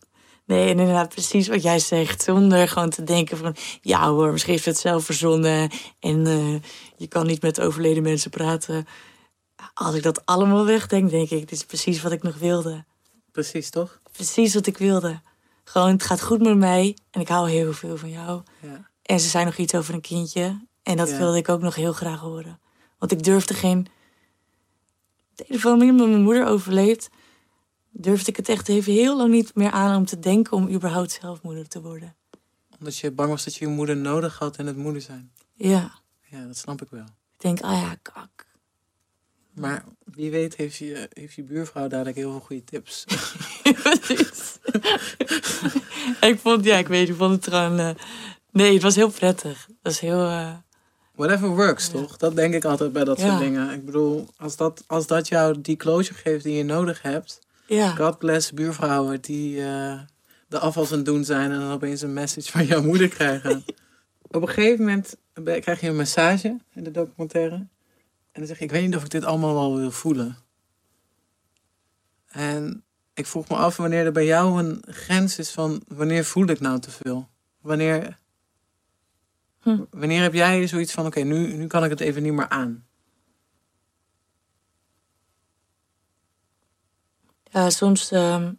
Nee, 0.46 0.62
en 0.70 0.78
inderdaad 0.78 1.08
precies 1.08 1.48
wat 1.48 1.62
jij 1.62 1.78
zegt. 1.78 2.22
Zonder 2.22 2.68
gewoon 2.68 2.90
te 2.90 3.04
denken 3.04 3.36
van... 3.36 3.56
Ja 3.80 4.08
hoor, 4.10 4.32
misschien 4.32 4.52
heeft 4.52 4.64
het 4.64 4.78
zelf 4.78 5.04
verzonnen. 5.04 5.70
En 6.00 6.26
eh, 6.26 6.54
je 6.96 7.06
kan 7.08 7.26
niet 7.26 7.42
met 7.42 7.60
overleden 7.60 8.02
mensen 8.02 8.30
praten. 8.30 8.86
Als 9.74 9.94
ik 9.94 10.02
dat 10.02 10.26
allemaal 10.26 10.64
wegdenk, 10.64 11.10
denk 11.10 11.30
ik... 11.30 11.40
Dit 11.40 11.52
is 11.52 11.64
precies 11.64 12.02
wat 12.02 12.12
ik 12.12 12.22
nog 12.22 12.36
wilde. 12.38 12.84
Precies, 13.32 13.70
toch? 13.70 14.00
Precies 14.12 14.54
wat 14.54 14.66
ik 14.66 14.78
wilde. 14.78 15.20
Gewoon, 15.64 15.90
het 15.90 16.02
gaat 16.02 16.22
goed 16.22 16.42
met 16.42 16.56
mij. 16.56 16.96
En 17.10 17.20
ik 17.20 17.28
hou 17.28 17.50
heel 17.50 17.72
veel 17.72 17.96
van 17.96 18.10
jou. 18.10 18.42
Ja. 18.60 18.90
En 19.02 19.20
ze 19.20 19.28
zei 19.28 19.44
nog 19.44 19.56
iets 19.56 19.74
over 19.74 19.94
een 19.94 20.00
kindje. 20.00 20.66
En 20.82 20.96
dat 20.96 21.08
Ja. 21.10 21.18
wilde 21.18 21.36
ik 21.38 21.48
ook 21.48 21.60
nog 21.60 21.74
heel 21.74 21.92
graag 21.92 22.20
horen. 22.20 22.60
Want 22.98 23.12
ik 23.12 23.22
durfde 23.24 23.54
geen... 23.54 23.86
De 25.34 25.44
een 25.48 25.56
of 25.56 25.66
andere 25.66 25.76
manier, 25.76 25.92
omdat 25.92 26.08
mijn 26.08 26.22
moeder 26.22 26.46
overleed... 26.46 27.08
durfde 27.98 28.30
ik 28.30 28.36
het 28.36 28.48
echt 28.48 28.68
even 28.68 28.92
heel 28.92 29.16
lang 29.16 29.30
niet 29.30 29.54
meer 29.54 29.70
aan 29.70 29.96
om 29.96 30.04
te 30.06 30.18
denken... 30.18 30.52
om 30.56 30.68
überhaupt 30.68 31.18
zelf 31.20 31.42
moeder 31.42 31.68
te 31.68 31.80
worden. 31.80 32.14
Omdat 32.78 32.96
je 32.96 33.10
bang 33.10 33.30
was 33.30 33.44
dat 33.44 33.54
je 33.54 33.64
je 33.64 33.70
moeder 33.70 33.96
nodig 33.96 34.38
had 34.38 34.56
en 34.56 34.66
het 34.66 34.76
moeder 34.76 35.02
zijn. 35.02 35.30
Ja, 35.54 35.90
Ja, 36.30 36.44
dat 36.46 36.56
snap 36.56 36.82
ik 36.82 36.88
wel. 36.90 37.04
ik 37.04 37.40
denk, 37.42 37.60
ah 37.60 37.80
ja, 37.80 37.96
kak. 38.02 38.46
Maar 39.54 39.84
wie 40.04 40.30
weet 40.30 40.56
heeft 40.56 40.76
je, 40.76 41.08
heeft 41.12 41.34
je 41.34 41.42
buurvrouw 41.42 41.88
dadelijk 41.88 42.16
heel 42.16 42.30
veel 42.30 42.40
goede 42.40 42.64
tips. 42.64 43.04
Precies. 43.82 44.58
ik 46.30 46.38
vond, 46.42 46.64
ja, 46.64 46.76
ik 46.76 46.88
weet, 46.88 47.08
ik 47.08 47.14
vond 47.14 47.34
het 47.44 47.54
gewoon... 47.54 47.78
eh, 47.78 47.90
nee, 48.50 48.72
het 48.72 48.82
was 48.82 48.94
heel 48.96 49.10
prettig. 49.10 49.66
Het 49.66 49.76
was 49.82 50.00
heel... 50.00 50.20
eh, 50.28 50.54
Whatever 51.14 51.48
works, 51.48 51.88
toch? 51.88 52.16
Dat 52.16 52.36
denk 52.36 52.54
ik 52.54 52.64
altijd 52.64 52.92
bij 52.92 53.04
dat 53.04 53.18
Ja. 53.20 53.28
soort 53.28 53.38
dingen. 53.40 53.70
Ik 53.70 53.84
bedoel, 53.84 54.28
als 54.36 54.56
dat, 54.56 54.84
als 54.86 55.06
dat 55.06 55.28
jou 55.28 55.60
die 55.60 55.76
closure 55.76 56.18
geeft 56.18 56.44
die 56.44 56.54
je 56.56 56.64
nodig 56.64 57.02
hebt... 57.02 57.38
ja. 57.66 57.94
God 57.94 58.18
bless 58.18 58.52
buurvrouwen 58.52 59.20
die 59.20 59.64
eh, 59.64 60.00
de 60.48 60.58
afwas 60.58 60.90
aan 60.90 60.96
het 60.96 61.06
doen 61.06 61.24
zijn... 61.24 61.50
en 61.50 61.60
dan 61.60 61.70
opeens 61.70 62.02
een 62.02 62.12
message 62.12 62.50
van 62.50 62.66
jouw 62.66 62.82
moeder 62.82 63.08
krijgen. 63.08 63.64
Op 64.30 64.42
een 64.42 64.48
gegeven 64.48 64.84
moment 64.84 65.16
krijg 65.60 65.80
je 65.80 65.88
een 65.88 65.96
massage 65.96 66.58
in 66.72 66.84
de 66.84 66.90
documentaire. 66.90 67.54
En 67.54 68.42
dan 68.42 68.46
zeg 68.46 68.58
je, 68.58 68.64
ik 68.64 68.70
weet 68.70 68.84
niet 68.84 68.96
of 68.96 69.04
ik 69.04 69.10
dit 69.10 69.24
allemaal 69.24 69.54
wel 69.54 69.76
wil 69.76 69.90
voelen. 69.90 70.36
En 72.26 72.84
ik 73.14 73.26
vroeg 73.26 73.48
me 73.48 73.56
af 73.56 73.76
wanneer 73.76 74.04
er 74.04 74.12
bij 74.12 74.26
jou 74.26 74.62
een 74.62 74.82
grens 74.86 75.38
is 75.38 75.50
van... 75.50 75.82
wanneer 75.88 76.24
voel 76.24 76.46
ik 76.46 76.60
nou 76.60 76.80
te 76.80 76.90
veel? 76.90 77.28
Wanneer... 77.60 78.18
Hm. 79.60 79.84
Wanneer 79.90 80.22
heb 80.22 80.32
jij 80.32 80.66
zoiets 80.66 80.92
van, 80.92 81.06
oké, 81.06 81.20
nu, 81.20 81.52
nu 81.52 81.66
kan 81.66 81.84
ik 81.84 81.90
het 81.90 82.00
even 82.00 82.22
niet 82.22 82.32
meer 82.32 82.48
aan? 82.48 82.85
Ja, 87.56 87.70
soms 87.70 88.10
ehm, 88.10 88.52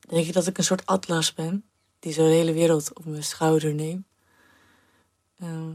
denk 0.00 0.26
ik 0.26 0.32
dat 0.32 0.46
ik 0.46 0.58
een 0.58 0.64
soort 0.64 0.86
atlas 0.86 1.34
ben. 1.34 1.64
Die 1.98 2.12
zo 2.12 2.22
de 2.22 2.34
hele 2.34 2.52
wereld 2.52 2.94
op 2.94 3.04
mijn 3.04 3.24
schouder 3.24 3.74
neemt. 3.74 4.06
Ehm, 5.38 5.72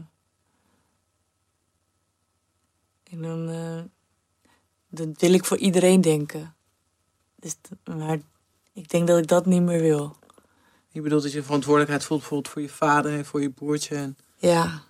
en 3.02 3.22
dan, 3.22 3.48
eh, 3.48 3.82
dan 4.88 5.14
wil 5.18 5.32
ik 5.32 5.44
voor 5.44 5.56
iedereen 5.56 6.00
denken. 6.00 6.54
Dus, 7.36 7.56
maar 7.84 8.18
ik 8.72 8.88
denk 8.88 9.06
dat 9.06 9.18
ik 9.18 9.26
dat 9.26 9.46
niet 9.46 9.62
meer 9.62 9.80
wil. 9.80 10.16
Je 10.88 11.00
bedoelt 11.00 11.22
dat 11.22 11.32
je 11.32 11.42
verantwoordelijkheid 11.42 12.04
voelt 12.04 12.20
bijvoorbeeld 12.20 12.52
voor 12.52 12.62
je 12.62 12.68
vader 12.68 13.12
en 13.12 13.24
voor 13.24 13.40
je 13.42 13.50
broertje. 13.50 13.96
En... 13.96 14.16
Ja, 14.36 14.82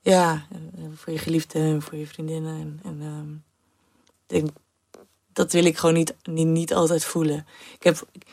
ja. 0.00 0.46
en- 0.50 0.96
voor 0.96 1.12
je 1.12 1.18
geliefde 1.18 1.58
en 1.58 1.82
voor 1.82 1.98
je 1.98 2.06
vriendinnen. 2.06 2.60
En, 2.60 2.80
en 2.82 3.00
ehm, 3.02 3.34
ik 3.34 4.26
denk, 4.26 4.48
dat 5.40 5.52
wil 5.52 5.64
ik 5.64 5.78
gewoon 5.78 5.94
niet, 5.94 6.14
niet, 6.22 6.46
niet 6.46 6.74
altijd 6.74 7.04
voelen. 7.04 7.46
Ik 7.74 7.82
heb, 7.82 8.02
ik, 8.12 8.24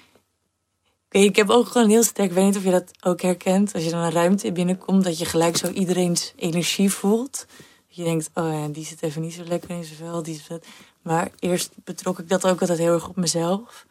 ik 1.09 1.35
heb 1.35 1.49
ook 1.49 1.67
gewoon 1.67 1.89
heel 1.89 2.03
sterk, 2.03 2.29
ik 2.29 2.35
weet 2.35 2.45
niet 2.45 2.57
of 2.57 2.63
je 2.63 2.71
dat 2.71 2.91
ook 3.01 3.21
herkent. 3.21 3.73
Als 3.73 3.83
je 3.83 3.89
dan 3.89 3.99
een 3.99 4.11
ruimte 4.11 4.51
binnenkomt, 4.51 5.03
dat 5.03 5.17
je 5.19 5.25
gelijk 5.25 5.57
zo 5.57 5.69
iedereen's 5.69 6.33
energie 6.35 6.91
voelt. 6.91 7.45
Dat 7.87 7.95
je 7.95 8.03
denkt, 8.03 8.29
oh 8.33 8.51
ja, 8.51 8.67
die 8.67 8.85
zit 8.85 9.01
even 9.01 9.21
niet 9.21 9.33
zo 9.33 9.43
lekker 9.43 9.69
in 9.69 9.83
zijn 9.83 9.97
vel. 9.97 10.23
Die 10.23 10.41
vet. 10.41 10.67
Maar 11.01 11.31
eerst 11.39 11.69
betrok 11.83 12.19
ik 12.19 12.29
dat 12.29 12.45
ook 12.45 12.61
altijd 12.61 12.79
heel 12.79 12.93
erg 12.93 13.09
op 13.09 13.15
mezelf. 13.15 13.85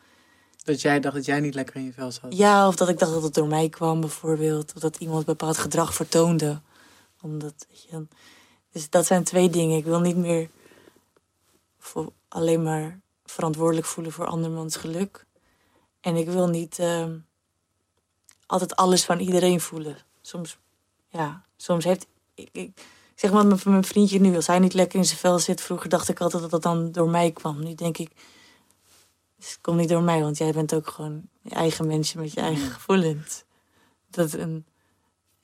Dat 0.64 0.80
jij 0.80 1.00
dacht 1.00 1.14
dat 1.14 1.24
jij 1.24 1.40
niet 1.40 1.54
lekker 1.54 1.76
in 1.76 1.84
je 1.84 1.92
vel 1.92 2.10
zat. 2.12 2.36
Ja, 2.36 2.68
of 2.68 2.76
dat 2.76 2.88
ik 2.88 2.98
dacht 2.98 3.12
dat 3.12 3.22
het 3.22 3.34
door 3.34 3.46
mij 3.46 3.68
kwam 3.68 4.00
bijvoorbeeld. 4.00 4.72
Of 4.74 4.80
dat 4.80 4.96
iemand 4.96 5.24
bepaald 5.24 5.58
gedrag 5.58 5.94
vertoonde. 5.94 6.60
Omdat, 7.22 7.66
je, 7.68 7.88
dan- 7.90 8.08
dus 8.72 8.90
dat 8.90 9.06
zijn 9.06 9.24
twee 9.24 9.50
dingen. 9.50 9.76
Ik 9.78 9.84
wil 9.84 10.00
niet 10.00 10.16
meer 10.16 10.48
voor 11.78 12.12
alleen 12.28 12.62
maar 12.62 13.00
verantwoordelijk 13.30 13.86
voelen 13.86 14.12
voor 14.12 14.26
andermans 14.26 14.76
geluk. 14.76 15.26
En 16.00 16.16
ik 16.16 16.28
wil 16.28 16.48
niet 16.48 16.78
ehm, 16.78 17.18
altijd 18.46 18.76
alles 18.76 19.04
van 19.04 19.18
iedereen 19.18 19.60
voelen. 19.60 19.96
Soms, 20.20 20.58
ja, 21.08 21.44
soms 21.56 21.84
heeft... 21.84 22.06
Ik, 22.34 22.48
ik, 22.52 22.80
zeg 23.14 23.32
maar 23.32 23.46
met 23.46 23.64
mijn 23.64 23.84
vriendje 23.84 24.20
nu, 24.20 24.36
als 24.36 24.46
hij 24.46 24.58
niet 24.58 24.74
lekker 24.74 24.98
in 24.98 25.04
zijn 25.04 25.18
vel 25.18 25.38
zit... 25.38 25.60
Vroeger 25.60 25.88
dacht 25.88 26.08
ik 26.08 26.20
altijd 26.20 26.42
dat 26.42 26.50
dat 26.50 26.62
dan 26.62 26.92
door 26.92 27.08
mij 27.08 27.30
kwam. 27.30 27.62
Nu 27.62 27.74
denk 27.74 27.98
ik, 27.98 28.10
dus 29.36 29.50
het 29.50 29.60
komt 29.60 29.78
niet 29.78 29.88
door 29.88 30.02
mij, 30.02 30.20
want 30.20 30.38
jij 30.38 30.52
bent 30.52 30.74
ook 30.74 30.88
gewoon 30.88 31.22
je 31.42 31.54
eigen 31.54 31.86
mensje 31.86 32.18
met 32.18 32.32
je 32.32 32.40
eigen 32.40 32.70
gevoelens. 32.70 33.44
Dat, 34.10 34.34
en, 34.34 34.66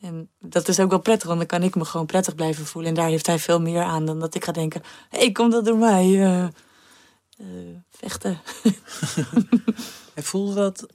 en 0.00 0.30
dat 0.38 0.68
is 0.68 0.80
ook 0.80 0.90
wel 0.90 1.00
prettig, 1.00 1.26
want 1.26 1.38
dan 1.38 1.48
kan 1.48 1.62
ik 1.62 1.74
me 1.74 1.84
gewoon 1.84 2.06
prettig 2.06 2.34
blijven 2.34 2.66
voelen. 2.66 2.90
En 2.90 2.96
daar 2.96 3.08
heeft 3.08 3.26
hij 3.26 3.38
veel 3.38 3.60
meer 3.60 3.82
aan 3.82 4.06
dan 4.06 4.18
dat 4.18 4.34
ik 4.34 4.44
ga 4.44 4.52
denken: 4.52 4.82
hé, 5.08 5.18
hey, 5.18 5.32
komt 5.32 5.52
dat 5.52 5.64
door 5.64 5.76
mij? 5.76 6.22
eh, 6.24 6.48
eh, 7.42 7.76
vechten. 7.90 8.40
En 10.14 10.22
voelde 10.22 10.54
dat... 10.54 10.86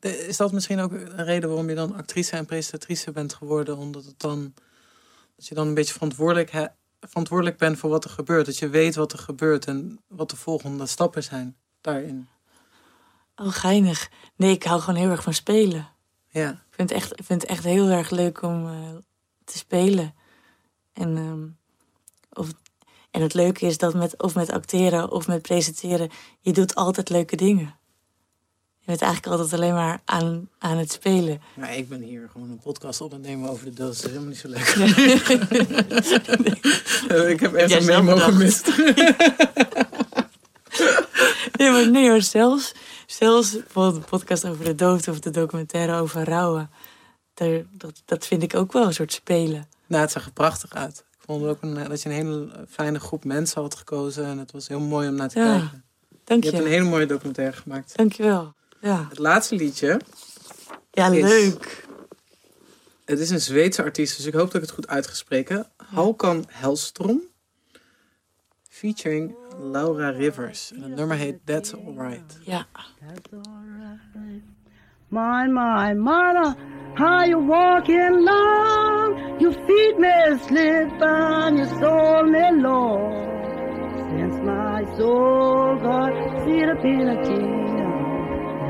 Is 0.00 0.36
dat 0.36 0.52
misschien 0.52 0.80
ook 0.80 0.92
een 0.92 1.24
reden 1.24 1.48
waarom 1.48 1.68
je 1.68 1.74
dan 1.74 1.94
actrice 1.94 2.36
en 2.36 2.46
presentatrice 2.46 3.12
bent 3.12 3.34
geworden? 3.34 3.76
Omdat 3.76 4.04
het 4.04 4.18
dan... 4.20 4.54
Dat 5.36 5.46
je 5.46 5.54
dan 5.54 5.66
een 5.66 5.74
beetje 5.74 5.92
verantwoordelijk, 5.92 6.50
he- 6.50 6.66
verantwoordelijk 7.00 7.58
bent 7.58 7.78
voor 7.78 7.90
wat 7.90 8.04
er 8.04 8.10
gebeurt. 8.10 8.46
Dat 8.46 8.58
je 8.58 8.68
weet 8.68 8.94
wat 8.94 9.12
er 9.12 9.18
gebeurt 9.18 9.64
en 9.66 10.00
wat 10.08 10.30
de 10.30 10.36
volgende 10.36 10.86
stappen 10.86 11.22
zijn 11.22 11.56
daarin. 11.80 12.28
Oh, 13.36 13.48
geinig. 13.48 14.10
Nee, 14.36 14.50
ik 14.54 14.62
hou 14.62 14.80
gewoon 14.80 15.00
heel 15.00 15.10
erg 15.10 15.22
van 15.22 15.34
spelen. 15.34 15.88
Ja. 16.28 16.50
Ik 16.50 16.74
vind 16.74 16.90
het 16.90 16.98
echt, 16.98 17.12
vind 17.24 17.40
het 17.42 17.50
echt 17.50 17.64
heel 17.64 17.88
erg 17.88 18.10
leuk 18.10 18.42
om 18.42 18.68
eh, 18.68 18.96
te 19.44 19.58
spelen. 19.58 20.14
En, 20.92 21.16
ehm, 21.16 21.46
of, 22.40 22.52
en 23.14 23.22
het 23.22 23.34
leuke 23.34 23.66
is 23.66 23.78
dat 23.78 23.94
met, 23.94 24.22
of 24.22 24.34
met 24.34 24.50
acteren 24.50 25.10
of 25.10 25.26
met 25.26 25.42
presenteren, 25.42 26.10
je 26.40 26.52
doet 26.52 26.74
altijd 26.74 27.10
leuke 27.10 27.36
dingen. 27.36 27.76
Je 28.78 28.86
bent 28.86 29.02
eigenlijk 29.02 29.32
altijd 29.32 29.52
alleen 29.52 29.74
maar 29.74 30.00
aan, 30.04 30.48
aan 30.58 30.76
het 30.76 30.92
spelen. 30.92 31.40
Maar 31.54 31.76
ik 31.76 31.88
ben 31.88 32.00
hier 32.00 32.28
gewoon 32.32 32.50
een 32.50 32.58
podcast 32.58 33.00
op 33.00 33.12
en 33.12 33.20
nemen 33.20 33.50
over 33.50 33.64
de 33.64 33.72
dood. 33.72 33.86
Dat 33.86 33.96
is 33.96 34.02
helemaal 34.02 34.28
niet 34.28 34.38
zo 34.38 34.48
leuk. 34.48 34.68
ik 37.34 37.40
heb 37.40 37.54
echt 37.54 37.70
Jij 37.70 37.78
een 37.78 38.04
memo 38.04 38.16
gemist. 38.16 38.70
Nee, 41.56 41.70
maar, 41.70 41.90
nee, 41.90 42.08
maar 42.08 42.22
zelfs, 42.22 42.74
zelfs 43.06 43.52
bijvoorbeeld 43.52 44.02
de 44.02 44.08
podcast 44.08 44.46
over 44.46 44.64
de 44.64 44.74
dood 44.74 45.08
of 45.08 45.20
de 45.20 45.30
documentaire 45.30 45.98
over 45.98 46.24
rouwen. 46.24 46.70
Dat, 47.34 48.02
dat 48.04 48.26
vind 48.26 48.42
ik 48.42 48.54
ook 48.54 48.72
wel 48.72 48.86
een 48.86 48.94
soort 48.94 49.12
spelen. 49.12 49.68
Nou, 49.86 50.02
het 50.02 50.12
zag 50.12 50.24
er 50.24 50.32
prachtig 50.32 50.74
uit. 50.74 51.04
Ik 51.24 51.30
vond 51.30 51.44
ook 51.46 51.62
een, 51.62 51.74
dat 51.88 52.02
je 52.02 52.08
een 52.08 52.14
hele 52.14 52.66
fijne 52.68 53.00
groep 53.00 53.24
mensen 53.24 53.60
had 53.62 53.74
gekozen. 53.74 54.24
En 54.24 54.38
het 54.38 54.52
was 54.52 54.68
heel 54.68 54.80
mooi 54.80 55.08
om 55.08 55.14
naar 55.14 55.28
te 55.28 55.38
Ja, 55.38 55.58
kijken. 55.58 55.84
Dank 56.24 56.44
Je 56.44 56.50
hebt 56.50 56.62
een 56.62 56.68
je. 56.70 56.76
hele 56.76 56.88
mooie 56.90 57.06
documentaire 57.06 57.56
gemaakt. 57.56 57.96
Dank 57.96 58.12
je 58.12 58.22
wel. 58.22 58.54
Ja, 58.80 59.06
Het 59.08 59.18
laatste 59.18 59.54
liedje, 59.56 60.00
ja 60.90 61.06
Is- 61.12 61.22
leuk. 61.22 61.86
het 63.04 63.18
is 63.18 63.30
een 63.30 63.40
Zweedse 63.40 63.82
artiest, 63.82 64.16
dus 64.16 64.26
ik 64.26 64.34
hoop 64.34 64.44
dat 64.46 64.54
ik 64.54 64.60
het 64.60 64.70
goed 64.70 64.86
uitgespreken. 64.88 65.66
Halkan 65.76 66.44
Hellstrom, 66.48 67.20
featuring 68.68 69.34
Laura 69.72 70.08
Rivers. 70.10 70.72
En 70.72 70.82
het 70.82 70.94
nummer 70.94 71.16
heet 71.16 71.38
That's 71.44 71.74
Alright. 71.74 72.38
Ja. 72.42 72.66
My, 75.14 75.46
my, 75.46 75.94
mother, 75.94 76.56
how 76.96 77.22
you 77.24 77.38
walking 77.38 78.24
long? 78.24 79.38
Your 79.38 79.52
feet 79.52 79.96
may 79.96 80.36
slip 80.38 80.90
and 81.00 81.56
your 81.56 81.68
soul 81.78 82.24
may 82.24 82.50
low. 82.50 82.98
Since 84.10 84.40
my 84.42 84.82
soul 84.96 85.78
got 85.80 86.10
seated 86.44 86.68
up 86.70 86.84
in 86.84 87.08
a 87.10 87.22
kingdom, 87.22 87.92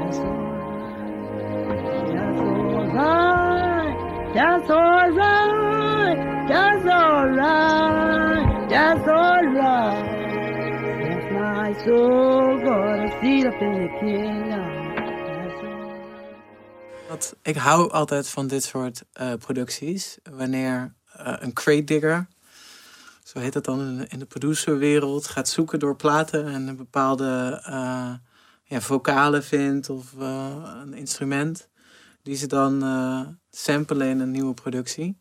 that's 0.05 0.19
alright. 3.01 3.97
That's 4.35 4.71
alright. 4.71 6.19
That's 6.47 6.85
alright. 6.85 8.69
That's 8.69 9.09
alright. 9.09 10.05
Since 11.09 11.27
my 11.33 11.73
soul 11.87 12.59
got 12.59 13.23
in 13.63 13.73
the 13.81 13.89
kingdom. 13.99 14.64
Ik 17.43 17.57
hou 17.57 17.91
altijd 17.91 18.29
van 18.29 18.47
dit 18.47 18.65
soort 18.65 19.05
eh, 19.13 19.33
producties. 19.35 20.19
Wanneer 20.31 20.95
eh, 21.13 21.35
een 21.39 21.53
crate 21.53 21.85
digger, 21.85 22.29
zo 23.25 23.39
heet 23.39 23.53
dat 23.53 23.65
dan 23.65 24.07
in 24.09 24.19
de, 24.19 24.25
producerwereld, 24.25 25.27
gaat 25.27 25.49
zoeken 25.49 25.79
door 25.79 25.97
platen 25.97 26.47
en 26.47 26.67
een 26.67 26.77
bepaalde 26.77 27.61
eh, 27.65 28.15
ja, 28.65 28.81
vocalen 28.81 29.45
vindt 29.45 29.91
of 29.91 30.13
een 30.13 30.95
instrument. 30.95 31.69
Die 32.23 32.37
ze 32.37 32.47
dan 32.47 33.39
samplen 33.51 34.09
in 34.09 34.21
een 34.21 34.31
nieuwe 34.31 34.55
productie. 34.55 35.21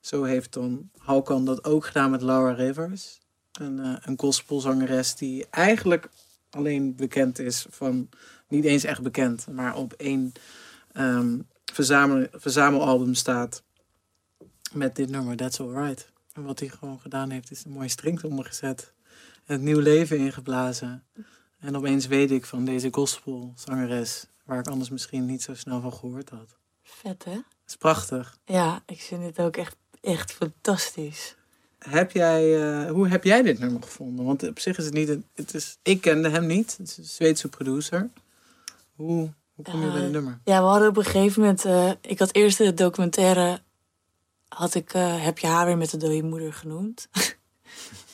Zo 0.00 0.22
heeft 0.22 0.52
dan 0.52 0.90
Halkan 0.96 1.44
dat 1.44 1.64
ook 1.64 1.86
gedaan 1.86 2.10
met 2.10 2.22
Laura 2.22 2.52
Rivers. 2.52 3.20
Een, 3.52 3.98
een 4.02 4.18
gospelzangeres 4.18 5.14
die 5.14 5.46
eigenlijk 5.50 6.08
alleen 6.50 6.96
bekend 6.96 7.38
is 7.38 7.66
van... 7.70 8.08
Niet 8.48 8.64
eens 8.64 8.84
echt 8.84 9.02
bekend, 9.02 9.46
maar 9.50 9.76
op 9.76 9.92
één 9.92 10.32
ehm, 10.96 11.38
verzamel, 11.72 12.26
verzamelalbum 12.32 13.14
staat 13.14 13.62
met 14.72 14.96
dit 14.96 15.10
nummer, 15.10 15.36
That's 15.36 15.60
Alright. 15.60 16.12
En 16.32 16.44
wat 16.44 16.58
hij 16.58 16.68
gewoon 16.68 17.00
gedaan 17.00 17.30
heeft, 17.30 17.50
is 17.50 17.64
een 17.64 17.70
mooie 17.70 17.88
string 17.88 18.22
omgezet. 18.22 18.92
En 19.46 19.54
het 19.54 19.62
nieuw 19.62 19.80
leven 19.80 20.18
ingeblazen. 20.18 21.04
En 21.58 21.76
opeens 21.76 22.06
weet 22.06 22.30
ik 22.30 22.44
van 22.44 22.64
deze 22.64 22.88
gospelzangeres, 22.90 24.26
waar 24.44 24.58
ik 24.58 24.68
anders 24.68 24.90
misschien 24.90 25.26
niet 25.26 25.42
zo 25.42 25.54
snel 25.54 25.80
van 25.80 25.92
gehoord 25.92 26.30
had. 26.30 26.56
Vet, 26.82 27.24
hè? 27.24 27.32
Dat 27.32 27.44
is 27.66 27.76
prachtig. 27.76 28.38
Ja, 28.44 28.82
ik 28.86 29.00
vind 29.00 29.22
dit 29.22 29.38
ook 29.38 29.56
echt, 29.56 29.76
echt 30.00 30.32
fantastisch. 30.32 31.36
Heb 31.78 32.12
jij, 32.12 32.60
eh, 32.60 32.90
hoe 32.90 33.08
heb 33.08 33.24
jij 33.24 33.42
dit 33.42 33.58
nummer 33.58 33.82
gevonden? 33.82 34.24
Want 34.24 34.48
op 34.48 34.58
zich 34.58 34.78
is 34.78 34.84
het 34.84 34.94
niet 34.94 35.08
een. 35.08 35.24
Het 35.34 35.54
is, 35.54 35.78
ik 35.82 36.00
kende 36.00 36.28
hem 36.28 36.46
niet. 36.46 36.76
Het 36.76 36.88
is 36.88 36.96
een 36.96 37.04
Zweedse 37.04 37.48
producer. 37.48 38.10
Hoe, 38.94 39.32
hoe 39.56 39.64
kom 39.64 39.80
je 39.80 39.86
bij 39.86 39.96
Eh, 39.96 40.02
dit 40.02 40.12
nummer? 40.12 40.40
Ja, 40.44 40.60
we 40.60 40.66
hadden 40.66 40.88
op 40.88 40.96
een 40.96 41.04
gegeven 41.04 41.40
moment... 41.40 41.64
eh, 41.64 41.90
ik 42.00 42.18
had 42.18 42.34
eerst 42.34 42.58
de 42.58 42.74
documentaire... 42.74 43.60
Had 44.48 44.74
ik 44.74 44.92
eh, 44.94 45.24
Heb 45.24 45.38
je 45.38 45.46
haar 45.46 45.66
weer 45.66 45.76
met 45.76 45.90
de 45.90 45.96
dode 45.96 46.22
moeder 46.22 46.52
genoemd. 46.52 47.08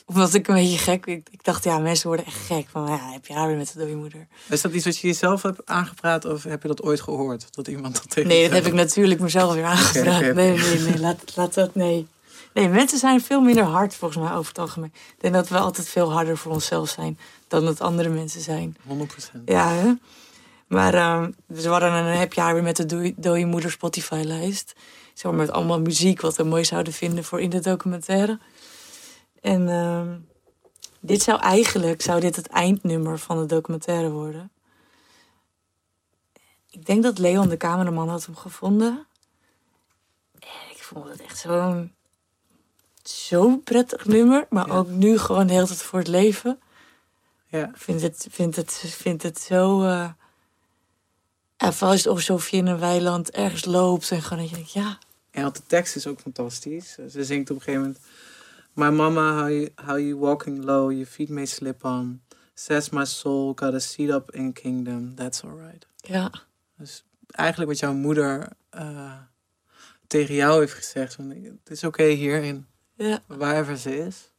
Omdat 0.05 0.33
ik 0.33 0.47
een 0.47 0.55
beetje 0.55 0.77
gek... 0.77 1.05
Ik, 1.05 1.27
ik 1.31 1.43
dacht, 1.43 1.63
ja, 1.63 1.79
mensen 1.79 2.07
worden 2.07 2.25
echt 2.25 2.37
gek. 2.45 2.67
Van, 2.69 2.87
ja, 2.87 3.11
heb 3.11 3.25
je 3.25 3.33
haar 3.33 3.47
weer 3.47 3.57
met 3.57 3.73
de 3.73 3.79
dode 3.79 3.95
moeder? 3.95 4.27
Is 4.49 4.61
dat 4.61 4.71
iets 4.71 4.85
wat 4.85 4.97
je 4.97 5.07
jezelf 5.07 5.41
hebt 5.41 5.65
aangepraat 5.65 6.25
of 6.25 6.43
heb 6.43 6.61
je 6.61 6.67
dat 6.67 6.81
ooit 6.81 7.01
gehoord? 7.01 7.55
Dat 7.55 7.67
iemand 7.67 7.93
dat 7.95 8.09
tegen 8.09 8.29
Nee, 8.29 8.43
dat 8.43 8.51
heb 8.51 8.65
ik 8.65 8.73
natuurlijk 8.73 9.19
mezelf 9.19 9.53
weer 9.53 9.63
aangepraat. 9.63 10.21
Nee, 10.21 10.57
nee, 10.57 10.79
nee. 10.79 10.99
Laat, 10.99 11.35
laat 11.35 11.53
dat, 11.53 11.75
nee. 11.75 12.07
Nee, 12.53 12.69
mensen 12.69 12.97
zijn 12.97 13.21
veel 13.21 13.41
minder 13.41 13.63
hard 13.63 13.95
volgens 13.95 14.23
mij 14.23 14.33
over 14.33 14.47
het 14.47 14.59
algemeen. 14.59 14.91
Ik 15.15 15.21
denk 15.21 15.33
dat 15.33 15.47
we 15.49 15.57
altijd 15.57 15.87
veel 15.89 16.11
harder 16.11 16.37
voor 16.37 16.51
onszelf 16.51 16.89
zijn 16.89 17.17
dan 17.47 17.65
dat 17.65 17.81
andere 17.81 18.09
mensen 18.09 18.41
zijn. 18.41 18.77
100%. 18.87 19.43
Ja, 19.45 19.69
hè? 19.73 19.93
Maar 20.67 20.93
ehm 20.93 21.31
dus 21.47 21.63
we 21.63 21.69
hadden 21.69 21.93
een 21.93 22.17
heb 22.17 22.33
je 22.33 22.41
haar 22.41 22.53
weer 22.53 22.63
met 22.63 22.75
de 22.75 23.13
Doe- 23.15 23.45
moeder 23.45 23.71
Spotify-lijst. 23.71 24.73
Zeg 25.13 25.23
maar 25.31 25.39
met 25.41 25.51
allemaal 25.51 25.79
muziek 25.79 26.21
wat 26.21 26.35
we 26.35 26.43
mooi 26.43 26.65
zouden 26.65 26.93
vinden 26.93 27.23
voor 27.23 27.41
in 27.41 27.49
de 27.49 27.59
documentaire. 27.59 28.39
En 29.41 29.69
ehm, 29.69 30.17
dit 30.99 31.21
zou 31.23 31.39
eigenlijk 31.39 32.01
zou 32.01 32.19
dit 32.19 32.35
het 32.35 32.47
eindnummer 32.47 33.19
van 33.19 33.37
de 33.39 33.45
documentaire 33.45 34.09
worden. 34.09 34.51
Ik 36.69 36.85
denk 36.85 37.03
dat 37.03 37.17
Leon, 37.17 37.49
de 37.49 37.57
cameraman, 37.57 38.09
had 38.09 38.25
hem 38.25 38.35
gevonden. 38.35 39.05
En 40.39 40.71
ik 40.71 40.83
vond 40.83 41.09
het 41.09 41.21
echt 41.21 41.37
zo'n 41.37 41.93
zo'n 43.03 43.63
prettig 43.63 44.05
nummer. 44.05 44.45
Maar 44.49 44.67
Ja. 44.67 44.73
ook 44.73 44.87
nu 44.87 45.17
gewoon 45.17 45.47
de 45.47 45.53
hele 45.53 45.65
tijd 45.67 45.81
voor 45.81 45.99
het 45.99 46.07
leven. 46.07 46.59
Ja. 47.47 47.67
Ik 47.67 47.77
vind 47.77 48.01
het, 48.01 48.27
vind 48.31 48.55
het, 48.55 48.73
vind 48.97 49.23
het 49.23 49.39
zo... 49.39 49.83
eh 49.83 50.09
en 51.63 51.73
vooral 51.73 51.95
is 51.95 52.03
het 52.03 52.13
alsof 52.13 52.49
je 52.49 52.57
in 52.57 52.67
een 52.67 52.79
weiland 52.79 53.31
ergens 53.31 53.65
loopt. 53.65 54.11
En 54.11 54.21
gewoon 54.21 54.39
dat 54.39 54.49
je 54.49 54.55
denkt, 54.55 54.71
ja... 54.71 54.97
En 55.31 55.53
de 55.53 55.63
tekst 55.67 55.95
is 55.95 56.07
ook 56.07 56.19
fantastisch. 56.19 56.97
Ze 57.09 57.23
zingt 57.23 57.49
op 57.49 57.55
een 57.55 57.61
gegeven 57.61 57.81
moment... 57.81 57.99
My 58.73 58.89
mama, 58.89 59.33
how 59.35 59.49
you, 59.49 59.69
how 59.75 59.97
you 59.97 60.15
walking 60.15 60.63
low, 60.63 60.91
your 60.91 61.05
feet 61.05 61.29
may 61.29 61.45
slip 61.45 61.83
on. 61.83 62.21
Says 62.53 62.89
my 62.89 63.05
soul, 63.05 63.53
got 63.55 63.73
a 63.73 63.79
seat 63.79 64.09
up 64.09 64.31
in 64.31 64.53
kingdom, 64.53 65.15
that's 65.15 65.43
alright. 65.43 65.87
Ja, 65.95 66.31
Dus 66.77 67.03
eigenlijk 67.27 67.69
wat 67.69 67.79
jouw 67.79 67.93
moeder 67.93 68.47
eh, 68.69 69.17
tegen 70.07 70.35
jou 70.35 70.59
heeft 70.59 70.73
gezegd. 70.73 71.13
Van, 71.13 71.29
het 71.29 71.69
is 71.69 71.83
oké 71.83 72.03
hierin, 72.03 72.65
ja, 72.95 73.19
wherever 73.27 73.77
ze 73.77 73.97
is. 73.97 74.31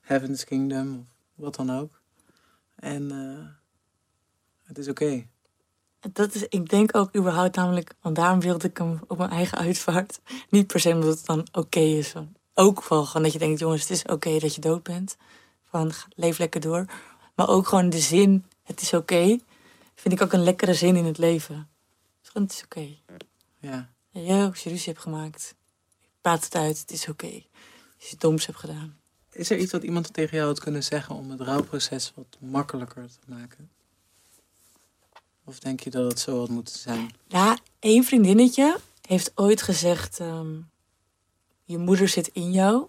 Heaven's 0.00 0.44
kingdom, 0.44 1.08
of 1.36 1.44
wat 1.44 1.54
dan 1.54 1.70
ook. 1.70 2.00
En 2.74 3.10
eh, 3.10 3.46
het 4.62 4.78
is 4.78 4.88
oké. 4.88 5.26
Dat 6.12 6.34
is, 6.34 6.42
ik 6.48 6.68
denk 6.68 6.96
ook 6.96 7.16
überhaupt 7.16 7.56
namelijk... 7.56 7.94
Want 8.00 8.16
daarom 8.16 8.40
wilde 8.40 8.68
ik 8.68 8.78
hem 8.78 9.00
op 9.06 9.18
mijn 9.18 9.30
eigen 9.30 9.58
uitvaart. 9.58 10.20
Niet 10.50 10.66
per 10.66 10.80
se 10.80 10.90
omdat 10.90 11.16
het 11.16 11.26
dan 11.26 11.46
oké 11.52 11.80
is. 11.80 12.12
Ook 12.54 12.88
wel 12.88 13.04
gewoon 13.04 13.22
dat 13.22 13.32
je 13.32 13.38
denkt, 13.38 13.58
jongens, 13.58 13.80
het 13.80 13.90
is 13.90 14.02
oké 14.02 14.38
dat 14.38 14.54
je 14.54 14.60
dood 14.60 14.82
bent. 14.82 15.16
Van, 15.64 15.92
leef 16.14 16.38
lekker 16.38 16.60
door. 16.60 16.84
Maar 17.34 17.48
ook 17.48 17.68
gewoon 17.68 17.90
de 17.90 17.98
zin, 17.98 18.44
het 18.62 18.80
is 18.80 18.94
oké. 18.94 19.38
vind 19.94 20.14
ik 20.14 20.22
ook 20.22 20.32
een 20.32 20.42
lekkere 20.42 20.74
zin 20.74 20.96
in 20.96 21.04
het 21.04 21.18
leven. 21.18 21.56
Het 21.56 22.22
is 22.22 22.28
gewoon, 22.28 22.46
het 22.46 22.56
is 22.56 22.64
oké. 22.64 22.88
Ja. 23.60 23.90
Ja, 24.10 24.20
jij 24.20 24.44
ook, 24.44 24.50
als 24.50 24.62
je 24.62 24.70
ruzie 24.70 24.92
hebt 24.92 25.04
gemaakt. 25.04 25.54
Praat 26.20 26.44
het 26.44 26.54
uit, 26.54 26.80
het 26.80 26.90
is 26.90 27.08
oké. 27.08 27.42
Als 27.98 28.10
je 28.10 28.16
doms 28.18 28.46
hebt 28.46 28.58
gedaan. 28.58 28.98
Is 29.30 29.50
er 29.50 29.58
iets 29.58 29.72
wat 29.72 29.82
iemand 29.82 30.12
tegen 30.12 30.36
jou 30.36 30.48
had 30.48 30.60
kunnen 30.60 30.82
zeggen 30.82 31.14
om 31.14 31.30
het 31.30 31.40
rouwproces 31.40 32.12
wat 32.14 32.36
makkelijker 32.40 33.06
te 33.06 33.18
maken? 33.26 33.70
Of 35.46 35.58
denk 35.58 35.80
je 35.80 35.90
dat 35.90 36.10
het 36.10 36.20
zo 36.20 36.38
had 36.38 36.48
moeten 36.48 36.78
zijn? 36.78 37.10
Ja, 37.26 37.58
één 37.78 38.04
vriendinnetje 38.04 38.78
heeft 39.06 39.32
ooit 39.34 39.62
gezegd... 39.62 40.20
ehm, 40.20 40.54
je 41.64 41.78
moeder 41.78 42.08
zit 42.08 42.28
in 42.32 42.52
jou. 42.52 42.86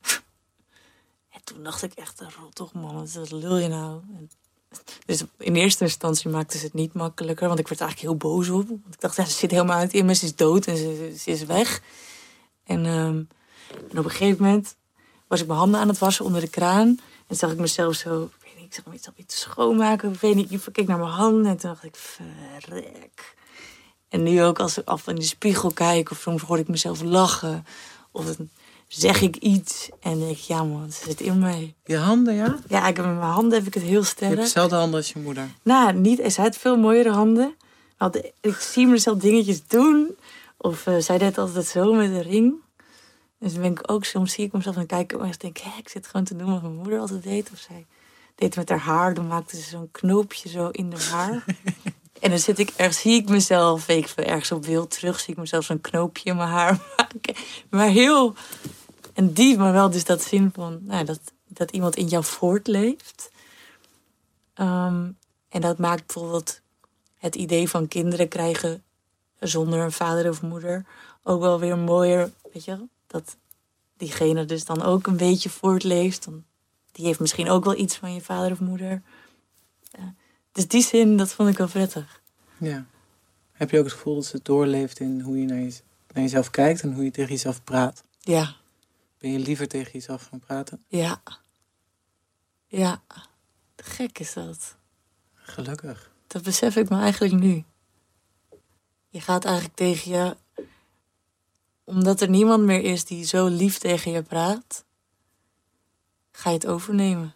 en 1.34 1.40
toen 1.44 1.62
dacht 1.62 1.82
ik 1.82 1.92
echt, 1.92 2.22
toch 2.52 2.72
man, 2.72 3.08
wat 3.14 3.30
lul 3.30 3.56
je 3.56 3.68
nou? 3.68 4.00
En- 4.16 4.30
dus 5.06 5.24
in 5.38 5.54
eerste 5.54 5.84
instantie 5.84 6.30
maakte 6.30 6.58
ze 6.58 6.64
het 6.64 6.74
niet 6.74 6.92
makkelijker. 6.92 7.48
Want 7.48 7.58
ik 7.58 7.68
werd 7.68 7.80
eigenlijk 7.80 8.10
heel 8.10 8.30
boos 8.30 8.48
op. 8.48 8.68
Want 8.68 8.94
ik 8.94 9.00
dacht, 9.00 9.14
ze 9.14 9.24
zit 9.24 9.50
helemaal 9.50 9.80
niet 9.80 9.92
in 9.92 10.06
me. 10.06 10.14
Ze 10.14 10.24
is 10.24 10.36
dood 10.36 10.66
en 10.66 10.76
ze, 10.76 11.14
ze 11.18 11.30
is 11.30 11.44
weg. 11.44 11.82
En, 12.64 12.86
ehm, 12.86 13.22
en 13.90 13.98
op 13.98 14.04
een 14.04 14.10
gegeven 14.10 14.44
moment 14.44 14.76
was 15.26 15.40
ik 15.40 15.46
mijn 15.46 15.58
handen 15.58 15.80
aan 15.80 15.88
het 15.88 15.98
wassen 15.98 16.24
onder 16.24 16.40
de 16.40 16.48
kraan. 16.48 16.98
En 17.26 17.36
zag 17.36 17.52
ik 17.52 17.58
mezelf 17.58 17.94
zo, 17.94 18.30
ik 18.70 18.76
zag 18.76 18.86
me 18.86 18.94
iets, 18.94 19.08
iets 19.16 19.40
schoonmaken. 19.40 20.12
Ik 20.12 20.20
weet 20.20 20.34
niet, 20.34 20.52
ik 20.52 20.60
keek 20.72 20.86
naar 20.86 20.98
mijn 20.98 21.10
handen 21.10 21.46
en 21.46 21.56
toen 21.56 21.70
dacht 21.70 21.84
ik, 21.84 21.96
verrek. 21.96 23.34
En 24.08 24.22
nu 24.22 24.42
ook 24.42 24.58
als 24.58 24.78
ik 24.78 24.86
af 24.88 25.06
in 25.06 25.14
de 25.14 25.22
spiegel 25.22 25.70
kijk 25.70 26.10
of 26.10 26.18
soms 26.18 26.42
hoor 26.42 26.58
ik 26.58 26.68
mezelf 26.68 27.02
lachen. 27.02 27.66
Of 28.10 28.24
dan 28.24 28.48
zeg 28.88 29.20
ik 29.20 29.36
iets 29.36 29.88
en 30.00 30.18
denk 30.18 30.30
ik, 30.30 30.38
ja 30.38 30.64
man, 30.64 30.92
ze 30.92 31.04
zit 31.04 31.20
in 31.20 31.38
mij. 31.38 31.74
Je 31.84 31.96
handen, 31.96 32.34
ja? 32.34 32.58
Ja, 32.68 32.86
ik 32.88 32.96
heb 32.96 33.06
met 33.06 33.14
mijn 33.14 33.30
handen 33.30 33.58
heb 33.58 33.66
ik 33.66 33.74
het 33.74 33.82
heel 33.82 33.92
Je 33.92 33.96
hebt 33.98 34.08
sterk. 34.08 34.36
dezelfde 34.36 34.76
handen 34.76 34.96
als 34.96 35.12
je 35.12 35.18
moeder. 35.18 35.48
Nou, 35.62 35.92
niet, 35.92 36.22
zij 36.26 36.44
had 36.44 36.56
veel 36.56 36.76
mooiere 36.76 37.10
handen. 37.10 37.54
Want 37.98 38.20
ik 38.40 38.56
zie 38.56 38.86
mezelf 38.86 39.18
dingetjes 39.18 39.66
doen. 39.66 40.16
Of 40.56 40.86
eh, 40.86 40.98
zij 40.98 41.18
deed 41.18 41.38
altijd 41.38 41.66
zo 41.66 41.92
met 41.92 42.10
een 42.10 42.22
ring. 42.22 42.54
Dus 43.38 43.52
dan 43.52 43.62
ben 43.62 43.70
ik 43.70 43.90
ook, 43.90 44.04
soms 44.04 44.32
zie 44.32 44.44
ik 44.44 44.52
mezelf 44.52 44.76
en 44.76 44.86
kijk 44.86 45.12
ik 45.12 45.20
en 45.20 45.32
denk 45.38 45.58
ik, 45.58 45.64
ik 45.78 45.88
zit 45.88 46.06
gewoon 46.06 46.26
te 46.26 46.36
doen 46.36 46.52
wat 46.52 46.62
mijn 46.62 46.74
moeder 46.74 46.98
altijd 46.98 47.22
deed. 47.22 47.50
Of 47.52 47.58
zij 47.58 47.86
deed 48.40 48.56
met 48.56 48.68
haar 48.68 48.78
haar, 48.78 49.14
dan 49.14 49.26
maakte 49.26 49.56
ze 49.56 49.62
zo'n 49.62 49.90
knoopje 49.90 50.48
zo 50.48 50.68
in 50.68 50.92
haar 50.92 51.10
haar. 51.10 51.44
en 52.20 52.30
dan 52.30 52.38
zit 52.38 52.58
ik 52.58 52.72
ergens, 52.76 53.00
zie 53.00 53.20
ik 53.22 53.28
mezelf, 53.28 53.88
ik 53.88 54.08
ergens 54.08 54.52
op 54.52 54.62
beeld 54.62 54.90
terug, 54.90 55.20
zie 55.20 55.32
ik 55.32 55.40
mezelf 55.40 55.64
zo'n 55.64 55.80
knoopje 55.80 56.30
in 56.30 56.36
mijn 56.36 56.48
haar 56.48 56.80
maken. 56.96 57.34
Maar 57.70 57.88
heel, 57.88 58.34
en 59.14 59.32
die, 59.32 59.58
maar 59.58 59.72
wel 59.72 59.90
dus 59.90 60.04
dat 60.04 60.22
zin 60.22 60.50
van, 60.54 60.78
nou, 60.82 61.04
dat, 61.04 61.20
dat 61.48 61.70
iemand 61.70 61.96
in 61.96 62.06
jou 62.06 62.24
voortleeft. 62.24 63.30
Ehm, 64.54 65.10
en 65.48 65.60
dat 65.60 65.78
maakt 65.78 66.06
bijvoorbeeld 66.06 66.60
het 67.16 67.34
idee 67.34 67.68
van 67.68 67.88
kinderen 67.88 68.28
krijgen 68.28 68.82
zonder 69.38 69.80
een 69.80 69.92
vader 69.92 70.30
of 70.30 70.42
moeder 70.42 70.84
ook 71.22 71.40
wel 71.40 71.58
weer 71.58 71.78
mooier. 71.78 72.30
Weet 72.52 72.64
je, 72.64 72.78
dat 73.06 73.36
diegene 73.96 74.44
dus 74.44 74.64
dan 74.64 74.82
ook 74.82 75.06
een 75.06 75.16
beetje 75.16 75.50
voortleeft. 75.50 76.24
Dan, 76.24 76.44
die 77.00 77.08
heeft 77.08 77.20
misschien 77.20 77.48
ook 77.50 77.64
wel 77.64 77.78
iets 77.78 77.96
van 77.96 78.14
je 78.14 78.20
vader 78.20 78.52
of 78.52 78.60
moeder. 78.60 79.02
Ja. 79.90 80.14
Dus 80.52 80.68
die 80.68 80.82
zin, 80.82 81.16
dat 81.16 81.32
vond 81.32 81.48
ik 81.48 81.58
wel 81.58 81.68
prettig. 81.68 82.22
Ja. 82.58 82.86
Heb 83.52 83.70
je 83.70 83.78
ook 83.78 83.84
het 83.84 83.92
gevoel 83.92 84.14
dat 84.14 84.24
ze 84.24 84.40
doorleeft 84.42 85.00
in 85.00 85.20
hoe 85.20 85.38
je 85.40 85.46
naar, 85.46 85.58
je 85.60 85.72
naar 86.12 86.22
jezelf 86.22 86.50
kijkt 86.50 86.82
en 86.82 86.92
hoe 86.94 87.04
je 87.04 87.10
tegen 87.10 87.30
jezelf 87.30 87.64
praat? 87.64 88.04
Ja, 88.20 88.54
Ben 89.18 89.32
je 89.32 89.38
liever 89.38 89.68
tegen 89.68 89.92
jezelf 89.92 90.26
gaan 90.26 90.38
praten? 90.40 90.84
ja. 90.88 91.22
Ja, 92.66 93.02
gek 93.76 94.18
is 94.18 94.32
dat. 94.32 94.76
Gelukkig. 95.34 96.10
Dat 96.26 96.42
besef 96.42 96.76
ik 96.76 96.88
me 96.88 97.00
eigenlijk 97.00 97.32
nu. 97.34 97.64
Je 99.08 99.20
gaat 99.20 99.44
eigenlijk 99.44 99.76
tegen 99.76 100.10
je. 100.12 100.36
Omdat 101.84 102.20
er 102.20 102.28
niemand 102.28 102.64
meer 102.64 102.82
is 102.82 103.04
die 103.04 103.24
zo 103.24 103.46
lief 103.46 103.78
tegen 103.78 104.12
je 104.12 104.22
praat, 104.22 104.84
ga 106.40 106.50
je 106.50 106.54
het 106.56 106.66
overnemen. 106.66 107.32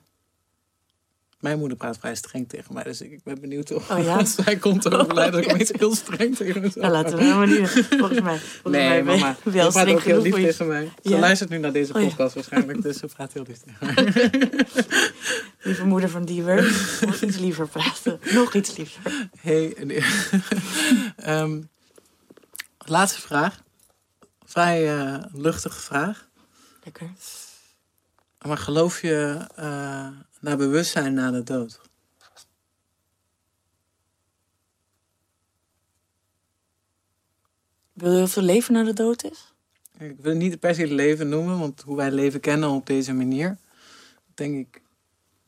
Mijn 1.40 1.58
moeder 1.58 1.76
praat 1.76 1.98
vrij 1.98 2.14
streng 2.14 2.48
tegen 2.48 2.74
mij, 2.74 2.82
dus 2.82 3.00
ik, 3.00 3.10
ik 3.10 3.22
ben 3.22 3.40
benieuwd 3.40 3.72
of 3.72 3.90
Oh 3.90 4.04
ja? 4.04 4.24
zij 4.44 4.56
komt 4.56 4.94
overlijden 4.94 5.32
dat 5.32 5.44
ik 5.44 5.50
opeens 5.50 5.70
heel 5.76 5.94
streng 5.94 6.36
tegen 6.36 6.60
mezelf 6.60 6.74
Nou, 6.86 6.92
laten 6.92 7.18
we 7.18 7.24
nou 7.24 7.36
maar 7.36 7.46
niet. 7.60 7.68
Volgens 7.98 8.20
mij. 8.20 8.38
Volgens 8.38 8.62
Nee, 8.76 8.88
mij 8.88 9.02
mama. 9.02 9.36
Ze 9.44 9.50
wel 9.50 9.70
praat 9.70 9.88
ook 9.88 10.00
heel 10.02 10.22
lief 10.22 10.34
tegen 10.34 10.66
mij. 10.66 10.90
Ze 11.02 11.08
Ja? 11.10 11.18
luistert 11.18 11.50
nu 11.50 11.58
naar 11.58 11.72
deze 11.72 11.94
Oh 11.94 12.00
ja. 12.00 12.06
podcast 12.08 12.34
waarschijnlijk, 12.34 12.82
dus 12.82 12.98
ze 12.98 13.06
praat 13.06 13.32
heel 13.32 13.44
lief 13.46 13.58
tegen 13.58 13.94
mij. 13.94 14.30
Lieve 15.62 15.84
moeder 15.84 16.08
van 16.10 16.24
Diewer. 16.24 16.62
Nog 17.06 17.20
iets 17.20 17.38
liever 17.38 17.68
praten. 17.68 18.20
Nog 18.32 18.54
iets 18.54 18.76
liever. 18.76 19.28
Hey, 19.40 19.74
en- 19.76 19.90
Ehm, 21.16 21.60
laatste 22.78 23.20
vraag. 23.20 23.62
Vrij 24.44 24.96
eh, 24.98 25.24
luchtige 25.32 25.80
vraag. 25.80 26.28
Lekker. 26.84 27.10
Maar 28.46 28.58
geloof 28.58 29.00
je 29.00 29.46
eh, 29.54 30.08
naar 30.40 30.56
bewustzijn 30.56 31.14
na 31.14 31.30
de 31.30 31.42
dood? 31.42 31.80
Wil 37.92 38.12
je 38.12 38.22
of 38.22 38.36
er 38.36 38.42
leven 38.42 38.72
na 38.72 38.82
de 38.82 38.92
dood 38.92 39.24
is? 39.24 39.54
Ik 39.98 40.16
wil 40.16 40.32
het 40.32 40.42
niet 40.42 40.60
per 40.60 40.74
se 40.74 40.80
het 40.80 40.90
leven 40.90 41.28
noemen, 41.28 41.58
want 41.58 41.82
hoe 41.82 41.96
wij 41.96 42.10
leven 42.10 42.40
kennen 42.40 42.68
op 42.68 42.86
deze 42.86 43.12
manier, 43.12 43.58
denk 44.34 44.56
ik, 44.56 44.82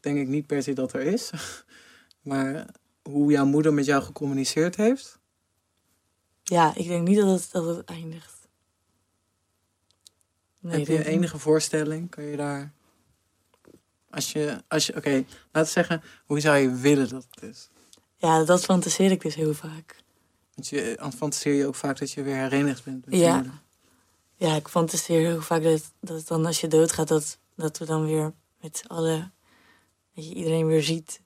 denk 0.01 0.19
ik 0.19 0.29
niet 0.29 0.47
per 0.47 0.63
se 0.63 0.73
dat 0.73 0.93
er 0.93 1.01
is. 1.01 1.31
Maar 2.21 2.67
hoe 3.03 3.33
jouw 3.33 3.47
moeder 3.47 3.75
met 3.75 3.85
jou 3.85 4.03
gecommuniceerd 4.03 4.77
heeft, 4.77 5.19
Ja, 6.43 6.75
ik 6.75 6.87
denk 6.89 7.09
niet 7.09 7.17
dat 7.17 7.41
het, 7.41 7.53
dat 7.53 7.77
het 7.77 7.85
eindigt. 7.85 8.49
Nee, 10.59 10.79
heb 10.79 10.87
je 10.87 11.05
enige 11.05 11.39
voorstelling? 11.39 12.11
Kun 12.11 12.25
je 12.25 12.37
daar. 12.37 12.75
Als 14.17 14.33
je, 14.33 14.63
als 14.69 14.87
je 14.87 14.97
oké, 14.97 15.11
laten 15.11 15.27
we 15.53 15.67
zeggen, 15.67 16.03
hoe 16.25 16.41
zou 16.41 16.57
je 16.57 16.71
willen 16.71 17.09
dat 17.09 17.27
het 17.31 17.43
is? 17.43 17.69
Ja, 18.17 18.45
dat 18.45 18.65
fantaseer 18.65 19.11
ik 19.11 19.21
dus 19.21 19.35
heel 19.35 19.55
vaak. 19.55 19.97
Want 20.55 20.69
je 20.69 21.11
fantaseer 21.17 21.55
je 21.55 21.67
ook 21.67 21.75
vaak 21.75 21.99
dat 21.99 22.11
je 22.11 22.23
weer 22.23 22.37
herenigd 22.37 22.85
bent 22.85 23.07
met 23.07 23.15
Ja. 23.15 23.45
Ja, 24.37 24.55
ik 24.55 24.69
fantaseer 24.69 25.21
heel 25.21 25.41
vaak 25.41 25.63
dat, 25.63 25.93
dat 26.01 26.27
dan 26.27 26.47
als 26.47 26.61
je 26.61 26.69
doodgaat, 26.69 27.09
dat, 27.09 27.39
dat 27.55 27.79
we 27.79 27.85
dan 27.85 28.07
weer 28.07 28.33
met 28.61 28.77
z'n 28.77 28.87
allen, 28.87 29.35
dat 30.15 30.27
je 30.27 30.35
iedereen 30.35 30.67
weer 30.67 30.83
ziet. 30.83 31.21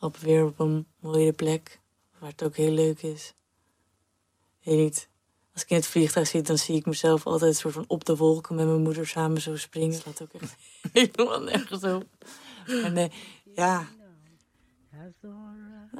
Op 0.00 0.16
weer 0.16 0.44
op 0.44 0.58
een 0.58 0.86
mooie 1.00 1.32
plek, 1.32 1.80
waar 2.18 2.30
het 2.30 2.42
ook 2.42 2.56
heel 2.56 2.72
leuk 2.72 3.02
is. 3.02 3.34
Weet 4.62 4.78
niet. 4.78 5.08
Als 5.54 5.62
ik 5.62 5.70
in 5.70 5.76
het 5.76 5.86
vliegtuig 5.86 6.26
zit, 6.26 6.46
dan 6.46 6.58
zie 6.58 6.76
ik 6.76 6.86
mezelf 6.86 7.26
altijd 7.26 7.56
soort 7.56 7.74
van 7.74 7.84
op 7.86 8.04
de 8.04 8.16
wolken 8.16 8.54
met 8.54 8.66
mijn 8.66 8.82
moeder 8.82 9.06
samen 9.06 9.40
zo 9.40 9.56
springen. 9.56 10.00
Dat 10.04 10.22
ook 10.22 10.42
echt 10.42 10.56
helemaal 10.92 11.42
nergens 11.42 11.84
op. 11.84 12.04
Maar 12.66 12.92
nee, 12.92 13.10
ja. 13.54 13.86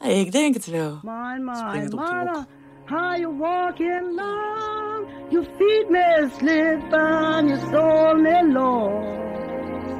Nee, 0.00 0.20
ik 0.20 0.32
denk 0.32 0.54
het 0.54 0.66
wel. 0.66 1.00
My, 1.02 1.38
my, 1.40 1.54
Spring 1.54 1.82
het 1.84 1.92
op 1.92 2.06
de 2.06 2.30
wolk. 2.32 2.46
how 2.86 3.14
you 3.16 3.30
walking 3.38 4.16
long, 4.16 5.06
your 5.30 5.44
feet 5.44 5.90
may 5.90 6.28
slip 6.38 6.92
and 6.92 7.48
your 7.48 7.60
soul 7.70 8.14
may 8.16 8.42
low. 8.42 9.02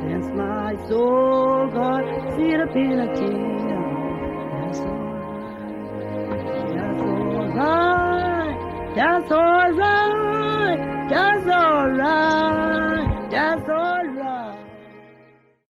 Since 0.01 0.27
my 0.35 0.77
soul 0.89 1.71
got 1.73 2.05
seated 2.37 2.61
up 2.61 2.77
in 2.77 3.01
a 3.01 3.07
kingdom, 3.15 3.85
that's 4.61 4.81
alright, 7.59 8.04
That's 8.95 9.30
alright. 9.32 10.78
That's 11.11 11.47
alright. 11.49 13.30
That's 13.30 13.68
alright. 13.68 13.84